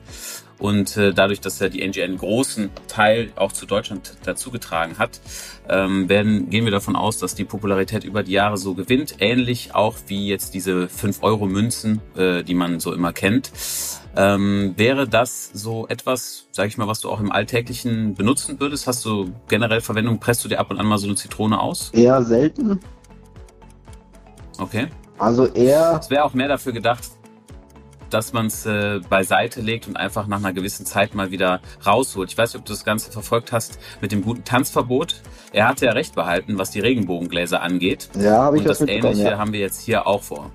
[0.58, 5.20] Und äh, dadurch, dass ja die NG einen großen Teil auch zu Deutschland dazugetragen hat,
[5.68, 9.16] ähm, werden, gehen wir davon aus, dass die Popularität über die Jahre so gewinnt.
[9.18, 13.50] Ähnlich auch wie jetzt diese 5-Euro-Münzen, äh, die man so immer kennt.
[14.16, 18.86] Ähm, wäre das so etwas, sag ich mal, was du auch im Alltäglichen benutzen würdest?
[18.86, 20.20] Hast du generell Verwendung?
[20.20, 21.90] Presst du dir ab und an mal so eine Zitrone aus?
[21.92, 22.78] Eher selten.
[24.58, 24.86] Okay.
[25.18, 27.02] Also eher, Es wäre auch mehr dafür gedacht,
[28.14, 32.30] dass man es äh, beiseite legt und einfach nach einer gewissen Zeit mal wieder rausholt.
[32.30, 35.20] Ich weiß nicht, ob du das Ganze verfolgt hast mit dem guten Tanzverbot.
[35.52, 38.08] Er hatte ja recht behalten, was die Regenbogengläser angeht.
[38.18, 39.12] ja, habe ich Und das mitbekommen.
[39.14, 39.38] Ähnliche Ja.
[39.38, 40.50] haben wir jetzt hier auch vor.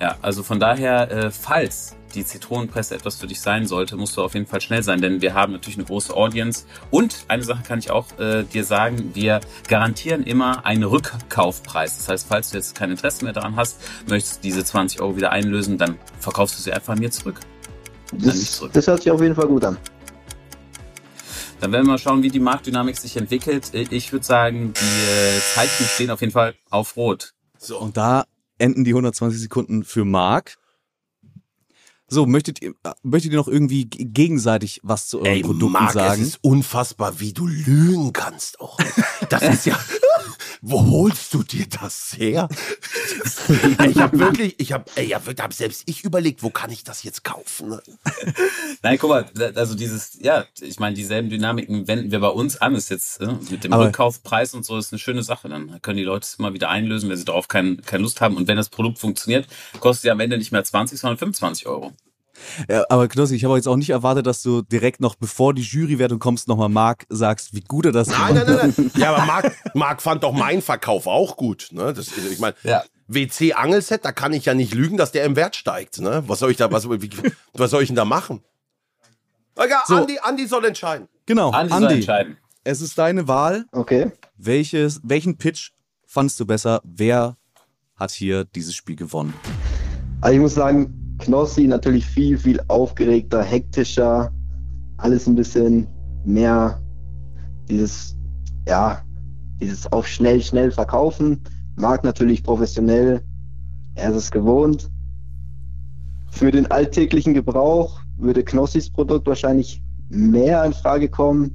[0.00, 4.22] Ja, also von daher, äh, falls die Zitronenpresse etwas für dich sein sollte, musst du
[4.22, 6.64] auf jeden Fall schnell sein, denn wir haben natürlich eine große Audience.
[6.90, 11.98] Und eine Sache kann ich auch äh, dir sagen, wir garantieren immer einen Rückkaufpreis.
[11.98, 15.32] Das heißt, falls du jetzt kein Interesse mehr daran hast, möchtest diese 20 Euro wieder
[15.32, 17.40] einlösen, dann verkaufst du sie einfach mir zurück.
[18.12, 18.72] Das, zurück.
[18.72, 19.76] das hört sich auf jeden Fall gut an.
[21.60, 23.74] Dann werden wir mal schauen, wie die Marktdynamik sich entwickelt.
[23.74, 27.34] Äh, Ich würde sagen, die äh, Zeichen stehen auf jeden Fall auf Rot.
[27.58, 27.78] So.
[27.80, 28.24] Und da
[28.58, 30.56] enden die 120 Sekunden für Marc.
[32.10, 36.22] So, möchtet ihr, möchtet ihr noch irgendwie gegenseitig was zu euren Ey, Produkten Marc, sagen?
[36.22, 38.78] es ist unfassbar, wie du lügen kannst auch.
[39.28, 39.78] Das ist ja.
[40.60, 42.48] Wo holst du dir das her?
[43.88, 46.82] ich habe wirklich, ich habe, ey, ja, wirklich, hab selbst ich überlegt, wo kann ich
[46.82, 47.68] das jetzt kaufen?
[47.68, 47.82] ne?
[48.82, 52.74] Nein, guck mal, also dieses, ja, ich meine, dieselben Dynamiken wenden wir bei uns an,
[52.74, 55.48] ist jetzt äh, mit dem Aber- Rückkaufpreis und so ist eine schöne Sache.
[55.48, 58.36] Dann können die Leute es immer wieder einlösen, wenn sie darauf kein, keine Lust haben.
[58.36, 59.46] Und wenn das Produkt funktioniert,
[59.78, 61.92] kostet sie am Ende nicht mehr 20, sondern 25 Euro.
[62.68, 65.62] Ja, aber Knossi, ich habe jetzt auch nicht erwartet, dass du direkt noch, bevor die
[65.62, 68.90] Jurywertung kommst, nochmal Marc sagst, wie gut er das Nein, nein, nein, nein.
[68.96, 71.68] Ja, aber Marc, Marc fand doch meinen Verkauf auch gut.
[71.72, 71.92] Ne?
[71.92, 72.82] Das, ich meine, Ja.
[73.08, 76.00] WC Angelset, da kann ich ja nicht lügen, dass der im Wert steigt.
[76.00, 76.22] Ne?
[76.26, 77.10] Was soll ich da, was, wie,
[77.54, 78.42] was soll ich denn da machen?
[79.58, 79.96] Ja, So.
[79.96, 81.08] Andi, Andi soll entscheiden.
[81.26, 82.36] Genau, Andi soll Andi, entscheiden.
[82.64, 83.64] es ist deine Wahl.
[83.72, 84.12] Okay.
[84.36, 85.70] Welches, welchen Pitch
[86.06, 86.80] fandst du besser?
[86.84, 87.36] Wer
[87.96, 89.34] hat hier dieses Spiel gewonnen?
[90.20, 94.32] Also ich muss sagen, Knossi natürlich viel, viel aufgeregter, hektischer,
[94.96, 95.86] alles ein bisschen
[96.24, 96.80] mehr
[97.68, 98.16] dieses,
[98.66, 99.02] ja,
[99.60, 101.42] dieses auf schnell, schnell verkaufen.
[101.76, 103.22] Marc natürlich professionell,
[103.94, 104.90] er ist es gewohnt.
[106.30, 111.54] Für den alltäglichen Gebrauch würde Knossis Produkt wahrscheinlich mehr in Frage kommen.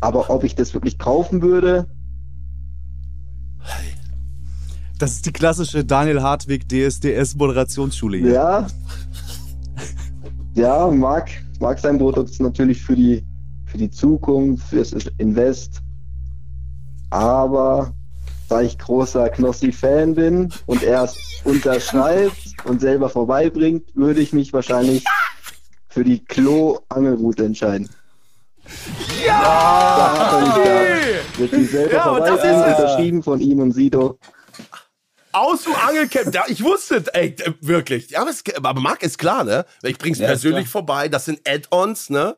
[0.00, 1.86] Aber ob ich das wirklich kaufen würde,
[5.00, 8.32] Das ist die klassische Daniel Hartwig DSDS Moderationsschule hier.
[8.32, 8.66] Ja.
[10.54, 13.24] Ja, mag, mag sein Produkt natürlich für die,
[13.64, 15.80] für die Zukunft, fürs Invest.
[17.08, 17.94] Aber
[18.50, 24.52] da ich großer Knossi-Fan bin und er es unterschreibt und selber vorbeibringt, würde ich mich
[24.52, 25.02] wahrscheinlich
[25.88, 27.88] für die Klo-Angelroute entscheiden.
[29.26, 29.40] Ja!
[29.40, 31.38] Da hat er nicht gehabt.
[31.38, 34.18] Wird die selber Ja, vorbeibringen, unterschrieben von ihm und Sido.
[35.32, 36.34] Aus dem Angelcamp.
[36.34, 38.10] Ja, ich wusste, ey, wirklich.
[38.10, 39.64] Ja, aber, es, aber Marc ist klar, ne?
[39.82, 41.08] Ich bring's Ja, persönlich vorbei.
[41.08, 42.36] Das sind Add-ons, ne?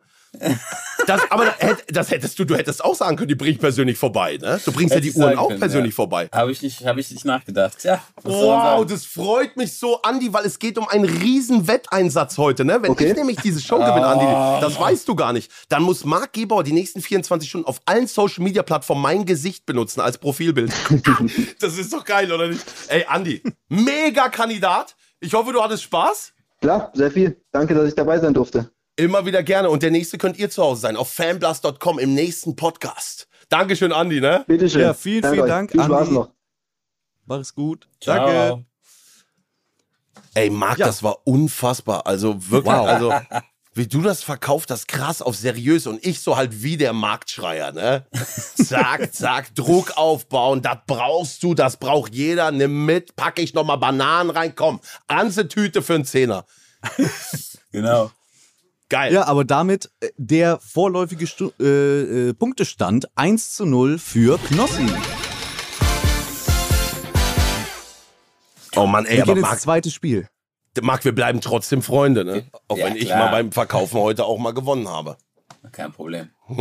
[1.06, 3.98] Das, aber das, hätt- hättest du, du hättest auch sagen können, die bring ich persönlich
[3.98, 4.60] vorbei, ne?
[4.64, 5.96] Du bringst Hätte ja die Uhren auch können, persönlich ja.
[5.96, 6.28] vorbei.
[6.32, 7.82] Habe ich nicht, habe ich nicht nachgedacht.
[7.84, 8.02] Ja.
[8.22, 12.78] Wow, das freut mich so, Andi, weil es geht um einen riesen Wetteinsatz heute, ne?
[12.82, 13.10] Wenn Okay.
[13.10, 16.62] ich nämlich diese Show gewinne, Andi, das weißt du gar nicht, dann muss Marc Gebauer
[16.64, 20.72] die nächsten 24 Stunden auf allen Social Media Plattformen mein Gesicht benutzen als Profilbild.
[21.60, 22.64] das ist doch geil, oder nicht?
[22.88, 24.94] Ey, Andi, mega Kandidat.
[25.20, 26.32] Ich hoffe, du hattest Spaß.
[26.60, 27.40] Klar, sehr viel.
[27.50, 28.70] Danke, dass ich dabei sein durfte.
[28.96, 29.70] Immer wieder gerne.
[29.70, 33.26] Und der nächste könnt ihr zu Hause sein, auf fanblast.com im nächsten Podcast.
[33.48, 34.44] Dankeschön, Andi, ne?
[34.46, 34.82] Bitteschön.
[34.82, 35.48] Ja, vielen, Danke vielen.
[35.48, 36.12] Dank, Viel Spaß Andi.
[36.14, 36.30] noch.
[37.26, 37.88] Mach es gut.
[38.00, 38.26] Ciao.
[38.26, 38.64] Danke.
[40.34, 40.86] Ey, Marc, Ja.
[40.86, 42.06] das war unfassbar.
[42.06, 42.86] Also wirklich, Wow.
[42.86, 43.12] also
[43.74, 47.72] wie du das verkauft hast, krass auf seriös und ich so halt wie der Marktschreier,
[47.72, 48.06] ne?
[48.56, 53.78] Zack, zack, Druck aufbauen, das brauchst du, das braucht jeder, nimm mit, packe ich nochmal
[53.78, 56.44] Bananen rein, komm, ganze Tüte für einen Zehner.
[57.72, 58.10] Genau.
[58.92, 59.10] Geil.
[59.10, 64.86] Ja, aber damit äh, der vorläufige Stu äh, äh, Punktestand 1 zu 0 für Knossi.
[68.76, 70.28] Oh Mann, ey, Wir aber gehen ins Marc, zweite Spiel.
[70.82, 72.44] Marc, wir bleiben trotzdem Freunde, ne?
[72.68, 73.18] Auch Ja, wenn ich klar.
[73.18, 75.16] mal beim Verkaufen heute auch mal gewonnen habe.
[75.72, 76.28] Kein Problem.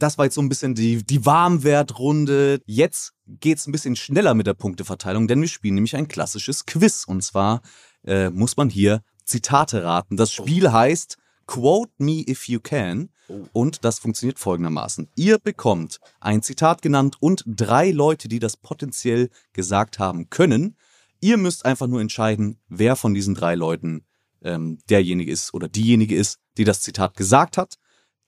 [0.00, 2.60] Das war jetzt so ein bisschen die, die Warmwertrunde.
[2.66, 7.02] Jetzt geht's ein bisschen schneller mit der Punkteverteilung, denn wir spielen nämlich ein klassisches Quiz.
[7.04, 7.62] Und zwar
[8.06, 10.16] äh, muss man hier Zitate raten.
[10.16, 11.16] Das Spiel heißt
[11.46, 13.10] Quote Me If You Can.
[13.52, 15.08] Und das funktioniert folgendermaßen.
[15.14, 20.76] Ihr bekommt ein Zitat genannt und drei Leute, die das potenziell gesagt haben können.
[21.20, 24.06] Ihr müsst einfach nur entscheiden, wer von diesen drei Leuten
[24.42, 27.74] ähm, derjenige ist oder diejenige ist, die das Zitat gesagt hat.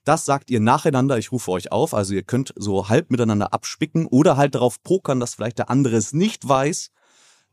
[0.03, 1.93] Das sagt ihr nacheinander, ich rufe euch auf.
[1.93, 5.95] Also ihr könnt so halb miteinander abspicken oder halt darauf pokern, dass vielleicht der andere
[5.95, 6.91] es nicht weiß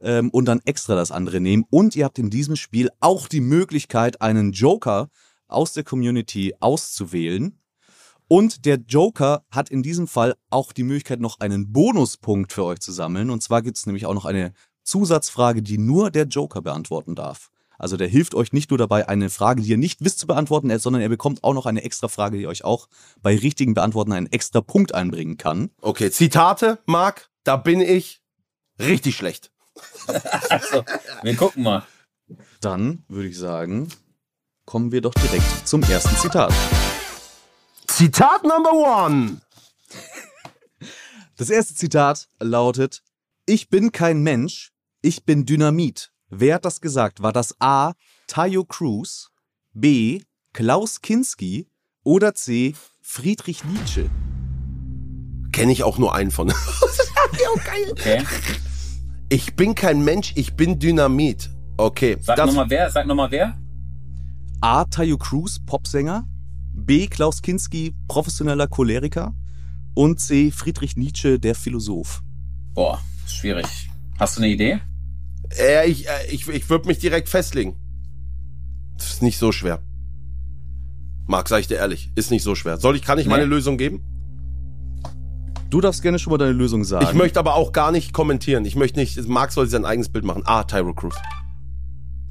[0.01, 1.65] ähm, und dann extra das andere nehmen.
[1.71, 5.09] Und ihr habt in diesem Spiel auch die Möglichkeit, einen Joker
[5.47, 7.61] aus der Community auszuwählen.
[8.29, 12.81] Und der Joker hat in diesem Fall auch die Möglichkeit, noch einen Bonuspunkt für euch
[12.81, 13.31] zu sammeln.
[13.31, 17.51] Und zwar gibt es nämlich auch noch eine Zusatzfrage, die nur der Joker beantworten darf.
[17.79, 20.77] Also der hilft euch nicht nur dabei, eine Frage, die ihr nicht wisst, zu beantworten,
[20.79, 22.89] sondern er bekommt auch noch eine extra Frage, die euch auch
[23.23, 25.71] bei richtigen Beantworten einen extra Punkt einbringen kann.
[25.81, 28.21] Okay, Zitate, Marc, da bin ich
[28.81, 29.53] richtig schlecht.
[30.51, 30.85] Also,
[31.23, 31.87] wir gucken mal.
[32.61, 33.89] Dann würde ich sagen,
[34.65, 36.53] kommen wir doch direkt zum ersten Zitat.
[37.87, 39.41] Zitat Number One.
[41.37, 43.03] Das erste Zitat lautet:
[43.47, 44.73] Ich bin kein Mensch,
[45.03, 46.11] ich bin Dynamit.
[46.31, 47.23] Wer hat das gesagt?
[47.23, 47.93] War das A.
[48.27, 49.31] Tayo Cruz,
[49.73, 50.23] B.
[50.53, 51.69] Klaus Kinski
[52.03, 52.75] oder C.
[53.01, 54.11] Friedrich Nietzsche?
[55.53, 56.53] Kenne ich auch nur einen von.
[57.91, 58.25] Okay.
[59.29, 61.51] Ich bin kein Mensch, ich bin Dynamit.
[61.77, 63.57] Okay, Sag nochmal wer, sag nochmal wer.
[64.61, 64.85] A.
[64.85, 66.25] Tayo Cruz, Popsänger.
[66.73, 67.07] B.
[67.09, 69.35] Klaus Kinski, professioneller Choleriker.
[69.95, 70.51] Und C.
[70.51, 72.23] Friedrich Nietzsche, der Philosoph.
[72.75, 73.91] Boah, schwierig.
[74.19, 74.81] Hast du eine Idee?
[75.59, 77.77] äh, ich, äh, ich, ich würde mich direkt festlegen.
[78.97, 79.81] Das ist nicht so schwer.
[81.27, 82.79] Marc, sag ich dir ehrlich, ist nicht so schwer.
[82.79, 83.31] Soll ich, kann ich Nee.
[83.33, 84.03] meine Lösung geben?
[85.71, 87.07] Du darfst gerne schon mal deine Lösung sagen.
[87.07, 88.65] Ich möchte aber auch gar nicht kommentieren.
[88.65, 90.43] Ich möchte nicht, Marc soll sich sein eigenes Bild machen.
[90.47, 91.15] Ah, Tyro Cruz.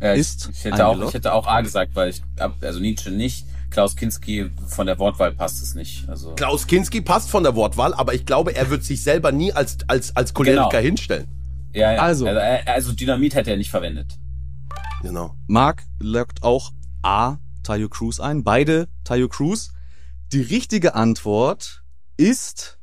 [0.02, 2.22] Ja, ich, Ist ich, hätte auch, ich hätte auch A gesagt, weil ich,
[2.62, 6.08] also Nietzsche nicht, Klaus Kinski von der Wortwahl passt es nicht.
[6.10, 9.54] Also Klaus Kinski passt von der Wortwahl, aber ich glaube, er wird sich selber nie
[9.54, 10.82] als, als, als Choleriker Genau.
[10.82, 11.28] hinstellen.
[11.74, 12.02] ja, ja.
[12.02, 12.26] Also.
[12.28, 14.18] also, äh, also Dynamit hätte er nicht verwendet.
[15.04, 15.36] Genau.
[15.48, 16.72] Mark lockt auch
[17.04, 17.38] A.
[17.64, 18.44] Tayo Cruz ein.
[18.44, 19.74] Beide Tayo Cruz.
[20.32, 21.84] Die richtige Antwort
[22.18, 22.77] ist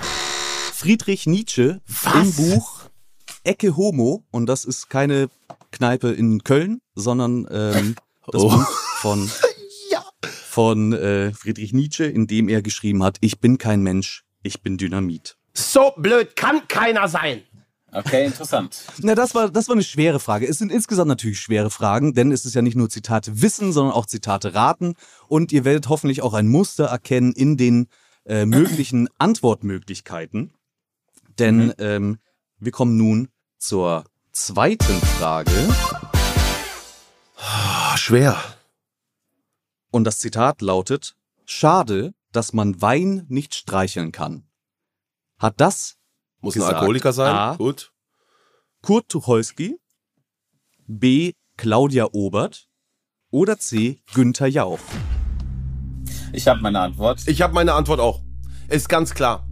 [0.00, 1.80] Friedrich Nietzsche
[2.14, 2.82] im Buch
[3.44, 4.24] Ecke Homo.
[4.30, 5.28] Und das ist keine
[5.72, 7.96] Kneipe in Köln, sondern ähm,
[8.30, 8.48] das Oh.
[8.50, 8.66] Buch
[9.00, 9.30] von,
[10.48, 14.76] von äh, Friedrich Nietzsche, in dem er geschrieben hat, ich bin kein Mensch, ich bin
[14.78, 15.36] Dynamit.
[15.54, 17.42] So blöd kann keiner sein.
[17.90, 18.84] Okay, interessant.
[18.98, 20.46] Na, das war, das war eine schwere Frage.
[20.46, 23.94] Es sind insgesamt natürlich schwere Fragen, denn es ist ja nicht nur Zitate wissen, sondern
[23.94, 24.94] auch Zitate raten.
[25.26, 27.88] Und ihr werdet hoffentlich auch ein Muster erkennen in den
[28.28, 30.52] äh, möglichen Antwortmöglichkeiten.
[31.38, 32.18] Denn ähm,
[32.58, 35.52] wir kommen nun zur zweiten Frage.
[37.36, 38.36] Ah, schwer.
[39.90, 44.46] Und das Zitat lautet, schade, dass man Wein nicht streicheln kann.
[45.38, 45.96] Hat das
[46.40, 46.72] Muss Gesagt.
[46.72, 47.34] ein Alkoholiker sein.
[47.34, 47.56] A.
[47.56, 47.92] Gut.
[48.82, 49.78] Kurt Tucholsky,
[50.86, 51.32] B.
[51.56, 52.68] Claudia Obert
[53.30, 54.00] oder C.
[54.14, 54.78] Günther Jauch?
[56.32, 57.20] Ich habe meine Antwort.
[57.26, 58.20] Ich habe meine Antwort auch.
[58.68, 59.44] Ist ganz klar.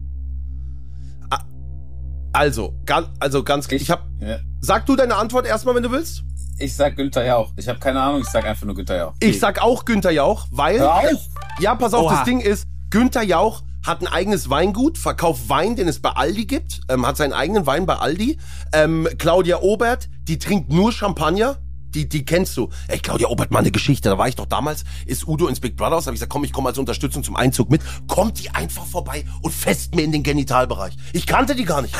[2.32, 3.80] Also, ganz, also ganz klar.
[3.80, 6.22] Ich hab, ja, sag du deine Antwort erstmal, wenn du willst.
[6.58, 7.52] ich sag Günther Jauch.
[7.56, 9.14] Ich habe keine Ahnung, ich sag einfach nur Günther Jauch.
[9.20, 10.78] Ich sag auch Günther Jauch, weil.
[10.78, 11.28] Hör auf!
[11.60, 12.16] Ja, pass auf, Oha.
[12.16, 16.44] das Ding ist, Günther Jauch hat ein eigenes Weingut, verkauft Wein, den es bei Aldi
[16.44, 18.36] gibt, ähm, hat seinen eigenen Wein bei Aldi.
[18.74, 21.56] Ähm, Claudia Obert, die trinkt nur Champagner.
[21.96, 22.68] Die, die kennst du.
[22.88, 24.10] Ey, Claudia Obert, mal eine Geschichte.
[24.10, 26.44] Da war ich doch damals, ist Udo ins Big Brother Haus, hab ich gesagt, komm,
[26.44, 27.80] ich komme als Unterstützung zum Einzug mit.
[28.06, 30.94] Kommt die einfach vorbei und fest mir in den Genitalbereich.
[31.14, 31.94] Ich kannte die gar nicht.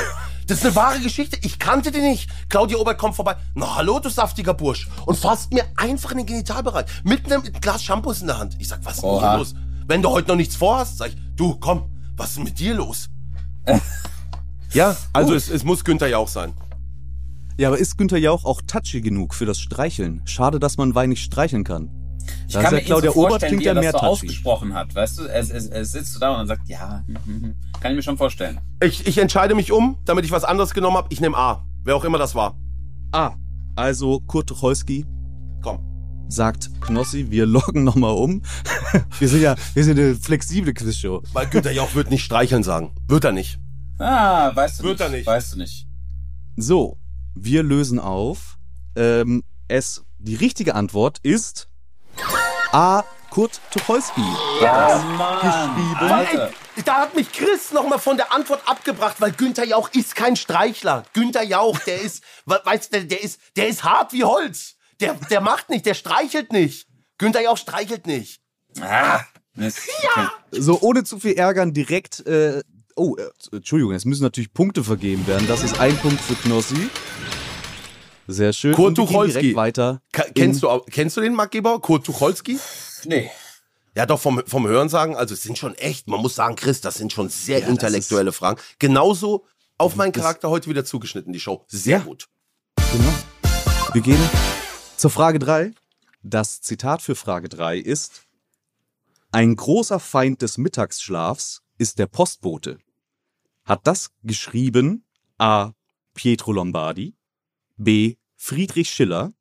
[0.47, 1.39] Das ist eine wahre Geschichte.
[1.41, 2.29] Ich kannte die nicht.
[2.51, 3.37] Claudia Obert kommt vorbei.
[3.55, 4.87] Na, hallo, du saftiger Bursch.
[5.07, 6.85] Und fasst mir einfach in den Genitalbereich.
[7.03, 8.55] Mit einem Glas Shampoos in der Hand.
[8.59, 9.55] Ich sag, was ist denn hier los?
[9.87, 12.75] Wenn du heute noch nichts vorhast, sag ich, du, komm, was ist denn mit dir
[12.75, 13.09] los?
[14.75, 16.53] ja, also es, es muss Günther Jauch sein.
[17.59, 20.21] Ja, aber ist Günther Jauch auch touchy genug für das Streicheln?
[20.27, 21.91] Schade, dass man Wein nicht streicheln kann.
[22.49, 23.93] Ich Da kann mir ja Claudia so Obert vorstellen, klingt wie er ja das mehr
[23.93, 24.11] so touchy.
[24.11, 24.95] ausgesprochen hat.
[24.95, 27.55] Weißt du, er, er, er sitzt da und dann sagt, ja, hm, hm, hm.
[27.81, 28.61] kann ich mir schon vorstellen.
[28.83, 31.09] Ich, ich entscheide mich um, damit ich was anderes genommen habe.
[31.11, 31.65] Ich nehme A.
[31.85, 32.59] Wer auch immer das war.
[33.13, 33.35] Ah,
[33.75, 35.07] also Kurt Tucholsky
[35.63, 35.79] Komm.
[36.29, 38.43] sagt Knossi, wir loggen nochmal um.
[39.19, 41.23] wir sind ja, wir sind eine flexible Quizshow.
[41.33, 42.91] Weil Günther Jauch wird nicht streicheln sagen.
[43.09, 43.59] Wird er nicht.
[43.99, 45.07] Ah, weißt du Wird nicht.
[45.09, 45.27] er nicht.
[45.27, 45.87] Weißt du nicht.
[46.57, 46.99] So,
[47.37, 48.57] wir lösen auf.
[48.97, 51.69] Ähm, es, die richtige Antwort ist
[52.73, 53.05] A.
[53.31, 54.23] Kurt Tucholsky.
[54.63, 56.49] Ja, Mann.
[56.77, 60.37] Ey, da hat mich Chris nochmal von der Antwort abgebracht, weil Günther Jauch ist kein
[60.37, 61.05] Streichler.
[61.13, 64.77] Günther Jauch, der ist, we- weißt du, der ist, der ist hart wie Holz.
[65.01, 66.87] Der, der macht nicht, der streichelt nicht.
[67.19, 68.41] Günther Jauch streichelt nicht.
[68.81, 69.21] Ah,
[69.55, 69.81] Mist.
[70.03, 70.33] Ja.
[70.53, 72.27] So, ohne zu viel ärgern, direkt.
[72.27, 72.63] Äh,
[72.97, 75.47] oh, äh, Entschuldigung, es müssen natürlich Punkte vergeben werden.
[75.49, 76.89] Das ist ein Punkt für Knossi.
[78.29, 78.75] Sehr schön.
[78.75, 79.55] Kurt Tucholsky.
[79.55, 80.03] weiter.
[80.13, 81.81] Ka kennst, du, kennst du den Marc Gebauer?
[81.81, 82.59] Kurt Tucholsky?
[83.05, 83.31] Nee.
[83.95, 86.81] Ja, doch, vom, vom Hören sagen, also es sind schon echt, man muss sagen, Chris,
[86.81, 88.61] das sind schon sehr das intellektuelle Fragen.
[88.79, 89.45] Genauso
[89.79, 91.65] auf meinen Charakter heute wieder zugeschnitten, die Show.
[91.69, 92.05] Sehr Ja.
[92.05, 92.29] gut.
[92.93, 93.15] Genau.
[93.93, 94.19] Wir gehen
[94.97, 95.73] zur Frage 3.
[96.23, 98.23] Das Zitat für Frage 3 ist:
[99.31, 102.79] Ein großer Feind des Mittagsschlafs ist der Postbote.
[103.67, 105.05] Hat das geschrieben
[105.39, 105.73] A.
[106.15, 107.17] Pietro Lombardi,
[107.77, 108.15] B.
[108.37, 109.33] Friedrich Schiller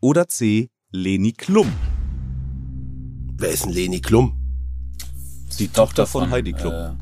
[0.00, 0.70] oder C.
[0.92, 1.66] Leni Klum?
[3.34, 4.38] Wer ist denn Leni Klum?
[5.58, 6.72] Die Tochter von Heidi Klum.
[6.72, 6.96] Äh,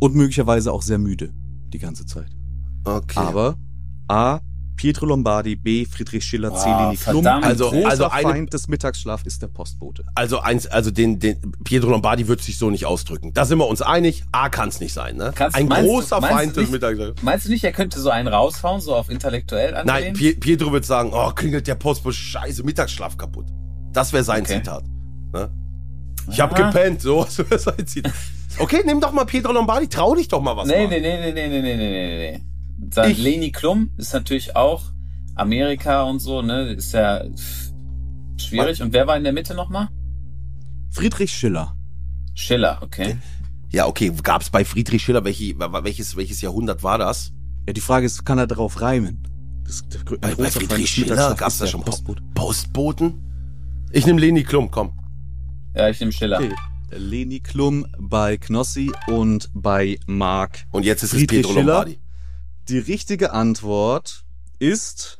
[0.00, 1.32] Und möglicherweise auch sehr müde
[1.72, 2.30] die ganze Zeit.
[2.84, 3.18] Okay.
[3.18, 3.56] Aber
[4.08, 4.40] A.
[4.78, 5.84] Pietro Lombardi, B.
[5.84, 6.68] Friedrich Schiller, C.
[6.68, 7.26] Lini Klum.
[7.26, 10.04] Also, also ein Feind des Mittagsschlaf ist der Postbote.
[10.14, 13.34] Also eins, also den, den Pietro Lombardi wird sich so nicht ausdrücken.
[13.34, 14.22] Da sind wir uns einig.
[14.30, 15.32] A kann es nicht sein, ne?
[15.34, 17.22] Kannst, ein großer meinst Feind des Mittagsschlaf.
[17.22, 20.20] Meinst du nicht, er könnte so einen raushauen, so auf intellektuell angelehnt?
[20.20, 23.46] Nein, Pietro wird sagen, oh, klingelt der Postbote, scheiße, Mittagsschlaf kaputt.
[23.92, 24.58] Das wäre sein okay.
[24.58, 24.84] Zitat.
[25.32, 25.50] Ne?
[26.30, 28.12] Ich hab gepennt, so, wäre sein Zitat.
[28.58, 30.68] Okay, nimm doch mal Pietro Lombardi, trau dich doch mal was.
[30.68, 30.88] Nee, mal.
[30.88, 32.42] nee, nee, nee, nee, nee, nee, nee, nee.
[32.78, 34.84] Dann Ich- Leni Klum ist natürlich auch
[35.34, 36.72] Amerika und so, ne?
[36.72, 37.24] Ist ja
[38.36, 38.82] schwierig.
[38.82, 39.88] Und wer war in der Mitte nochmal?
[40.90, 41.76] Friedrich Schiller.
[42.34, 43.16] Schiller, okay.
[43.70, 47.32] Ja, okay, gab's bei Friedrich Schiller, welche, welches, welches Jahrhundert war das?
[47.66, 49.22] Ja, die Frage ist, kann er darauf reimen?
[49.64, 52.22] Das, der, grö- Bei, bei Friedrich Schiller gab's ist da schon Po- Postbote.
[52.34, 53.14] Postboten?
[53.92, 54.92] Ich nehme Leni Klum, komm.
[55.74, 56.38] Ja, ich nehme Schiller.
[56.38, 56.54] Okay.
[56.96, 60.64] Leni Klum bei Knossi und bei Marc.
[60.70, 61.64] Und jetzt ist Friedrich es Pietro Schiller?
[61.74, 61.98] Lombardi.
[62.68, 64.24] Die richtige Antwort
[64.58, 65.18] ist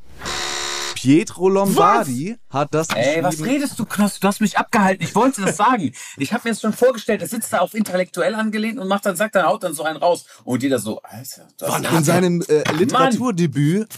[0.95, 4.21] Pietro Lombardi hat das Ey, was redest du, Knossi?
[4.21, 5.03] Du hast mich abgehalten.
[5.03, 5.93] Ich wollte das sagen.
[6.19, 9.17] Ich habe mir jetzt schon vorgestellt, er sitzt da auf intellektuell angelehnt und macht dann,
[9.17, 10.27] sagt dann, haut dann so einen raus.
[10.45, 13.89] Und jeder so, Alter, Wann In seinem äh, Literaturdebüt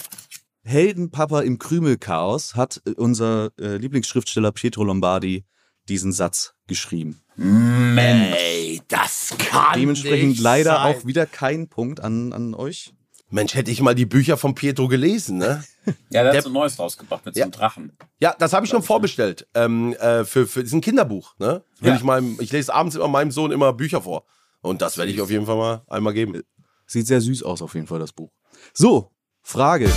[0.62, 5.44] Heldenpapa im Krümelchaos hat äh, unser äh, Lieblingsschriftsteller Pietro Lombardi
[5.88, 7.20] diesen Satz geschrieben.
[7.34, 8.80] Mensch.
[8.86, 10.94] Das kann Dementsprechend nicht leider sein.
[10.94, 12.92] auch wieder kein Punkt an, an euch.
[13.32, 15.62] Mensch, hätte ich mal die Bücher von Pietro gelesen, ne?
[16.10, 17.96] Ja, der Der- hat so ein Neues rausgebracht mit so einem Drachen.
[18.18, 19.46] Ja, das habe ich schon vorbestellt.
[19.54, 21.64] Ähm, äh, für, für diesen Kinderbuch, ne?
[21.80, 21.96] Will Ja.
[21.96, 24.24] ich meinem, ich lese abends immer meinem Sohn immer Bücher vor.
[24.62, 26.42] Und das werde ich auf jeden Fall mal einmal geben.
[26.86, 28.30] Sieht sehr süß aus, auf jeden Fall, das Buch.
[28.74, 29.10] So,
[29.42, 29.90] Frage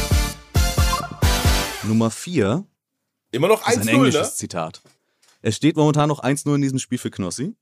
[1.83, 2.65] Nummer 4
[3.31, 4.35] Immer noch ist ein 1-0, englisches ne?
[4.35, 4.81] Zitat.
[5.41, 7.55] Es steht momentan noch 1-0 in diesem Spiel für Knossi.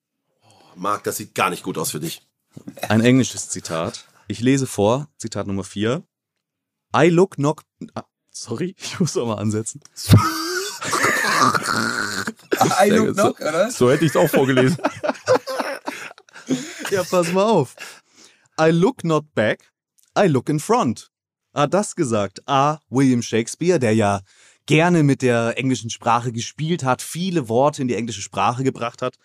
[0.76, 2.22] Marc, das sieht gar nicht gut aus für dich.
[2.90, 4.06] Ein englisches Zitat.
[4.32, 6.08] Ich lese vor, Zitat Nummer 4.
[6.96, 7.64] I look knock.
[7.94, 9.82] Ah, sorry, ich muss doch mal ansetzen.
[12.82, 13.16] I look gut.
[13.16, 13.70] knock, oder?
[13.70, 14.78] So hätte ich es auch vorgelesen.
[16.92, 17.76] Ja, pass mal auf.
[18.60, 19.72] I look not back,
[20.18, 21.10] I look in front.
[21.54, 22.80] Hat das gesagt A.
[22.90, 24.22] William Shakespeare, der ja
[24.66, 29.16] gerne mit der englischen Sprache gespielt hat, viele Worte in die englische Sprache gebracht hat.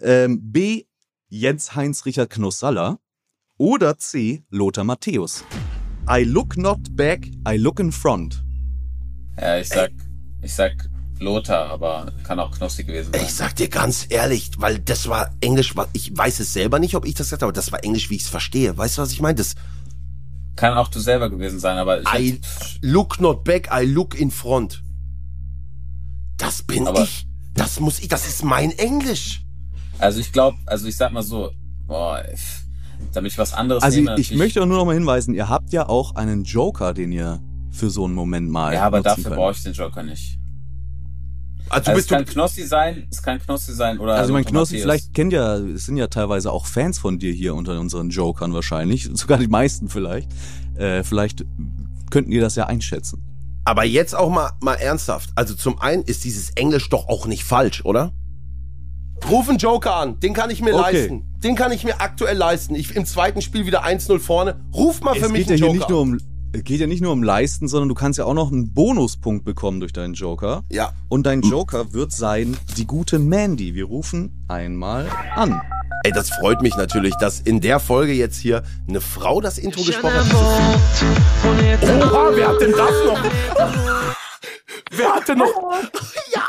[0.00, 0.84] Ähm, B.
[1.28, 2.98] Jens Heinz Richard Knossalla.
[3.60, 4.42] Oder C.
[4.48, 5.44] Lothar Matthäus.
[6.08, 8.42] I look not back, I look in front.
[9.38, 9.90] Ja, ich sag,
[10.40, 10.88] ich sag
[11.18, 13.20] Lothar, aber kann auch Knossi gewesen sein.
[13.22, 17.04] Ich sag dir ganz ehrlich, weil das war Englisch, ich weiß es selber nicht, ob
[17.04, 18.78] ich das gesagt habe, aber das war Englisch, wie ich es verstehe.
[18.78, 19.34] Weißt du, was ich meine?
[19.34, 19.54] Das
[20.56, 22.40] Kann auch du selber gewesen sein, aber ich I
[22.80, 24.82] look not back, I look in front.
[26.38, 27.26] Das bin Aber- ich.
[27.52, 29.44] Das muss ich, das ist mein Englisch.
[29.98, 31.50] also ich glaube, also ich sag mal so,
[31.86, 32.59] boah, pff,
[33.12, 35.48] damit ich was anderes Also nehme, ich natürlich- möchte auch nur noch mal hinweisen, ihr
[35.48, 37.40] habt ja auch einen Joker, den ihr
[37.70, 40.38] für so einen Moment mal Ja, aber dafür brauche ich den Joker nicht.
[41.68, 44.74] Also Also es kann du, Knossi sein, es kann Knossi sein oder Also mein Knossi,
[44.74, 44.82] Matthäus.
[44.82, 48.52] vielleicht kennt ja, es sind ja teilweise auch Fans von dir hier unter unseren Jokern
[48.52, 50.28] wahrscheinlich, sogar die meisten vielleicht.
[50.74, 51.44] Äh, vielleicht
[52.10, 53.22] könnten ihr das ja einschätzen.
[53.64, 55.30] aber jetzt auch mal, mal ernsthaft.
[55.36, 58.12] Also zum einen ist dieses Englisch doch auch nicht falsch, oder?
[59.30, 60.82] Ruf einen Joker an, den kann ich mir Okay.
[60.96, 61.22] leisten.
[61.42, 62.74] Den kann ich mir aktuell leisten.
[62.74, 64.60] Ich im zweiten Spiel wieder 1-0 vorne.
[64.74, 65.78] Ruf mal für Es mich geht ja einen hier Joker.
[65.78, 66.18] nicht nur um
[66.52, 69.44] es geht ja nicht nur um Leisten, sondern du kannst ja auch noch einen Bonuspunkt
[69.44, 70.64] bekommen durch deinen Joker.
[70.68, 73.76] ja, Und dein Joker wird sein die gute Mandy.
[73.76, 75.62] Wir rufen einmal an.
[76.02, 79.84] ey, das freut mich natürlich, dass in der Folge jetzt hier eine Frau das Intro
[79.84, 80.32] gesprochen hat.
[82.02, 84.19] Oha, wer hat denn das noch?
[84.90, 85.48] Wer hatte noch?
[86.32, 86.46] Ja,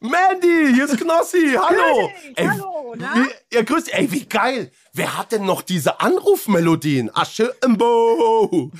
[0.00, 2.10] Mandy, hier ist Knossi, hallo.
[2.36, 3.14] Ey, hallo, na?
[3.16, 3.88] Wie, ja, grüß.
[3.88, 4.70] Ey, wie geil.
[4.92, 7.10] Wer hat denn noch diese Anrufmelodien?
[7.14, 8.70] Asche im Bo.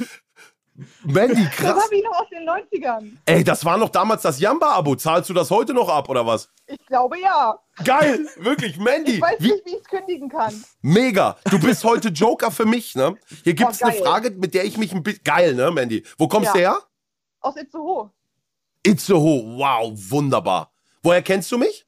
[1.05, 1.84] Mandy, Das krass.
[1.84, 3.16] habe ich noch aus den 90ern.
[3.26, 4.95] Ey, das war noch damals das Jamba-Abo.
[4.97, 6.49] Zahlst du das heute noch ab, oder was?
[6.66, 7.59] Ich glaube ja.
[7.84, 9.16] Geil, wirklich, Mandy.
[9.16, 10.64] Ich weiß Wie, nicht, wie ich es kündigen kann.
[10.80, 11.36] mega.
[11.51, 13.16] Du bist heute Joker für mich, ne?
[13.45, 14.03] Hier Oh, eine geil.
[14.03, 15.22] Frage, mit der ich mich ein bisschen...
[15.24, 16.05] Geil, ne, Mandy?
[16.16, 16.53] Wo kommst Ja.
[16.53, 16.78] du her?
[17.41, 18.11] Aus Itzehoe.
[18.83, 19.59] Itzehoe.
[19.59, 20.72] Wow, wunderbar.
[21.03, 21.87] Woher kennst du mich?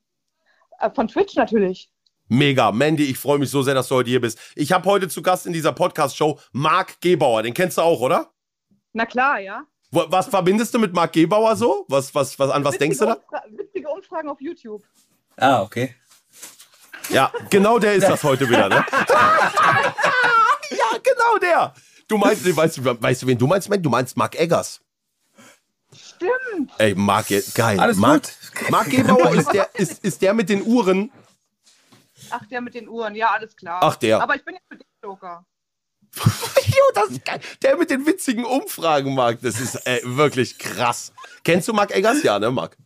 [0.79, 1.91] Äh, von Twitch natürlich.
[2.29, 2.73] Mega.
[2.73, 4.39] Mandy, ich freue mich so sehr, dass du heute hier bist.
[4.57, 7.43] Ich habe heute zu Gast in dieser Podcast-Show Marc Gebauer.
[7.43, 8.33] Den kennst du auch, oder?
[8.93, 9.65] Na klar, ja.
[9.91, 11.85] Was verbindest du mit Marc Gebauer so?
[11.89, 13.13] Was, was, was, an was witzige denkst du da?
[13.13, 14.83] Umfra witzige Umfragen auf YouTube.
[15.37, 15.95] Ah, okay.
[17.11, 18.77] Ja, genau der ist das heute wieder, ne?
[20.71, 21.75] ja, genau der.
[22.09, 23.83] Du meinst, weißt du, weißt du, wen du meinst, Mandy?
[23.83, 24.81] Du meinst Marc Eggers.
[26.23, 26.73] Stimmt.
[26.79, 27.81] Ey, Marc, geil.
[27.81, 28.23] Alles Marc,
[28.55, 28.71] gut.
[28.71, 31.11] Marc Gebauer ist der, ist, ist der mit den Uhren.
[32.31, 33.15] Ach, der mit den Uhren.
[33.15, 33.81] Ja, alles klar.
[33.83, 34.23] Ach, der.
[34.23, 35.45] Aber ich bin jetzt für dich Joker.
[36.17, 37.41] jo, das ist geil.
[37.63, 39.41] Der mit den witzigen Umfragen, Marc.
[39.41, 41.13] Das ist äh, wirklich krass.
[41.43, 42.23] Kennst du Marc Eggers?
[42.23, 42.77] Ja, ne, Marc?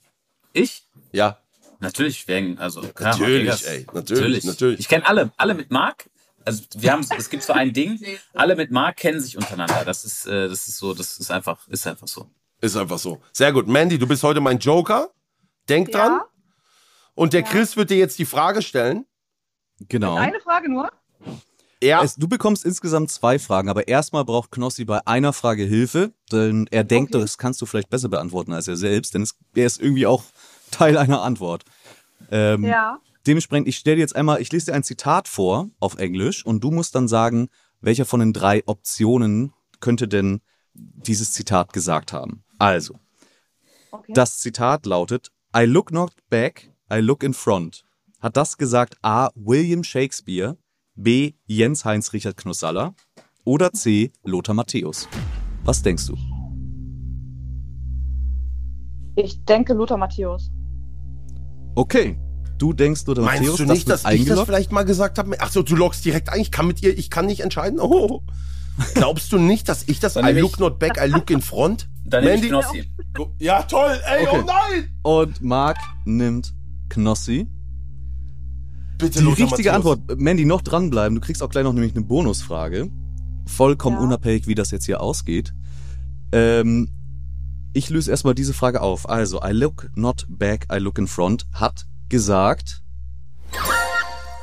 [0.52, 0.84] Ich?
[1.12, 1.38] Ja.
[1.80, 4.80] Natürlich, wegen, also klar, Natürlich, ey, natürlich, natürlich.
[4.80, 6.08] Ich kenne alle, alle mit Mark.
[6.44, 8.00] Also wir haben, es gibt so ein Ding,
[8.34, 9.84] alle mit Mark kennen sich untereinander.
[9.84, 12.30] Das ist, äh, das ist so, das ist einfach, ist einfach so.
[12.66, 13.20] Ist einfach so.
[13.32, 13.66] Sehr gut.
[13.68, 15.10] Mandy, du bist heute mein Joker.
[15.68, 16.12] Denk dran.
[16.12, 16.24] Ja?
[17.14, 19.06] Und der Chris wird dir jetzt die Frage stellen.
[19.88, 20.16] Genau.
[20.16, 20.90] Eine Frage nur.
[21.82, 22.02] Ja.
[22.02, 26.66] Es, du bekommst insgesamt zwei Fragen, aber erstmal braucht Knossi bei einer Frage Hilfe, denn
[26.70, 27.22] er denkt, Okay.
[27.22, 30.24] das kannst du vielleicht besser beantworten als er selbst, denn es, er ist irgendwie auch
[30.70, 31.64] Teil einer Antwort.
[32.30, 32.98] Ähm, Ja.
[33.26, 36.62] Dementsprechend, ich stelle dir jetzt einmal, ich lese dir ein Zitat vor auf Englisch und
[36.62, 37.48] du musst dann sagen,
[37.80, 40.40] welcher von den drei Optionen könnte denn
[40.74, 42.44] dieses Zitat gesagt haben.
[42.58, 42.98] Also,
[43.92, 44.12] Okay.
[44.14, 47.84] das Zitat lautet, I look not back, I look in front.
[48.20, 49.30] Hat das gesagt A.
[49.34, 50.56] William Shakespeare,
[50.94, 51.32] B.
[51.46, 52.94] Jens Heinz Richard Knossalla
[53.44, 54.12] oder C.
[54.24, 55.08] Lothar Matthäus?
[55.64, 56.16] Was denkst du?
[59.16, 60.50] Ich denke Lothar Matthäus.
[61.74, 62.18] Okay,
[62.58, 65.40] du denkst Lothar Meinst Matthäus, du nicht, das dass ich das vielleicht mal gesagt habe?
[65.40, 66.40] Achso, du loggst direkt ein.
[66.40, 67.78] Ich kann mit ihr, ich kann nicht entscheiden.
[67.80, 68.22] Oh.
[68.94, 71.40] Glaubst du nicht, dass ich das Dann I look ich- not back, I look in
[71.40, 71.88] front?
[72.04, 72.84] Dann nehme ich Mandy?
[73.14, 73.34] Knossi.
[73.38, 73.98] Ja, toll.
[74.06, 74.40] Ey, Okay.
[74.42, 74.90] oh nein.
[75.02, 76.54] Und Marc nimmt
[76.88, 77.48] Knossi.
[78.98, 79.96] Bitte, Die Lothar richtige Matthäus.
[79.98, 81.14] Antwort, Mandy, noch dranbleiben.
[81.16, 82.90] Du kriegst auch gleich noch nämlich eine Bonusfrage.
[83.46, 84.02] Vollkommen Ja.
[84.02, 85.52] unabhängig, wie das jetzt hier ausgeht.
[86.32, 86.90] Ähm,
[87.72, 89.08] ich löse erstmal diese Frage auf.
[89.08, 92.82] Also, I look not back, I look in front hat gesagt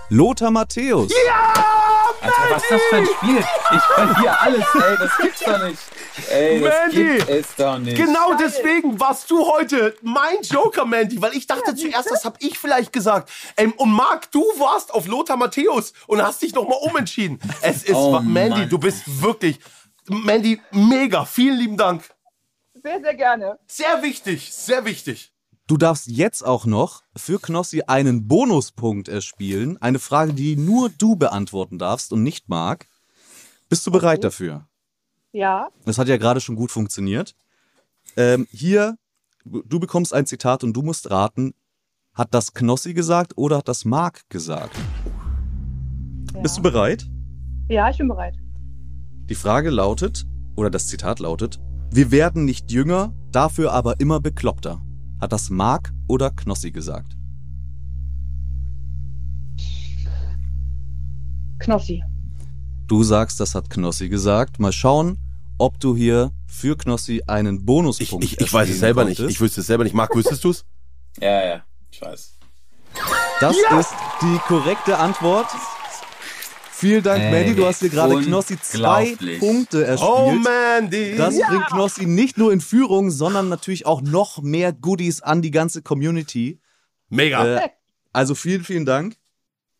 [0.10, 1.12] Lothar Matthäus.
[2.24, 3.38] Alter, was ist das für ein Spiel?
[3.40, 5.80] Ich verliere alles, ey, das gibt's doch nicht.
[6.30, 7.18] Ey, das Mandy!
[7.18, 7.98] gibt es doch nicht.
[7.98, 12.58] Genau deswegen warst du heute mein Joker, Mandy, weil ich dachte zuerst, das hab ich
[12.58, 13.30] vielleicht gesagt.
[13.58, 17.40] Ähm, und Marc, du warst auf Lothar Matthäus und hast dich nochmal umentschieden.
[17.62, 18.70] Es ist, Oh, Mandy, Mann.
[18.70, 19.60] du bist wirklich,
[20.08, 22.04] Mandy, mega, vielen lieben Dank.
[22.82, 23.60] Sehr, sehr gerne.
[23.68, 25.33] Sehr wichtig, sehr wichtig.
[25.66, 29.82] Du darfst jetzt auch noch für Knossi einen Bonuspunkt erspielen.
[29.82, 32.88] Eine Frage, die nur du beantworten darfst und nicht Marc.
[33.70, 34.68] Bist du bereit dafür?
[35.32, 35.70] Ja.
[35.86, 37.36] Das hat ja gerade schon gut funktioniert.
[38.18, 38.98] Ähm, hier,
[39.46, 41.54] du bekommst ein Zitat und du musst raten,
[42.14, 44.76] hat das Knossi gesagt oder hat das Marc gesagt?
[46.34, 46.42] ja.
[46.42, 47.10] Bist du bereit?
[47.70, 48.36] Ja, ich bin bereit.
[49.30, 51.60] Die Frage lautet, oder das Zitat lautet,
[51.90, 54.82] wir werden nicht jünger, dafür aber immer bekloppter.
[55.24, 57.16] Hat das Marc oder Knossi gesagt?
[61.60, 62.04] Knossi.
[62.88, 64.60] Du sagst, das hat Knossi gesagt.
[64.60, 65.18] Mal schauen,
[65.58, 69.16] ob du hier für Knossi einen Ich, Bonuspunkt ich, ich weiß es selber nicht.
[69.16, 69.34] konntest.
[69.34, 69.94] Ich wüsste es selber nicht.
[69.94, 70.66] Marc, wüsstest du es?
[71.22, 72.34] Ja, ja, ich weiß.
[73.40, 75.48] Das ist die korrekte Antwort.
[76.76, 77.56] Vielen Dank, Mandy.
[77.56, 79.16] Du hast hier gerade Knossi zwei.
[79.40, 80.12] Punkte erspielt.
[80.12, 81.16] Oh, Mandy.
[81.16, 85.52] Das bringt Knossi nicht nur in Führung, sondern natürlich auch noch mehr Goodies an die
[85.52, 86.60] ganze Community.
[87.10, 87.58] Mega.
[87.58, 87.70] Äh,
[88.12, 89.16] also vielen, vielen Dank.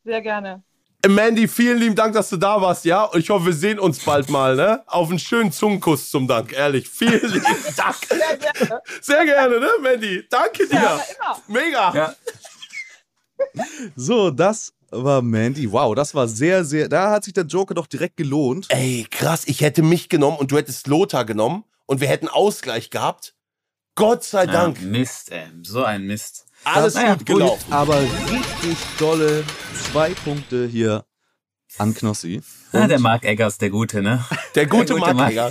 [0.06, 0.64] Sehr gerne.
[1.06, 3.10] Mandy, vielen lieben Dank, dass du da warst, ja?
[3.16, 4.84] Ich hoffe, wir sehen uns bald mal, ne?
[4.88, 6.88] Auf einen schönen Zungenkuss zum Dank, ehrlich.
[6.88, 7.44] Vielen lieben
[7.76, 7.96] Dank.
[8.08, 8.82] Sehr gerne.
[9.02, 10.24] Sehr gerne, ne, Mandy?
[10.30, 10.76] Danke dir.
[10.76, 11.42] Ja, immer.
[11.48, 11.94] Mega.
[11.94, 12.16] Ja.
[13.96, 15.72] So, das war Mandy.
[15.72, 16.90] Wow, das war sehr, sehr.
[16.90, 18.68] Da hat sich der Joker doch direkt gelohnt.
[18.70, 22.90] Ey, krass, ich hätte mich genommen und du hättest Lothar genommen und wir hätten Ausgleich
[22.90, 23.36] gehabt.
[23.96, 24.82] Gott sei Dank.
[24.82, 25.46] Ja, Mist, ey.
[25.64, 26.46] So ein Mist.
[26.64, 27.74] Alles naja, gut gelaufen.
[27.74, 29.44] Aber richtig dolle
[29.92, 31.06] zwei Punkte hier
[31.78, 32.42] an Knossi.
[32.72, 34.24] Ah, der Mark Eggers, der Gute, ne?
[34.56, 35.16] Der gute Der gute Marc.
[35.16, 35.34] Marc.
[35.34, 35.50] ja.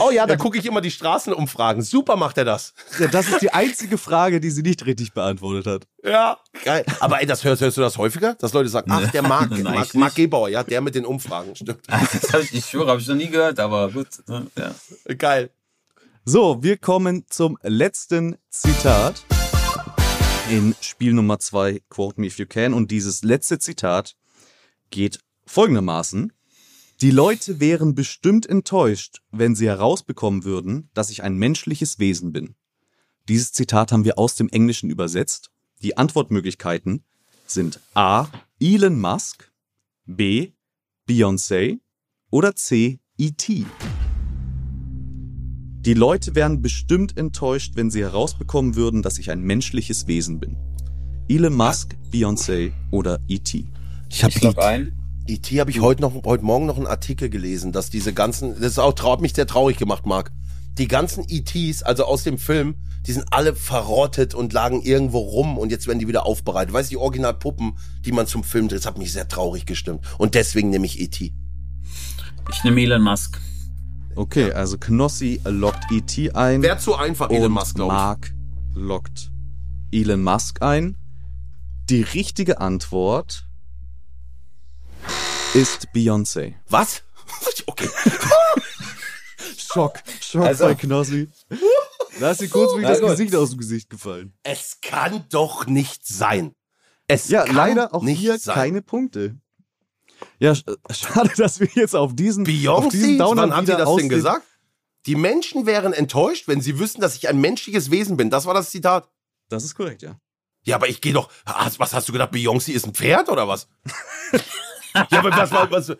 [0.00, 1.82] Oh ja, da gucke ich immer die Straßenumfragen.
[1.82, 2.74] Super macht er das.
[2.98, 5.86] Ja, Das ist die einzige Frage, die sie nicht richtig beantwortet hat.
[6.02, 6.84] Ja, geil.
[7.00, 8.34] Aber ey, das hörst, hörst du das häufiger?
[8.34, 10.14] Dass Leute sagen, ach, der Marc, Nein, Marc nicht.
[10.16, 11.54] Gebauer, ja, der mit den Umfragen.
[11.54, 11.80] Stimmt.
[11.88, 14.08] Das hab ich, ich schwöre, habe ich noch nie gehört, aber gut.
[14.26, 14.74] ne, Ja.
[15.14, 15.50] Geil.
[16.24, 19.22] So, wir kommen zum letzten Zitat
[20.50, 22.74] in Spiel Nummer 2, Quote Me If You Can.
[22.74, 24.14] Und dieses letzte Zitat
[24.90, 26.32] geht folgendermaßen.
[27.00, 32.54] Die Leute wären bestimmt enttäuscht, wenn sie herausbekommen würden, dass ich ein menschliches Wesen bin.
[33.28, 35.50] Dieses Zitat haben wir aus dem Englischen übersetzt.
[35.82, 37.04] Die Antwortmöglichkeiten
[37.46, 38.28] sind A.
[38.60, 39.50] Elon Musk,
[40.06, 40.52] B.
[41.08, 41.80] Beyoncé
[42.30, 43.00] oder C.
[43.16, 43.66] E.T.
[45.80, 50.56] Die Leute wären bestimmt enttäuscht, wenn sie herausbekommen würden, dass ich ein menschliches Wesen bin.
[51.28, 53.66] Elon Musk, Beyoncé oder E.T.
[54.10, 55.03] Ich habe Ich log ein.
[55.26, 55.58] E.T.
[55.58, 58.78] habe ich heute noch, heute Morgen noch einen Artikel gelesen, dass diese ganzen, das ist
[58.78, 60.30] auch hat mich sehr traurig gemacht, Marc.
[60.76, 62.74] Die ganzen E.T.s, also aus dem Film,
[63.06, 66.74] die sind alle verrottet und lagen irgendwo rum und jetzt werden die wieder aufbereitet.
[66.74, 70.04] Weißt du, die Originalpuppen, die man zum Film dreht, das hat mich sehr traurig gestimmt.
[70.18, 71.32] Und deswegen nehme ich E.T.
[72.50, 73.40] Ich nehme Elon Musk.
[74.16, 76.32] Okay, also Knossi lockt E.T.
[76.32, 76.62] ein.
[76.62, 77.98] Wäre zu einfach, Elon Musk, glaube ich.
[77.98, 78.34] Mark
[78.74, 79.30] lockt
[79.90, 80.96] Elon Musk ein.
[81.88, 83.46] Die richtige Antwort
[85.54, 86.54] ist Beyoncé.
[86.68, 87.02] Was?
[87.66, 87.88] Okay.
[89.56, 91.28] Schock, Schock Also- bei Knossi.
[92.20, 93.10] Da ist dir kurz wirklich das gut.
[93.10, 94.34] Gesicht aus dem Gesicht gefallen.
[94.42, 96.54] Es kann doch nicht sein.
[97.08, 98.54] Es Ja, kann leider auch nicht hier sein.
[98.54, 99.36] keine Punkte.
[100.38, 103.72] Ja, sch- schade, dass wir jetzt auf diesen, auf Beyoncé, diesen Downer wann haben sie
[103.72, 104.46] wieder das denn gesagt?
[105.06, 108.30] Die Menschen wären enttäuscht, wenn sie wüssten, dass ich ein menschliches Wesen bin.
[108.30, 109.08] Das war das Zitat.
[109.48, 110.18] Das ist korrekt, ja.
[110.62, 111.30] Ja, aber ich gehe doch.
[111.78, 112.32] Was hast du gedacht?
[112.32, 113.68] Beyoncé ist ein Pferd oder was?
[114.94, 115.96] ja, aber was, was, was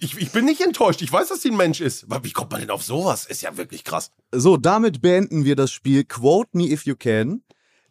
[0.00, 1.02] ich, ich bin nicht enttäuscht.
[1.02, 2.04] Ich weiß, dass sie ein Mensch ist.
[2.04, 3.26] Aber wie kommt man denn auf sowas?
[3.26, 4.10] Ist ja wirklich krass.
[4.32, 7.42] So, damit beenden wir das Spiel Quote Me If You Can.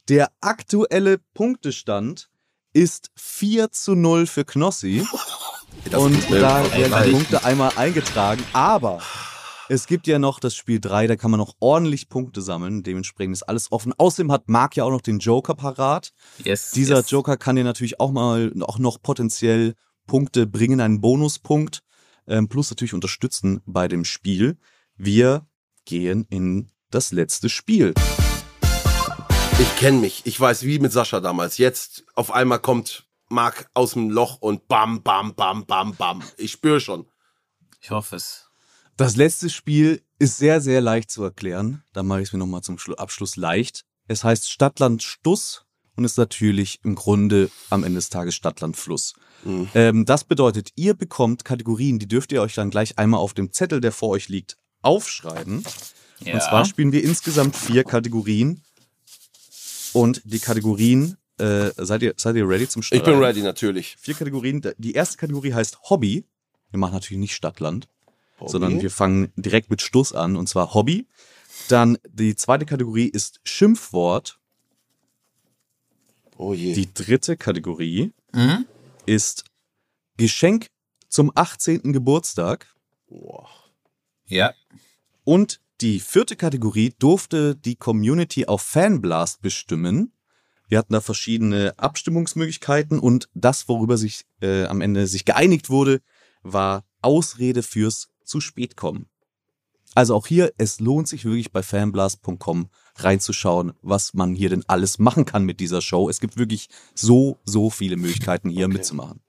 [0.09, 2.29] Der aktuelle Punktestand
[2.73, 5.05] ist 4 zu 0 für Knossi.
[5.85, 8.43] Das Und da werden die Punkte einmal eingetragen.
[8.53, 9.01] Aber
[9.69, 12.83] es gibt ja noch das Spiel 3, da kann man noch ordentlich Punkte sammeln.
[12.83, 13.91] Dementsprechend ist alles offen.
[13.97, 16.11] Außerdem hat Marc ja auch noch den Joker parat.
[16.43, 16.71] Yes.
[16.71, 17.09] Dieser yes.
[17.09, 19.73] Joker kann dir natürlich auch mal auch noch potenziell
[20.07, 21.83] Punkte bringen, einen Bonuspunkt,
[22.27, 24.57] ähm, plus natürlich unterstützen bei dem Spiel.
[24.95, 25.45] Wir
[25.85, 27.93] gehen in das letzte Spiel.
[29.59, 30.21] Ich kenne mich.
[30.25, 31.57] Ich weiß, wie mit Sascha damals.
[31.57, 36.23] Jetzt auf einmal kommt Marc aus dem Loch und bam, bam, bam, bam, bam.
[36.37, 37.07] Ich spüre schon.
[37.81, 38.49] Ich hoffe es.
[38.95, 41.83] Das letzte Spiel ist sehr, sehr leicht zu erklären.
[41.93, 43.85] Da mache ich es mir nochmal zum Schlu- Abschluss leicht.
[44.07, 45.62] Es heißt Stadtland Stuss
[45.95, 49.13] und ist natürlich im Grunde am Ende des Tages Stadtland Fluss.
[49.43, 49.69] Mhm.
[49.73, 53.51] Ähm, das bedeutet, ihr bekommt Kategorien, die dürft ihr euch dann gleich einmal auf dem
[53.51, 55.63] Zettel, der vor euch liegt, aufschreiben.
[56.19, 56.35] Ja.
[56.35, 58.61] Und zwar spielen wir insgesamt vier Kategorien.
[59.93, 62.99] Und die Kategorien, äh, seid, ihr, seid ihr ready zum Start?
[62.99, 63.95] Ich bin ready, natürlich.
[63.99, 64.61] Vier Kategorien.
[64.77, 66.25] Die erste Kategorie heißt Hobby.
[66.71, 67.87] Wir machen natürlich nicht Stadtland,
[68.39, 68.51] Hobby?
[68.51, 71.07] sondern wir fangen direkt mit Stuss an, und zwar Hobby.
[71.67, 74.39] Dann die zweite Kategorie ist Schimpfwort.
[76.37, 76.73] Oh je.
[76.73, 78.65] Die dritte Kategorie Mhm.
[79.05, 79.45] ist
[80.17, 80.67] Geschenk
[81.09, 81.93] zum 18.
[81.93, 82.67] Geburtstag.
[83.07, 83.49] Boah.
[84.25, 84.53] Ja.
[85.23, 90.13] Und die vierte Kategorie durfte die Community auf Fanblast bestimmen.
[90.67, 96.01] Wir hatten da verschiedene Abstimmungsmöglichkeiten und das, worüber sich äh, am Ende sich geeinigt wurde,
[96.41, 99.07] war Ausrede fürs zu spät kommen.
[99.93, 104.99] Also auch hier, es lohnt sich wirklich bei fanblast.com reinzuschauen, was man hier denn alles
[104.99, 106.09] machen kann mit dieser Show.
[106.09, 108.73] Es gibt wirklich so, so viele Möglichkeiten hier Okay.
[108.73, 109.19] mitzumachen.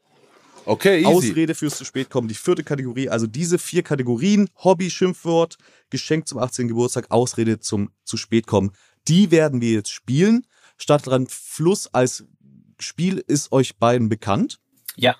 [0.66, 1.06] Okay, easy.
[1.06, 5.58] Ausrede fürs zu spät kommen, die vierte Kategorie, also diese vier Kategorien, Hobby, Schimpfwort,
[5.90, 6.68] Geschenk zum 18.
[6.68, 8.72] Geburtstag, Ausrede zum zu spät kommen,
[9.06, 10.46] die werden wir jetzt spielen.
[10.78, 12.24] Stadtrand Fluss als
[12.80, 14.58] Spiel ist euch beiden bekannt.
[14.96, 15.16] Ja.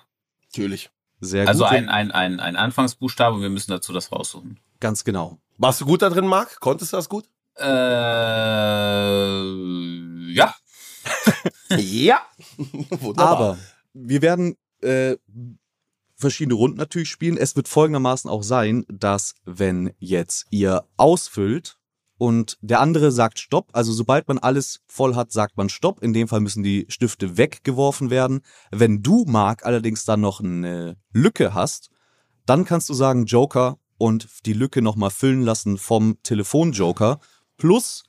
[0.47, 0.89] Natürlich.
[1.21, 1.73] Sehr Also gut.
[1.73, 4.59] ein, ein, ein, ein Anfangsbuchstabe und wir müssen dazu das raussuchen.
[4.79, 5.39] Ganz genau.
[5.57, 6.59] Warst du gut da drin, Marc?
[6.59, 7.25] Konntest du das gut?
[7.57, 7.65] Äh,
[10.33, 10.53] ja.
[11.77, 12.21] ja.
[12.57, 13.27] Wunderbar.
[13.27, 13.57] Aber
[13.93, 15.15] wir werden äh,
[16.15, 17.37] verschiedene Runden natürlich spielen.
[17.37, 21.77] Es wird folgendermaßen auch sein, dass wenn jetzt ihr ausfüllt
[22.17, 26.01] und der andere sagt Stopp, also sobald man alles voll hat, sagt man Stopp.
[26.01, 28.41] In dem Fall müssen die Stifte weggeworfen werden.
[28.71, 31.89] Wenn du, Marc, allerdings dann noch eine Lücke hast,
[32.45, 37.19] dann kannst du sagen Joker und die Lücke nochmal füllen lassen vom Telefonjoker.
[37.57, 38.03] Plus,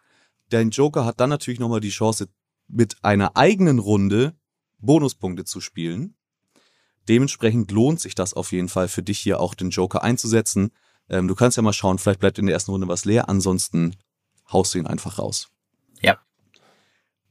[0.50, 2.28] dein Joker hat dann natürlich nochmal die Chance,
[2.68, 4.34] mit einer eigenen Runde
[4.78, 6.16] Bonuspunkte zu spielen.
[7.08, 10.72] Dementsprechend lohnt sich das auf jeden Fall für dich hier auch den Joker einzusetzen.
[11.08, 13.94] Ähm, du kannst ja mal schauen, vielleicht bleibt in der ersten Runde was leer, ansonsten
[14.52, 15.48] haust du ihn einfach raus.
[16.00, 16.18] Ja.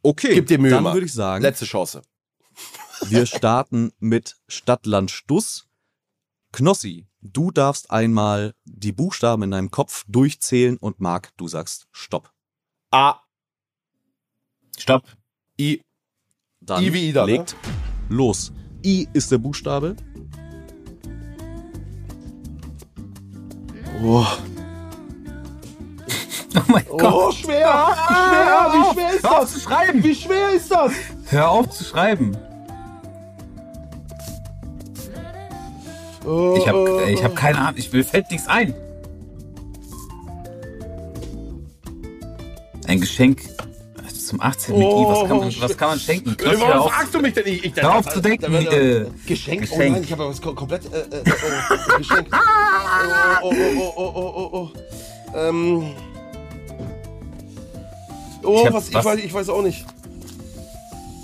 [0.01, 2.01] Okay, Gib dir Mühe, dann würde ich sagen, Letzte Chance.
[3.07, 5.64] wir starten mit Stadt, Land, Stuss.
[6.55, 12.31] Knossi, du darfst einmal die Buchstaben in deinem Kopf durchzählen und Marc, du sagst Stopp.
[12.91, 13.15] A,
[14.77, 15.03] Stopp.
[15.59, 15.81] I.
[16.61, 17.33] Dann I wie Ida, ne?
[17.33, 17.57] legt
[18.07, 18.53] los.
[18.85, 19.97] I ist der Buchstabe.
[24.01, 24.25] Oh,
[26.57, 27.33] Oh mein oh Gott.
[27.35, 27.67] schwer,
[28.07, 29.51] schwer, wie schwer ist Hör auf das?
[29.51, 30.03] zu schreiben.
[30.05, 30.93] Wie schwer ist das?
[31.25, 32.37] Hör auf zu schreiben.
[36.25, 37.35] Oh, Ich habe oh, ich hab oh.
[37.35, 37.75] keine Ahnung.
[37.77, 38.73] Ich, mir fällt nichts ein.
[42.87, 43.41] Ein Geschenk
[44.25, 44.77] zum 18.
[44.77, 44.91] mit I.
[44.91, 46.37] Was kann man, was kann man schenken?
[46.37, 47.65] Knopf, Warum fragst du mich denn nicht?
[47.65, 49.61] Ich, Hör auf zu denken, äh, Geschenk?
[49.71, 49.93] Oh Geschenk.
[49.93, 50.91] nein, ich habe ja was kom- komplett.
[50.91, 52.27] Äh, äh, oh, Geschenk.
[53.41, 54.69] Oh, oh, oh, oh, oh, oh,
[55.33, 55.37] oh.
[55.37, 55.83] Ähm.
[58.43, 59.85] Oh, Ich was, ich, was- weiß, ich weiß auch nicht.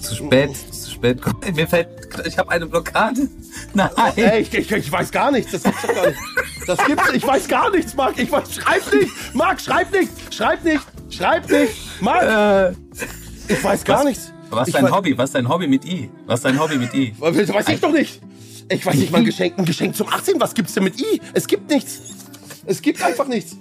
[0.01, 1.19] Zu spät, zu spät.
[1.55, 1.87] Mir fällt,
[2.25, 3.27] ich habe eine Blockade.
[3.73, 3.89] Nein.
[4.15, 5.51] Ey, ich, ich, ich weiß gar nichts.
[5.51, 6.19] Das gibt's doch gar nicht.
[6.67, 7.13] Das gibt's.
[7.13, 8.17] Ich weiß gar nichts, Marc.
[8.19, 8.53] Ich weiß.
[8.55, 9.11] Schreib nicht.
[9.33, 10.11] Marc, schreib nicht.
[10.33, 10.81] Schreib nicht.
[11.09, 11.73] Schreib nicht.
[12.01, 12.71] Marc, Äh,
[13.53, 14.33] ich weiß gar was- nichts.
[14.49, 15.17] was ist dein weiß- Hobby?
[15.17, 16.09] Was ist dein Hobby mit I?
[16.25, 17.13] Was ist dein Hobby mit I?
[17.19, 18.21] Weiß ich doch nicht.
[18.69, 20.39] Ich weiß nicht mal ein Geschenk, ein Geschenk zum 18.
[20.39, 21.19] Was gibt's denn mit I?
[21.33, 21.99] Es gibt nichts.
[22.65, 23.57] Es gibt einfach nichts.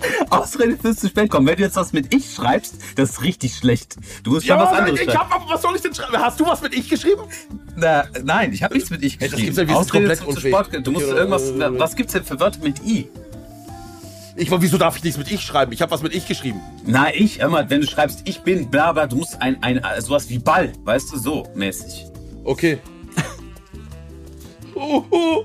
[0.30, 1.46] Ausrede fürs zu spät kommen.
[1.46, 3.96] Wenn du jetzt was mit Ich schreibst, das ist richtig schlecht.
[4.22, 5.18] Du musst schon was aber anderes ich schreiben.
[5.20, 6.16] hab, aber was soll ich denn schreiben?
[6.18, 7.22] Hast du was mit Ich geschrieben?
[7.76, 9.54] Na, nein, ich habe nichts mit Ich Hey, das geschrieben.
[9.56, 10.48] gibt's ja, Ausrede komplett zum, zu.
[10.48, 10.86] Sport.
[10.86, 11.42] Du musst Ja, irgendwas.
[11.50, 13.08] äh, Was gibt's denn für Wörter mit I?
[14.36, 15.72] Ich, wieso darf ich nichts mit Ich schreiben?
[15.72, 16.60] Ich habe was mit Ich geschrieben.
[16.86, 20.28] Na, ich, immer, wenn du schreibst, ich bin bla bla, du musst ein, ein, sowas
[20.28, 22.06] wie Ball, weißt du, so mäßig.
[22.44, 22.78] Okay.
[24.80, 25.44] Oh, oh,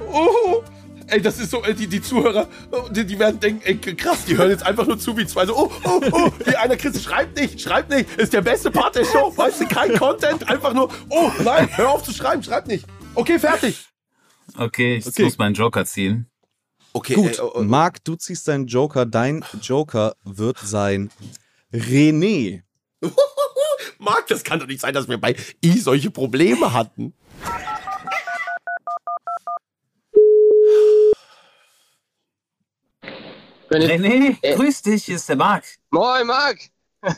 [0.00, 0.62] oh.
[1.10, 4.24] Ey, das ist so, ey, die, die Zuhörer, oh, die, die werden denken, ey, krass,
[4.26, 7.02] die hören jetzt einfach nur zu, wie zwei so, oh, oh, oh, wie einer Chris,
[7.02, 10.72] schreibt nicht, schreibt nicht, ist der beste Part der Show, weißt du, kein Content, einfach
[10.72, 12.86] nur, oh, nein, hör auf zu schreiben, schreib nicht.
[13.14, 13.86] Okay, fertig.
[14.56, 15.24] Okay, ich Okay.
[15.24, 16.30] muss meinen Joker ziehen.
[16.92, 17.62] Okay, Gut, ey, oh, oh.
[17.62, 19.06] Marc, du ziehst deinen Joker.
[19.06, 21.10] Dein Joker wird sein
[21.72, 22.62] René.
[23.98, 27.14] Marc, das kann doch nicht sein, dass wir bei I solche Probleme hatten.
[33.70, 34.56] Wenn ich, René, Äh.
[34.56, 35.64] grüß dich, hier ist der Marc.
[35.90, 36.58] Moin, Marc!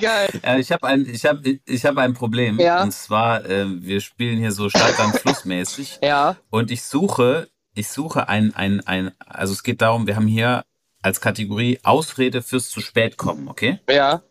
[0.00, 0.28] Geil.
[0.42, 2.58] Äh, ich habe ein, ich hab, ich hab ein Problem.
[2.58, 2.82] Ja.
[2.82, 6.00] Und zwar, äh, wir spielen hier so Steigern flussmäßig.
[6.02, 10.26] Ja, Und ich suche, ich suche ein, ein, ein, also es geht darum, wir haben
[10.26, 10.64] hier
[11.02, 13.78] als Kategorie Ausrede fürs zu spät kommen, okay?
[13.88, 14.22] ja.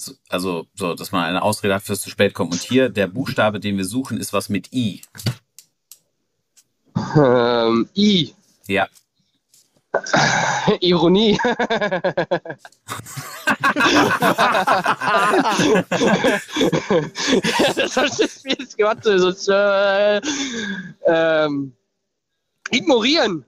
[0.00, 2.52] So, also, so, dass man eine Ausrede hat fürs zu spät kommen.
[2.52, 5.02] Und hier, der Buchstabe, den wir suchen, ist was mit I.
[7.16, 8.32] Ähm, I.
[8.68, 8.86] Ja.
[10.80, 11.38] Ironie.
[17.76, 19.04] das war schon viel gemacht.
[19.04, 20.20] So, äh,
[21.06, 21.72] ähm,
[22.70, 23.47] ignorieren.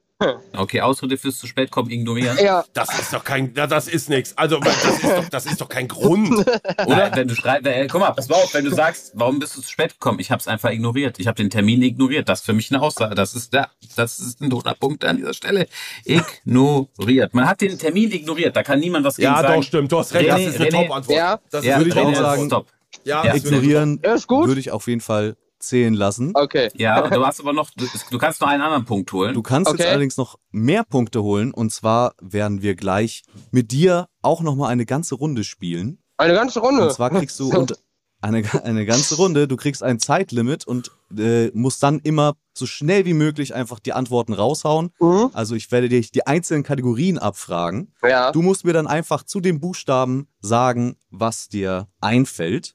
[0.56, 2.36] Okay, Ausrede fürs zu spät kommen, ignorieren.
[2.42, 4.36] Ja, Das ist doch kein, ja, das ist nichts.
[4.36, 6.30] Also, das ist doch, das ist doch kein Grund.
[6.86, 7.10] Oder?
[7.14, 9.62] Wenn du schreibst, äh, guck mal, pass mal auf, wenn du sagst, warum bist du
[9.62, 10.18] zu spät gekommen?
[10.20, 11.18] Ich habe es einfach ignoriert.
[11.18, 12.28] Ich habe den Termin ignoriert.
[12.28, 13.14] Das ist für mich eine Aussage.
[13.14, 15.66] Das ist da, das ist ein toter Punkt an dieser Stelle.
[16.04, 17.34] Ignoriert.
[17.34, 18.56] Man hat den Termin ignoriert.
[18.56, 19.54] Da kann niemand was gegen Ja, sagen.
[19.54, 19.92] doch, stimmt.
[19.92, 20.28] Du hast recht.
[20.28, 20.70] Das ist eine.
[20.70, 21.16] Top-Antwort.
[21.16, 21.40] Ja.
[21.50, 22.46] Das Ja, ist würde ich eine auch sagen.
[22.46, 22.66] Stopp.
[23.04, 24.48] Ja, Ja, Ignorieren Ja, ist gut.
[24.48, 26.32] würde ich auf jeden Fall zählen lassen.
[26.34, 26.70] okay.
[26.74, 29.34] Ja, du hast aber noch, du, kannst noch einen anderen Punkt holen.
[29.34, 29.82] Du kannst Okay.
[29.82, 34.56] jetzt allerdings noch mehr Punkte holen und zwar werden wir gleich mit dir auch noch
[34.56, 36.02] mal eine ganze Runde spielen.
[36.16, 36.84] Eine ganze Runde.
[36.84, 37.78] Und zwar kriegst du und
[38.22, 43.06] eine, eine ganze Runde, du kriegst ein Zeitlimit und äh, musst dann immer so schnell
[43.06, 44.90] wie möglich einfach die Antworten raushauen.
[45.00, 45.30] Mhm.
[45.32, 47.94] Also ich werde dich die einzelnen Kategorien abfragen.
[48.02, 48.30] Ja.
[48.32, 52.74] Du musst mir dann einfach zu dem Buchstaben sagen, was dir einfällt.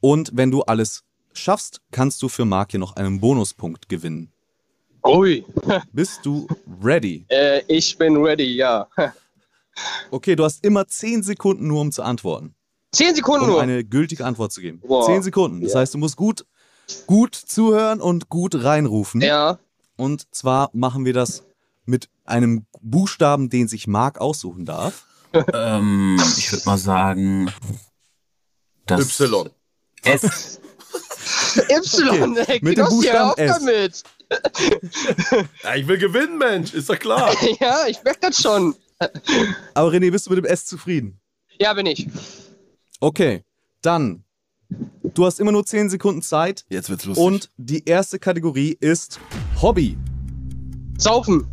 [0.00, 1.04] Und wenn du alles
[1.38, 4.32] schaffst, kannst du für Mark hier noch einen Bonuspunkt gewinnen.
[5.06, 5.44] Ui.
[5.92, 6.46] Bist du
[6.82, 7.24] ready?
[7.30, 8.86] Äh, ich bin ready, ja.
[10.10, 12.54] Okay, du hast immer 10 Sekunden nur, um zu antworten.
[12.92, 13.62] Zehn Sekunden Um nur.
[13.62, 14.80] eine gültige Antwort zu geben.
[14.80, 15.06] Boah.
[15.06, 15.60] 10 Sekunden.
[15.60, 15.80] Das Ja.
[15.80, 16.44] heißt, du musst gut,
[17.06, 19.20] gut zuhören und gut reinrufen.
[19.20, 19.58] Ja.
[19.96, 21.44] Und zwar machen wir das
[21.84, 25.04] mit einem Buchstaben, den sich Mark aussuchen darf.
[25.52, 27.52] Ähm, ich würde mal sagen,
[28.86, 29.50] das Y.
[30.02, 30.58] S.
[31.70, 32.36] Y.
[32.36, 33.58] Ey, mit dem Buchstaben auf S.
[33.58, 34.02] damit.
[35.62, 36.74] Ja, ich will gewinnen, Mensch.
[36.74, 37.34] Ist doch klar.
[37.60, 38.74] Ja, ich merke das schon.
[39.74, 41.20] Aber René, bist du mit dem S zufrieden?
[41.60, 42.08] Ja, bin ich.
[43.00, 43.44] Okay,
[43.82, 44.24] dann.
[45.14, 46.64] Du hast immer nur 10 Sekunden Zeit.
[46.68, 47.24] Jetzt wird's lustig.
[47.24, 49.18] Und die erste Kategorie ist
[49.62, 49.96] Hobby.
[50.98, 51.48] Saufen.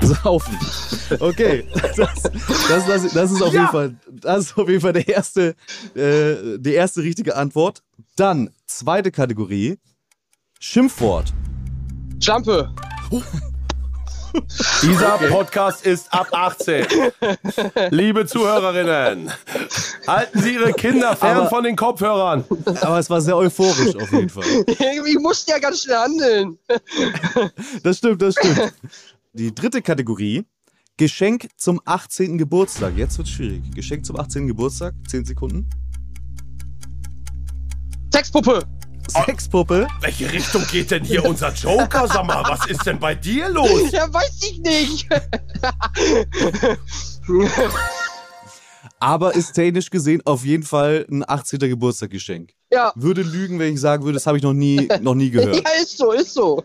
[0.00, 0.58] Saufen.
[1.20, 5.08] Okay, das, das, das, das ist auf jeden Fall, das ist auf jeden Fall der
[5.08, 5.54] erste,
[5.94, 7.82] äh, die erste richtige Antwort.
[8.16, 9.78] Dann zweite Kategorie
[10.60, 11.32] Schimpfwort.
[12.22, 12.72] Schlampe.
[14.82, 16.86] Dieser Podcast ist ab 18.
[17.90, 19.32] Liebe Zuhörerinnen,
[20.06, 22.44] halten Sie Ihre Kinder fern Aber- von den Kopfhörern.
[22.82, 24.44] Aber es war sehr euphorisch auf jeden Fall.
[25.06, 26.58] Ich musste ja ganz schnell handeln.
[27.82, 28.74] Das stimmt, das stimmt.
[29.32, 30.44] Die dritte Kategorie.
[30.98, 32.38] Geschenk zum 18.
[32.38, 32.96] Geburtstag.
[32.96, 33.62] Jetzt wird's schwierig.
[33.74, 34.48] Geschenk zum 18.
[34.48, 34.94] Geburtstag.
[35.08, 35.70] 10 Sekunden.
[38.18, 38.64] Sexpuppe.
[39.08, 39.86] Sexpuppe.
[40.00, 42.08] Welche Richtung geht denn hier unser Joker?
[42.08, 43.92] Sag mal, was ist denn bei dir los?
[43.92, 45.08] Ja, weiß ich nicht.
[48.98, 51.60] Aber ist technisch gesehen auf jeden Fall ein 18.
[51.60, 52.50] Geburtstaggeschenk.
[52.72, 52.92] ja.
[52.96, 55.54] Würde lügen, wenn ich sagen würde, das habe ich noch nie, noch nie gehört.
[55.54, 56.64] Ja, ist so, ist so.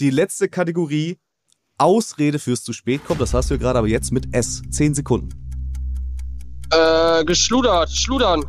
[0.00, 1.18] Die letzte Kategorie.
[1.78, 3.18] Ausrede fürs zu spät kommen.
[3.20, 4.62] Das hast du ja gerade, aber jetzt mit S.
[4.70, 5.28] 10 Sekunden.
[6.70, 7.90] Äh, geschludert.
[7.90, 8.44] Schludern.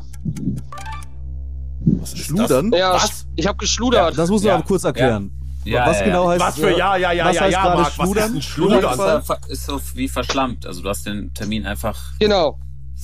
[1.86, 2.72] Was ist Schludern?
[2.74, 3.26] Ja, Was?
[3.36, 4.18] ich habe geschludert.
[4.18, 4.56] Das muss man Ja.
[4.56, 5.32] aber kurz erklären.
[5.64, 6.30] Ja, was ja, genau ja.
[6.32, 8.30] heißt Was für ja, ja, ja, was ja, heißt ja, gerade Marc, was ist Schludern?
[8.32, 9.22] ein Das Schludern?
[9.22, 10.66] ist, ist so wie verschlammt.
[10.68, 12.60] Also du hast den Termin einfach Genau.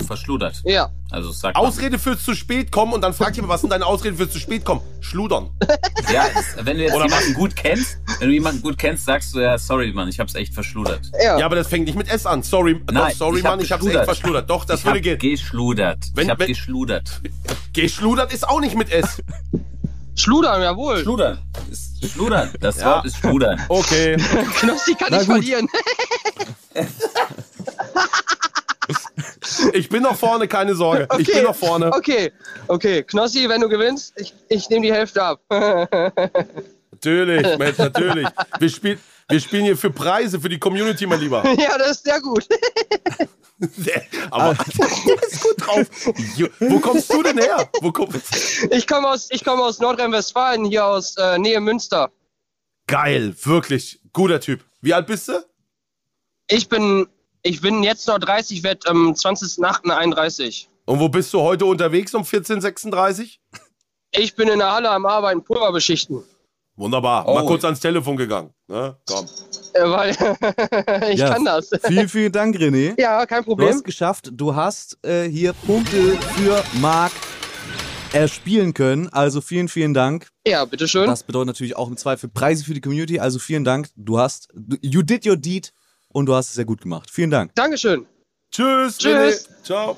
[0.06, 0.62] Verschludert.
[0.64, 0.90] Ja.
[1.10, 1.54] Also man.
[1.54, 4.38] Ausrede fürs zu spät kommen und dann fragt jemand, was sind deine Ausreden fürs zu
[4.38, 4.80] spät kommen?
[5.00, 5.50] Schludern.
[6.12, 6.24] Ja,
[6.62, 9.58] wenn du jetzt Oder jemanden gut kennst, wenn du jemanden gut kennst, sagst du ja,
[9.58, 11.10] sorry, Mann, ich hab's echt verschludert.
[11.22, 11.38] Ja.
[11.38, 12.42] Ja, aber das fängt nicht mit S an.
[12.42, 14.48] Sorry, Nein, doch, sorry, ich Mann, ich hab's echt verschludert.
[14.50, 15.18] Doch, das ich würde gehen.
[15.18, 15.98] geschludert.
[16.14, 17.20] Wenn- ich hab wenn- geschludert.
[17.72, 19.22] Geschludert ist auch nicht mit S.
[20.14, 20.98] Schludern, jawohl.
[21.02, 21.38] Schludern.
[21.70, 22.50] Ist Schludern.
[22.60, 22.86] Das Ja.
[22.96, 23.60] Wort ist Schludern.
[23.68, 24.16] Okay.
[24.60, 25.36] Knossi kann Na nicht gut.
[25.36, 25.68] verlieren.
[29.72, 31.08] Ich bin noch vorne, keine Sorge.
[31.18, 31.92] Ich bin noch vorne.
[31.92, 32.32] Okay,
[32.68, 33.02] okay.
[33.02, 35.40] Knossi, wenn du gewinnst, ich, ich nehme die Hälfte ab.
[37.02, 38.28] Natürlich, Mensch, natürlich.
[38.60, 41.44] Wir, spiel, wir spielen hier für Preise, für die Community, mein Lieber.
[41.58, 42.46] ja, das ist sehr gut.
[44.30, 45.86] Aber der ist gut drauf.
[46.60, 47.68] Wo kommst du denn her?
[47.80, 52.12] Wo kommst Ich komme aus, ich komme aus Nordrhein-Westfalen, hier aus äh, Nähe Münster.
[52.86, 54.00] Geil, wirklich.
[54.12, 54.64] Guter Typ.
[54.80, 55.44] Wie alt bist du?
[56.48, 57.08] Ich bin,
[57.42, 60.66] ich bin jetzt noch 30, werde am 20.08.31.
[60.84, 63.38] Und wo bist du heute unterwegs um 14.36
[64.12, 66.22] Ich bin in der Halle am Arbeiten, Pulver beschichten.
[66.76, 67.24] Wunderbar.
[67.24, 67.46] Mal Oh.
[67.46, 68.50] kurz ans Telefon gegangen.
[68.66, 68.96] Ne?
[69.06, 69.26] Komm.
[69.74, 70.10] Äh, weil
[71.12, 71.30] ich Ja.
[71.34, 71.70] kann das.
[71.84, 72.98] Vielen, vielen Dank, René.
[73.00, 73.68] Ja, kein Du Problem.
[73.68, 74.30] hast geschafft.
[74.32, 77.12] Du hast äh, hier Punkte für Marc
[78.12, 79.08] erspielen können.
[79.10, 80.28] Also vielen, vielen Dank.
[80.46, 81.06] Ja, bitteschön.
[81.06, 83.18] Das bedeutet natürlich auch im Zweifel Preise für die Community.
[83.20, 83.88] Also vielen Dank.
[83.96, 84.48] Du hast,
[84.80, 85.72] you did your deed
[86.12, 87.10] und du hast es sehr gut gemacht.
[87.10, 87.54] Vielen Dank.
[87.54, 88.06] Dankeschön.
[88.50, 88.98] Tschüss.
[88.98, 89.48] Tschüss.
[89.48, 89.62] René.
[89.64, 89.96] Ciao.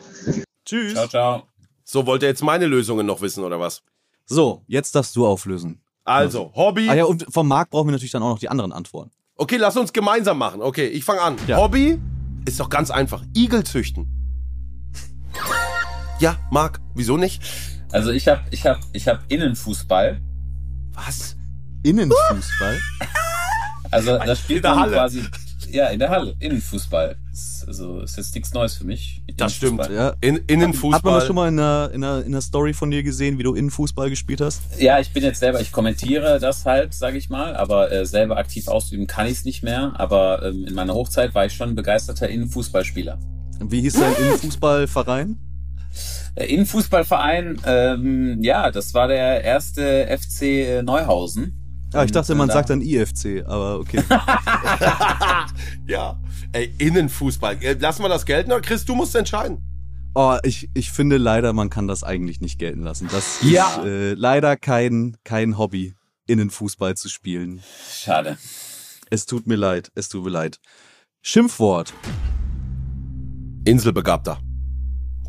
[0.65, 0.95] Tschüss.
[0.95, 1.43] Ciao, ciao.
[1.85, 3.83] So, wollt ihr jetzt meine Lösungen noch wissen, oder was?
[4.27, 5.83] So, jetzt darfst du auflösen.
[6.05, 6.89] Also, Hobby.
[6.89, 9.11] Ah ja, und vom Marc brauchen wir natürlich dann auch noch die anderen Antworten.
[9.37, 10.63] Okay, lass uns gemeinsam machen.
[10.63, 11.37] Okay, ich fange an.
[11.47, 11.57] Ja.
[11.57, 11.99] Hobby
[12.47, 13.23] ist doch ganz einfach.
[13.35, 14.09] Igel züchten.
[16.21, 17.43] Ja, Marc, wieso nicht?
[17.91, 20.21] Also ich hab, ich hab, ich hab Innenfußball.
[20.93, 21.37] Was?
[21.83, 22.79] Innenfußball?
[23.91, 24.93] Also da spielt man Halle.
[24.93, 25.25] quasi.
[25.75, 26.37] Ja, in der Halle.
[26.39, 27.17] Innenfußball.
[27.33, 29.25] Ist, also ist jetzt nichts Neues für mich.
[29.37, 29.81] Das stimmt.
[29.81, 29.97] Innenfußball.
[29.97, 30.15] Ja.
[30.21, 30.99] In, Innenfußball.
[30.99, 33.39] Hat man das schon mal in einer, in, einer, in einer Story von dir gesehen,
[33.39, 34.63] wie du Innenfußball gespielt hast?
[34.79, 38.37] Ja, ich bin jetzt selber, ich kommentiere das halt, sage ich mal, aber äh, selber
[38.37, 39.95] aktiv ausüben kann ich es nicht mehr.
[39.97, 43.19] Aber ähm, in meiner Hochzeit war ich schon ein begeisterter Innenfußballspieler.
[43.59, 45.41] Wie hieß dein Innenfußballverein?
[46.37, 51.64] Äh, Innenfußballverein, ähm, ja, das war der erste FC äh, Neuhausen.
[51.95, 54.03] Ah, ich dachte, Und, man äh, sagt dann IFC, aber okay.
[55.87, 56.19] ja.
[56.53, 57.63] Ey, Innenfußball.
[57.63, 59.59] Äh, Lass mal das gelten oder Chris, du musst entscheiden.
[60.15, 63.09] Oh, ich, ich finde leider, man kann das eigentlich nicht gelten lassen.
[63.11, 63.79] Das Ja.
[63.79, 65.95] ist äh, leider kein, kein Hobby,
[66.27, 67.63] Innenfußball zu spielen.
[67.93, 68.39] Schade.
[69.11, 70.61] Es tut mir leid, es tut mir leid.
[71.23, 71.93] Schimpfwort.
[73.65, 74.39] Inselbegabter.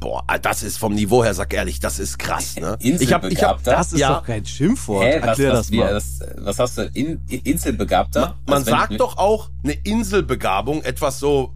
[0.05, 2.77] Boah, das ist vom Niveau her, sag ehrlich, das ist krass, ne?
[2.79, 3.71] Ich hab, ich hab, Inselbegabter?
[3.71, 4.13] Das ist Ja.
[4.13, 5.03] doch kein Schimpfwort.
[5.03, 5.93] Hä, was, Erklär was, das wie, mal.
[5.93, 6.83] das, was hast du?
[6.93, 8.35] In, Inselbegabter?
[8.45, 11.55] man Also wenn ich sagt doch auch, eine Inselbegabung, etwas so.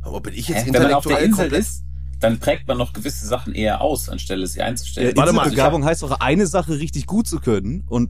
[0.00, 1.84] Aber bin ich jetzt Hä, wenn man auf der intellektuell Insel ist,
[2.18, 5.14] dann prägt man noch gewisse Sachen eher aus, anstelle sie ja, einzustellen.
[5.14, 8.08] Warte mal, Inselbegabung heißt doch eine Sache richtig gut zu können und,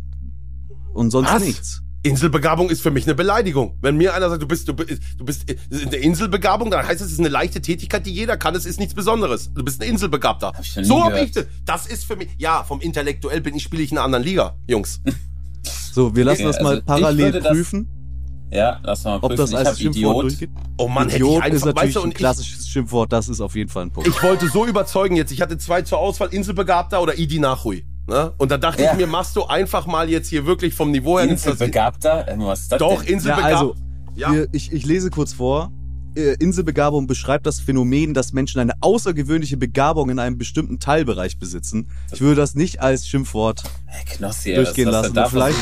[0.94, 1.42] und sonst Was?
[1.42, 1.82] nichts.
[2.08, 3.76] Inselbegabung ist für mich eine Beleidigung.
[3.80, 7.00] Wenn mir einer sagt, du bist, du bist, du bist in der Inselbegabung, dann heißt
[7.00, 8.54] es, es ist eine leichte Tätigkeit, die jeder kann.
[8.54, 9.52] Es ist nichts Besonderes.
[9.54, 10.48] Du bist ein Inselbegabter.
[10.48, 11.26] Hab ich noch nie so hab gehört.
[11.26, 11.46] ich das.
[11.64, 14.56] Das ist für mich, ja, vom Intellektuell bin ich, spiele ich in einer anderen Liga,
[14.68, 15.00] Jungs.
[15.92, 17.88] So, wir lassen Okay, das mal also parallel würde das- prüfen,
[18.50, 19.36] Ja, lass mal ob prüfen.
[19.38, 20.22] das ich als Schimpfwort Idiot.
[20.24, 20.50] durchgeht.
[20.76, 23.12] Oh Mann, hätte ich Idiot einfach, ist natürlich weißt du, ein und ich, klassisches Schimpfwort,
[23.12, 24.08] das ist auf jeden Fall ein Punkt.
[24.08, 25.32] ich wollte so überzeugen jetzt.
[25.32, 27.84] Ich hatte zwei zur Auswahl, Inselbegabter oder Idi Nachhui.
[28.08, 28.32] Ne?
[28.38, 28.92] Und da dachte Ja.
[28.92, 31.28] ich mir, machst du einfach mal jetzt hier wirklich vom Niveau her.
[31.28, 32.28] Inselbegabter?
[32.28, 33.14] Ähm, Was ist das Doch, denn?
[33.14, 33.50] Inselbegabt.
[34.14, 34.44] ja, also, Ja.
[34.52, 35.72] Ich, ich lese kurz vor.
[36.16, 41.90] äh, Inselbegabung beschreibt das Phänomen, dass Menschen eine außergewöhnliche Begabung in einem bestimmten Teilbereich besitzen.
[42.12, 45.08] Ich würde das nicht als Schimpfwort Hey, Knossi, durchgehen lassen.
[45.08, 45.58] du da vielleicht?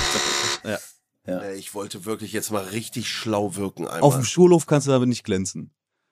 [1.26, 1.42] Ja.
[1.56, 4.02] Ich wollte wirklich jetzt mal richtig schlau wirken einmal.
[4.02, 5.70] auf dem Schulhof kannst du aber nicht glänzen.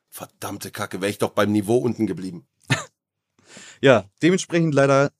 [0.08, 2.46] Verdammte Kacke, wäre ich doch beim Niveau unten geblieben.
[3.80, 5.10] Ja, dementsprechend leider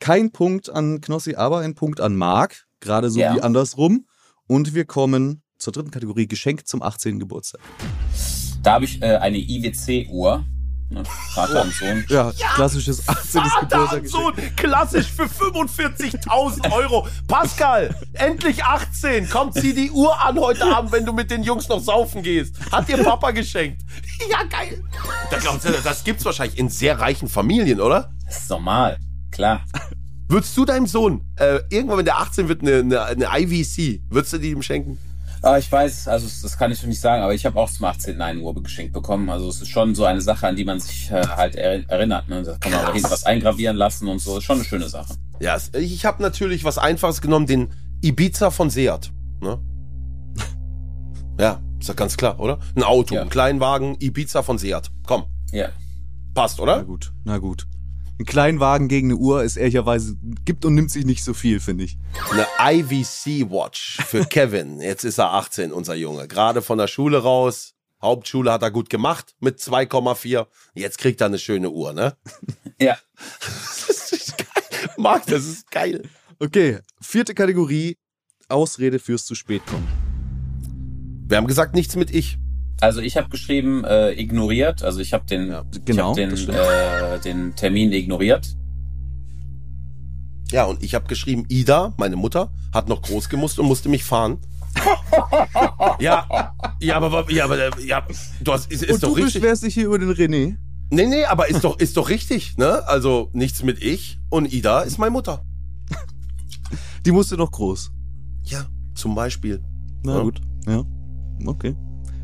[0.00, 2.66] kein Punkt an Knossi, aber ein Punkt an Marc.
[2.80, 3.34] Gerade so Ja.
[3.34, 4.06] wie andersrum.
[4.46, 7.18] Und wir kommen zur dritten Kategorie, Geschenk zum 18.
[7.18, 7.60] Geburtstag.
[8.62, 10.44] Da habe ich äh, eine IWC-Uhr.
[10.88, 11.02] Ne?
[11.34, 12.04] Vater und Sohn.
[12.08, 13.42] Ja, klassisches 18.
[13.42, 14.08] Vater und Geburtstag.
[14.08, 17.08] Sohn, klassisch für 45.000 Euro.
[17.26, 19.28] Pascal, endlich 18.
[19.28, 22.54] Komm, zieh die Uhr an heute Abend, wenn du mit den Jungs noch saufen gehst.
[22.70, 23.82] Hat dir Papa geschenkt.
[24.30, 24.80] Ja, geil.
[25.30, 25.42] Das,
[25.82, 28.12] das gibt's wahrscheinlich in sehr reichen Familien, oder?
[28.26, 28.98] Das ist normal.
[29.36, 29.62] Klar.
[30.28, 34.32] Würdest du deinem Sohn, äh, irgendwann, wenn der 18 wird, eine, eine, eine IVC, würdest
[34.32, 34.98] du die ihm schenken?
[35.42, 37.84] Aber ich weiß, also das kann ich noch nicht sagen, aber ich habe auch zum
[37.84, 38.20] 18.
[38.20, 39.30] eine Uhr geschenkt bekommen.
[39.30, 42.28] Also es ist schon so eine Sache, an die man sich äh, halt er erinnert.
[42.28, 42.42] Ne?
[42.42, 44.38] Da kann man auch was eingravieren lassen und so.
[44.38, 45.14] Ist schon eine schöne Sache.
[45.38, 47.68] Ja, ich habe natürlich was Einfaches genommen, den
[48.02, 49.12] Ibiza von Seat.
[49.40, 49.60] Ne?
[51.38, 52.58] Ja, ist doch ganz klar, oder?
[52.74, 53.22] Ein Auto, Ja.
[53.22, 54.90] ein Kleinwagen, Ibiza von Seat.
[55.06, 55.68] Komm, Ja.
[56.34, 56.84] passt, Na oder?
[56.84, 57.66] gut, na gut.
[58.18, 61.84] Ein Kleinwagen gegen eine Uhr ist ehrlicherweise, gibt und nimmt sich nicht so viel, finde
[61.84, 61.98] ich.
[62.30, 62.46] Eine
[62.78, 64.80] IVC Watch für Kevin.
[64.80, 66.26] Jetzt ist er 18, unser Junge.
[66.26, 67.74] Gerade von der Schule raus.
[68.00, 70.46] Hauptschule hat er gut gemacht mit 2,4.
[70.74, 72.16] Jetzt kriegt er eine schöne Uhr, ne?
[72.80, 72.96] Ja.
[73.88, 74.90] Das ist geil.
[74.98, 76.02] Marc, das ist geil.
[76.38, 77.96] Okay, vierte Kategorie,
[78.48, 79.88] Ausrede fürs zu spät kommen.
[81.28, 82.38] Wir haben gesagt, nichts mit ich.
[82.80, 84.82] Also ich habe geschrieben, äh, ignoriert.
[84.82, 85.54] Also ich habe den,
[85.84, 88.54] genau, ich hab den, äh, den Termin ignoriert.
[90.50, 94.04] Ja, und ich habe geschrieben, Ida, meine Mutter, hat noch groß gemusst und musste mich
[94.04, 94.38] fahren.
[96.00, 98.06] ja, ja, aber, ja, aber, ja,
[98.40, 99.34] du hast, ist, ist und doch du richtig.
[99.40, 100.56] beschwerst dich hier über den René.
[100.90, 102.86] Nee, nee, aber ist doch, ist doch richtig, ne?
[102.86, 105.44] Also, nichts mit ich und Ida ist meine Mutter.
[107.04, 107.90] Die musste noch groß.
[108.44, 109.62] Ja, zum Beispiel.
[110.04, 110.22] Na Ja.
[110.22, 110.84] gut, ja.
[111.44, 111.74] Okay.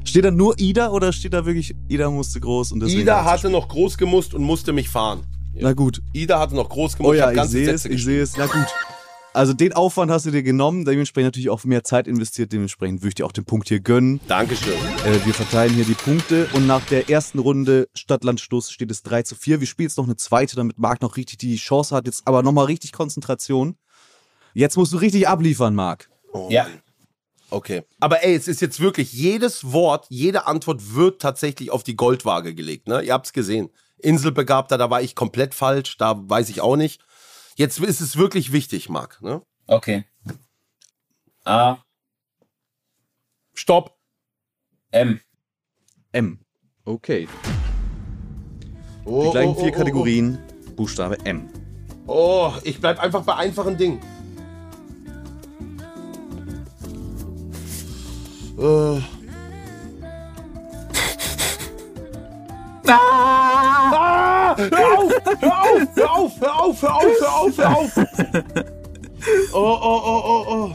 [0.05, 3.51] Steht da nur Ida oder steht da wirklich Ida musste groß und deswegen Ida hatte
[3.51, 5.25] noch groß gemusst und musste mich fahren.
[5.55, 6.01] Na gut.
[6.13, 8.37] Ida hatte noch groß gemusst, Oh ja, hat ich ganze sehe es, ich sehe es.
[8.37, 8.67] Na gut.
[9.35, 13.09] Also den Aufwand hast du dir genommen, dementsprechend natürlich auch mehr Zeit investiert, dementsprechend würde
[13.09, 14.21] ich dir auch den Punkt hier gönnen.
[14.29, 14.75] Dankeschön.
[15.07, 19.23] Äh, wir verteilen hier die Punkte und nach der ersten Runde Stadt-Land-Schluss steht es 3
[19.23, 19.61] zu 4.
[19.61, 22.43] Wir spielen jetzt noch eine zweite, damit Marc noch richtig die Chance hat, jetzt aber
[22.43, 23.77] nochmal richtig Konzentration.
[24.53, 26.11] Jetzt musst du richtig abliefern, Marc.
[26.33, 26.67] Oh, Ja.
[27.53, 27.83] Okay.
[28.01, 32.55] Aber ey, es ist jetzt wirklich, jedes Wort, jede Antwort wird tatsächlich auf die Goldwaage
[32.55, 33.03] gelegt, ne?
[33.03, 33.69] Ihr habt's gesehen.
[33.99, 37.05] Inselbegabter, da war ich komplett falsch, da weiß ich auch nicht.
[37.57, 39.43] Jetzt ist es wirklich wichtig, Marc, ne?
[39.67, 40.05] Okay.
[41.45, 41.77] A,
[43.53, 43.99] Stopp.
[44.91, 45.21] M.
[46.13, 46.41] M.
[46.87, 47.29] Okay.
[49.05, 50.39] Oh, Die gleichen oh, vier oh, Kategorien.
[50.75, 51.51] Buchstabe M.
[52.07, 54.01] Oh, oh, ich bleib einfach bei einfachen Dingen.
[58.63, 59.03] Äh.
[62.87, 64.57] Ah!
[64.57, 65.13] Hör auf!
[65.41, 65.91] Hör auf!
[65.97, 66.33] Hör auf!
[66.41, 66.83] Hör auf!
[66.83, 67.59] Hör auf!
[67.59, 67.97] Hör auf!
[67.97, 68.65] Hör auf!
[69.53, 70.73] Oh, oh, oh, oh, oh.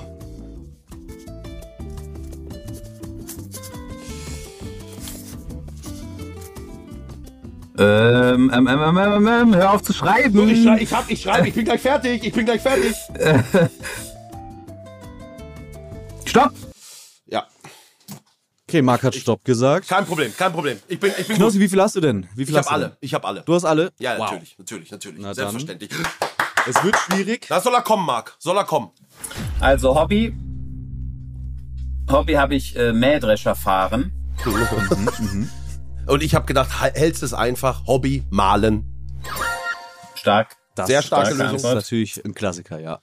[7.80, 10.50] Ähm, ähm, ähm, ähm, ähm, ähm, hör auf zu schreiben.
[10.50, 12.26] Ich, schrei, ich, hab, ich schreibe, ich bin gleich fertig.
[12.26, 12.96] Ich bin gleich fertig.
[18.70, 19.88] Okay, Marc hat Stopp gesagt.
[19.88, 20.78] kein Problem, kein Problem.
[20.90, 21.64] Ich bin, ich bin Knossi, gut.
[21.66, 22.28] wie viel hast du denn?
[22.36, 22.98] Wie viel Ich hast hab du alle.
[23.00, 23.42] Ich hab alle.
[23.44, 23.94] Du hast alle?
[23.98, 24.26] Ja, Wow.
[24.32, 25.20] natürlich, natürlich, natürlich.
[25.20, 25.36] Na dann.
[25.36, 25.92] Selbstverständlich.
[26.68, 27.46] Es wird schwierig.
[27.48, 28.36] Da soll er kommen, Marc.
[28.40, 28.90] Soll er kommen.
[29.62, 30.36] Also Hobby.
[32.12, 34.12] Hobby habe ich äh, Mähdrescher fahren.
[36.06, 37.88] Und ich habe gedacht, hältst es einfach.
[37.88, 38.84] Hobby, malen.
[40.16, 40.58] Stark.
[40.76, 41.56] Das, Sehr starke das Lösung.
[41.56, 43.00] ist natürlich ein Klassiker, ja.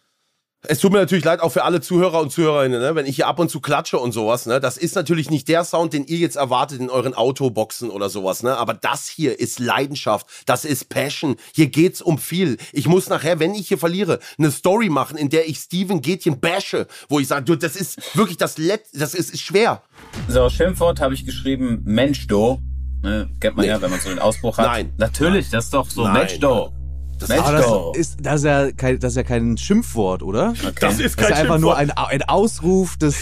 [0.66, 2.95] Es tut mir natürlich leid, auch für alle Zuhörer und Zuhörerinnen, ne?
[2.95, 4.47] wenn ich hier ab und zu klatsche und sowas.
[4.47, 4.61] Ne?
[4.61, 8.43] Das ist natürlich nicht der Sound, den ihr jetzt erwartet in euren Autoboxen oder sowas.
[8.43, 8.57] Ne?
[8.57, 11.36] Aber das hier ist Leidenschaft, das ist Passion.
[11.55, 12.57] Hier geht's um viel.
[12.73, 16.41] Ich muss nachher, wenn ich hier verliere, eine Story machen, in der ich Steven Gätchen
[16.41, 19.82] bashe, wo ich sage, du, das ist wirklich das Letzte, das ist, ist schwer.
[20.28, 22.59] So, Schimpfwort habe ich geschrieben, Mensch, do.
[23.03, 23.70] Ne, kennt man Nee.
[23.70, 24.66] ja, wenn man so den Ausbruch hat.
[24.66, 24.95] Nein.
[24.97, 26.07] Natürlich, das ist doch so.
[26.09, 26.73] Mensch, do.
[27.19, 27.93] Das Mensch, Aber do.
[27.93, 30.51] das ist, das ist, ja kein, das ist ja kein Schimpfwort, oder?
[30.51, 30.73] Okay.
[30.81, 32.09] Das ist Das kein ist einfach nur Schimpfwort.
[32.11, 33.16] ein, ein Ausruf des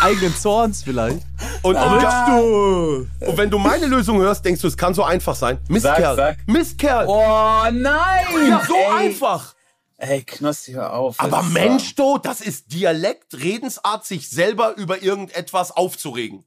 [0.00, 1.18] eigenen Zorns vielleicht.
[1.62, 2.36] Und, Ah.
[2.38, 5.58] und, und wenn du meine Lösung hörst, denkst du, es kann so einfach sein.
[5.68, 6.16] Mistkerl.
[6.16, 6.36] sag.
[6.46, 7.06] Mistkerl.
[7.08, 8.48] Oh nein!
[8.48, 9.06] ja, so ey.
[9.08, 9.54] einfach.
[9.96, 11.20] Ey, Knossi, hör auf.
[11.20, 16.44] Aber Das Mensch, du, das ist Dialekt, Redensart, sich selber über irgendetwas aufzuregen.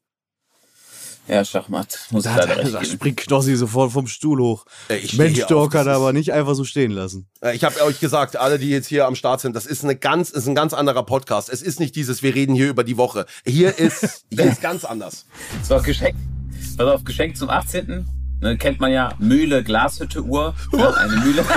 [1.27, 1.99] Ja, Schachmatt.
[2.11, 4.65] Muss ich Da, leider da, da springt Knossi sofort vom Stuhl hoch.
[4.89, 7.27] Äh, ich Mensch, er ist- aber nicht einfach so stehen lassen.
[7.41, 9.95] Äh, Ich habe euch gesagt, alle, die jetzt hier am Start sind, das ist eine
[9.97, 11.49] ganz, ist ein ganz anderer Podcast.
[11.49, 13.25] Es ist nicht dieses, wir reden hier über die Woche.
[13.45, 15.25] Hier ist, hier ist ganz anders.
[15.63, 16.15] So, Geschenk.
[16.77, 18.07] Pass auf, Geschenk zum 18.
[18.39, 20.53] Ne, kennt man ja Mühle, Glashütte, Uhr.
[20.71, 21.43] Ja, eine Mühle.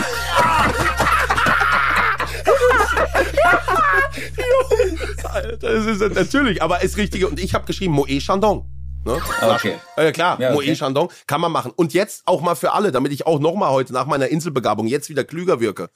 [5.61, 7.29] Das ist natürlich, aber ist richtige.
[7.29, 8.65] Und ich habe geschrieben Moe Chandon.
[9.05, 9.21] Ne?
[9.43, 9.79] Okay.
[9.97, 10.67] Ja, klar, Ja, okay.
[10.69, 11.73] Moe Chandon kann man machen.
[11.75, 14.87] Und jetzt auch mal für alle, damit ich auch noch mal heute nach meiner Inselbegabung
[14.87, 15.91] jetzt wieder klüger wirke.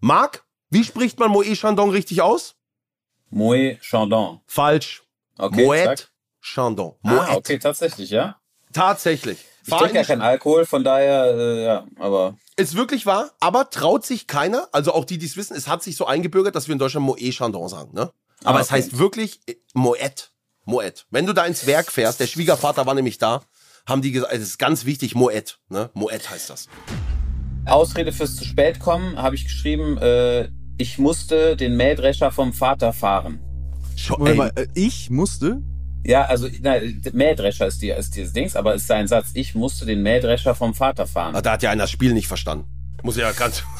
[0.00, 2.54] Marc, wie spricht man Moe Chandon richtig aus?
[3.30, 4.40] Moe Chandon.
[4.46, 5.02] Falsch.
[5.38, 6.10] Okay, Moet zack.
[6.42, 6.94] Chandon.
[7.02, 7.18] Moet.
[7.18, 8.36] Ah, okay, tatsächlich, ja.
[8.72, 9.38] Tatsächlich.
[9.64, 13.70] Ich trinke ja in- keinen Alkohol, von daher, äh, ja, aber Ist wirklich wahr, aber
[13.70, 16.66] traut sich keiner, also auch die, die es wissen, es hat sich so eingebürgert, dass
[16.68, 18.12] wir in Deutschland Moe Chandon sagen, ne?
[18.44, 18.76] Aber Ah, es okay.
[18.76, 20.31] heißt wirklich äh, Moet.
[20.64, 21.06] Moet.
[21.10, 23.42] Wenn du da ins Werk fährst, der Schwiegervater war nämlich da,
[23.86, 25.90] haben die gesagt, es ist ganz wichtig, Moet, ne?
[25.94, 26.68] Moet heißt das.
[27.66, 30.48] Ausrede fürs zu spät kommen, habe ich geschrieben, äh,
[30.78, 33.40] ich musste den Mähdrescher vom Vater fahren.
[34.08, 35.62] Moment mal, äh, ich musste?
[36.04, 36.76] Ja, also na,
[37.12, 40.54] Mähdrescher ist, die, ist dieses Dings, aber es ist sein Satz, ich musste den Mähdrescher
[40.54, 41.36] vom Vater fahren.
[41.36, 42.66] ah, da hat ja einer das Spiel nicht verstanden.
[43.02, 43.62] Muss ja ganz.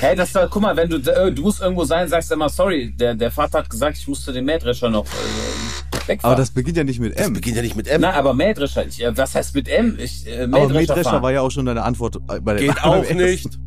[0.00, 2.92] Hey, das war, guck mal, wenn du, äh, du musst irgendwo sein, sagst immer, sorry,
[2.92, 6.20] der, der Vater hat gesagt, ich musste den Mähdrescher noch äh, wegfahren.
[6.22, 7.32] Aber das beginnt ja nicht mit Das M.
[7.32, 8.00] beginnt ja nicht mit M.
[8.00, 9.98] Na, aber Mähdrescher, ich, äh, was heißt mit M?
[9.98, 11.22] Ich, äh, Aber Mähdrescher, Mähdrescher fahren.
[11.22, 13.58] war ja auch schon deine Antwort äh, bei der Geht auch nicht.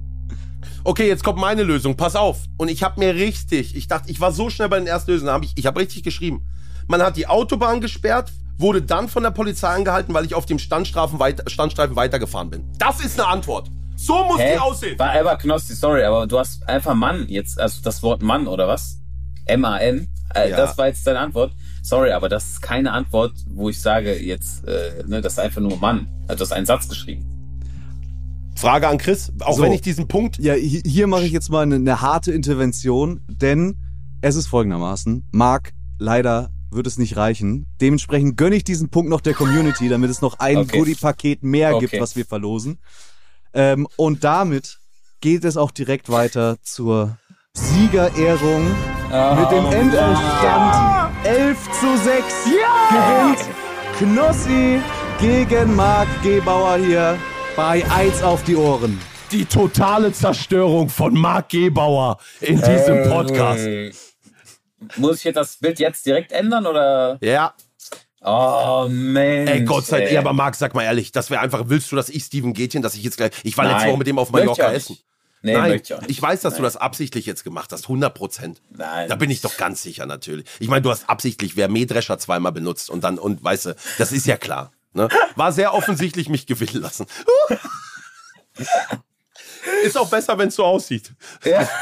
[0.86, 1.95] Okay, jetzt kommt meine Lösung.
[1.98, 2.40] Pass auf.
[2.57, 5.32] Und ich habe mir richtig, ich dachte, ich war so schnell bei den ersten Lösungen,
[5.32, 6.48] hab ich, ich habe richtig geschrieben.
[6.88, 8.32] Man hat die Autobahn gesperrt,
[8.62, 12.64] wurde dann von der Polizei angehalten, weil ich auf dem Standstreifen, weiter, Standstreifen weitergefahren bin.
[12.78, 13.70] Das ist eine Antwort.
[13.96, 14.54] So muss Hä?
[14.54, 14.98] die aussehen.
[15.00, 18.68] War aber Knossi, sorry, aber du hast einfach Mann jetzt, also das Wort Mann oder
[18.68, 19.00] was?
[19.46, 20.08] M-A-N.
[20.34, 20.58] Äh, Ja.
[20.58, 21.52] Das war jetzt deine Antwort.
[21.84, 25.62] Sorry, aber das ist keine Antwort, wo ich sage jetzt, äh, ne, das ist einfach
[25.62, 26.08] nur Mann.
[26.28, 27.26] Also du hast einen Satz geschrieben.
[28.56, 29.64] Frage an Chris, auch So.
[29.64, 30.38] wenn ich diesen Punkt.
[30.38, 33.78] Ja, hi- hier mache ich jetzt mal eine, eine harte Intervention, denn
[34.22, 35.26] es ist folgendermaßen.
[35.32, 37.68] Marc, leider wird es nicht reichen.
[37.81, 40.77] Dementsprechend gönne ich diesen Punkt noch der Community, damit es noch ein Okay.
[40.77, 42.02] Goodie-Paket mehr gibt, Okay.
[42.02, 42.80] was wir verlosen.
[43.53, 44.80] Ähm, und damit
[45.19, 47.18] geht es auch direkt weiter zur
[47.53, 52.34] Siegerehrung mit dem Endstand 11 zu 6
[52.89, 53.49] gewinnt
[53.99, 54.80] Knossi
[55.19, 57.18] gegen Marc Gebauer hier
[57.56, 58.98] bei 1 auf die Ohren.
[59.31, 63.65] Die totale Zerstörung von Marc Gebauer in diesem Podcast.
[63.65, 63.91] Äh,
[64.98, 67.18] Muss ich jetzt das Bild jetzt direkt ändern oder?
[67.22, 67.53] Ja,
[68.24, 69.49] Oh Mensch.
[69.49, 70.12] ey, Gott sei Dank.
[70.12, 72.84] Ja, aber Marc, sag mal ehrlich, das wäre einfach, willst du, dass ich Steven Gätchen,
[72.84, 73.90] dass ich jetzt gleich, ich war letzte Nein.
[73.90, 74.98] Woche mit dem auf Mallorca essen.
[75.41, 76.12] Nee, Nein, möchte ich auch nicht.
[76.12, 76.66] ich weiß, dass du Nein.
[76.66, 78.62] das absichtlich jetzt gemacht hast, 100 Prozent.
[78.70, 79.10] Nein.
[79.10, 80.45] Da bin ich doch ganz sicher natürlich.
[80.60, 84.12] Ich meine, du hast absichtlich wer Mähdrescher zweimal benutzt und dann, und weißt du, das
[84.12, 84.72] ist ja klar.
[84.94, 85.10] Ne?
[85.36, 87.08] War sehr offensichtlich mich gewinnen lassen.
[89.84, 91.12] ist auch besser, wenn es so aussieht.
[91.44, 91.68] Ja.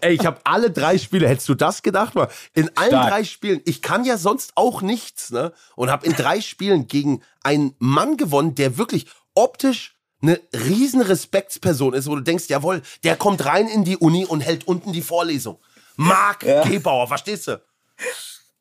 [0.00, 2.14] Ey, ich habe alle drei Spiele, hättest du das gedacht?
[2.14, 2.28] Mal?
[2.54, 3.10] In allen Stark.
[3.10, 5.52] drei Spielen, ich kann ja sonst auch nichts, ne?
[5.74, 11.94] Und habe in drei Spielen gegen einen Mann gewonnen, der wirklich optisch eine riesen Respektsperson
[11.94, 15.02] ist, wo du denkst, jawohl, der kommt rein in die Uni und hält unten die
[15.02, 15.58] Vorlesung.
[15.96, 16.62] Marc Ja.
[16.62, 17.60] Gebauer, verstehst du?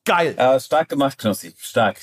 [0.06, 0.36] Geil.
[0.38, 1.54] Ja, stark gemacht, Knossi.
[1.58, 2.00] Stark.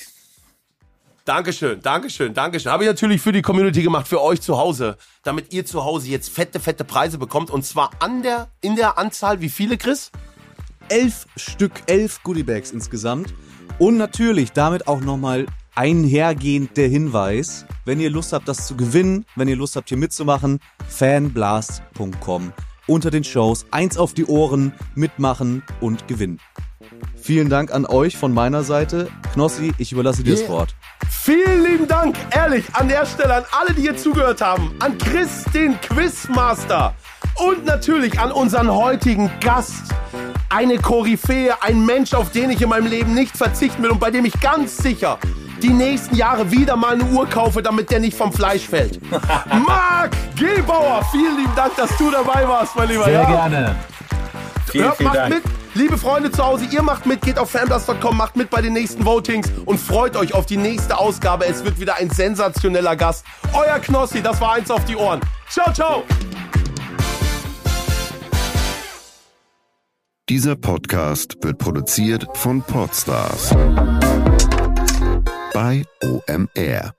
[1.25, 2.71] Dankeschön, Dankeschön, Dankeschön.
[2.71, 6.09] Habe ich natürlich für die Community gemacht, für euch zu Hause, damit ihr zu Hause
[6.09, 7.49] jetzt fette, fette Preise bekommt.
[7.49, 10.11] Und zwar an der, in der Anzahl, wie viele, Chris?
[10.89, 13.33] elf Stück, elf Goodiebags insgesamt.
[13.79, 19.25] Und natürlich damit auch nochmal einhergehend der Hinweis, wenn ihr Lust habt, das zu gewinnen,
[19.35, 22.53] wenn ihr Lust habt, hier mitzumachen, fanblast.com.
[22.85, 26.39] Unter den Shows eins auf die Ohren, mitmachen und gewinnen.
[27.21, 29.07] Vielen Dank an euch von meiner Seite.
[29.33, 30.49] Knossi, ich überlasse dir das Yeah.
[30.49, 30.75] Wort.
[31.09, 35.45] Vielen lieben Dank, ehrlich, an der Stelle an alle, die hier zugehört haben, an Chris,
[35.53, 36.93] den Quizmaster
[37.35, 39.93] und natürlich an unseren heutigen Gast.
[40.49, 44.11] Eine Koryphäe, ein Mensch, auf den ich in meinem Leben nicht verzichten will und bei
[44.11, 45.17] dem ich ganz sicher
[45.63, 48.99] die nächsten Jahre wieder mal eine Uhr kaufe, damit der nicht vom Fleisch fällt.
[49.65, 53.05] Marc Gebauer, vielen lieben Dank, dass du dabei warst, mein Lieber.
[53.05, 53.25] Sehr ja?
[53.25, 53.75] gerne.
[54.67, 55.33] Vielen, Hört, vielen macht Dank.
[55.35, 55.43] mit.
[55.75, 59.05] Liebe Freunde zu Hause, ihr macht mit, geht auf fanblast.com, macht mit bei den nächsten
[59.05, 61.45] Votings und freut euch auf die nächste Ausgabe.
[61.47, 63.25] Es wird wieder ein sensationeller Gast.
[63.53, 65.21] Euer Knossi, das war eins auf die Ohren.
[65.49, 66.03] Ciao, ciao.
[70.29, 73.55] Dieser Podcast wird produziert von Podstars
[75.53, 76.93] bei OMR.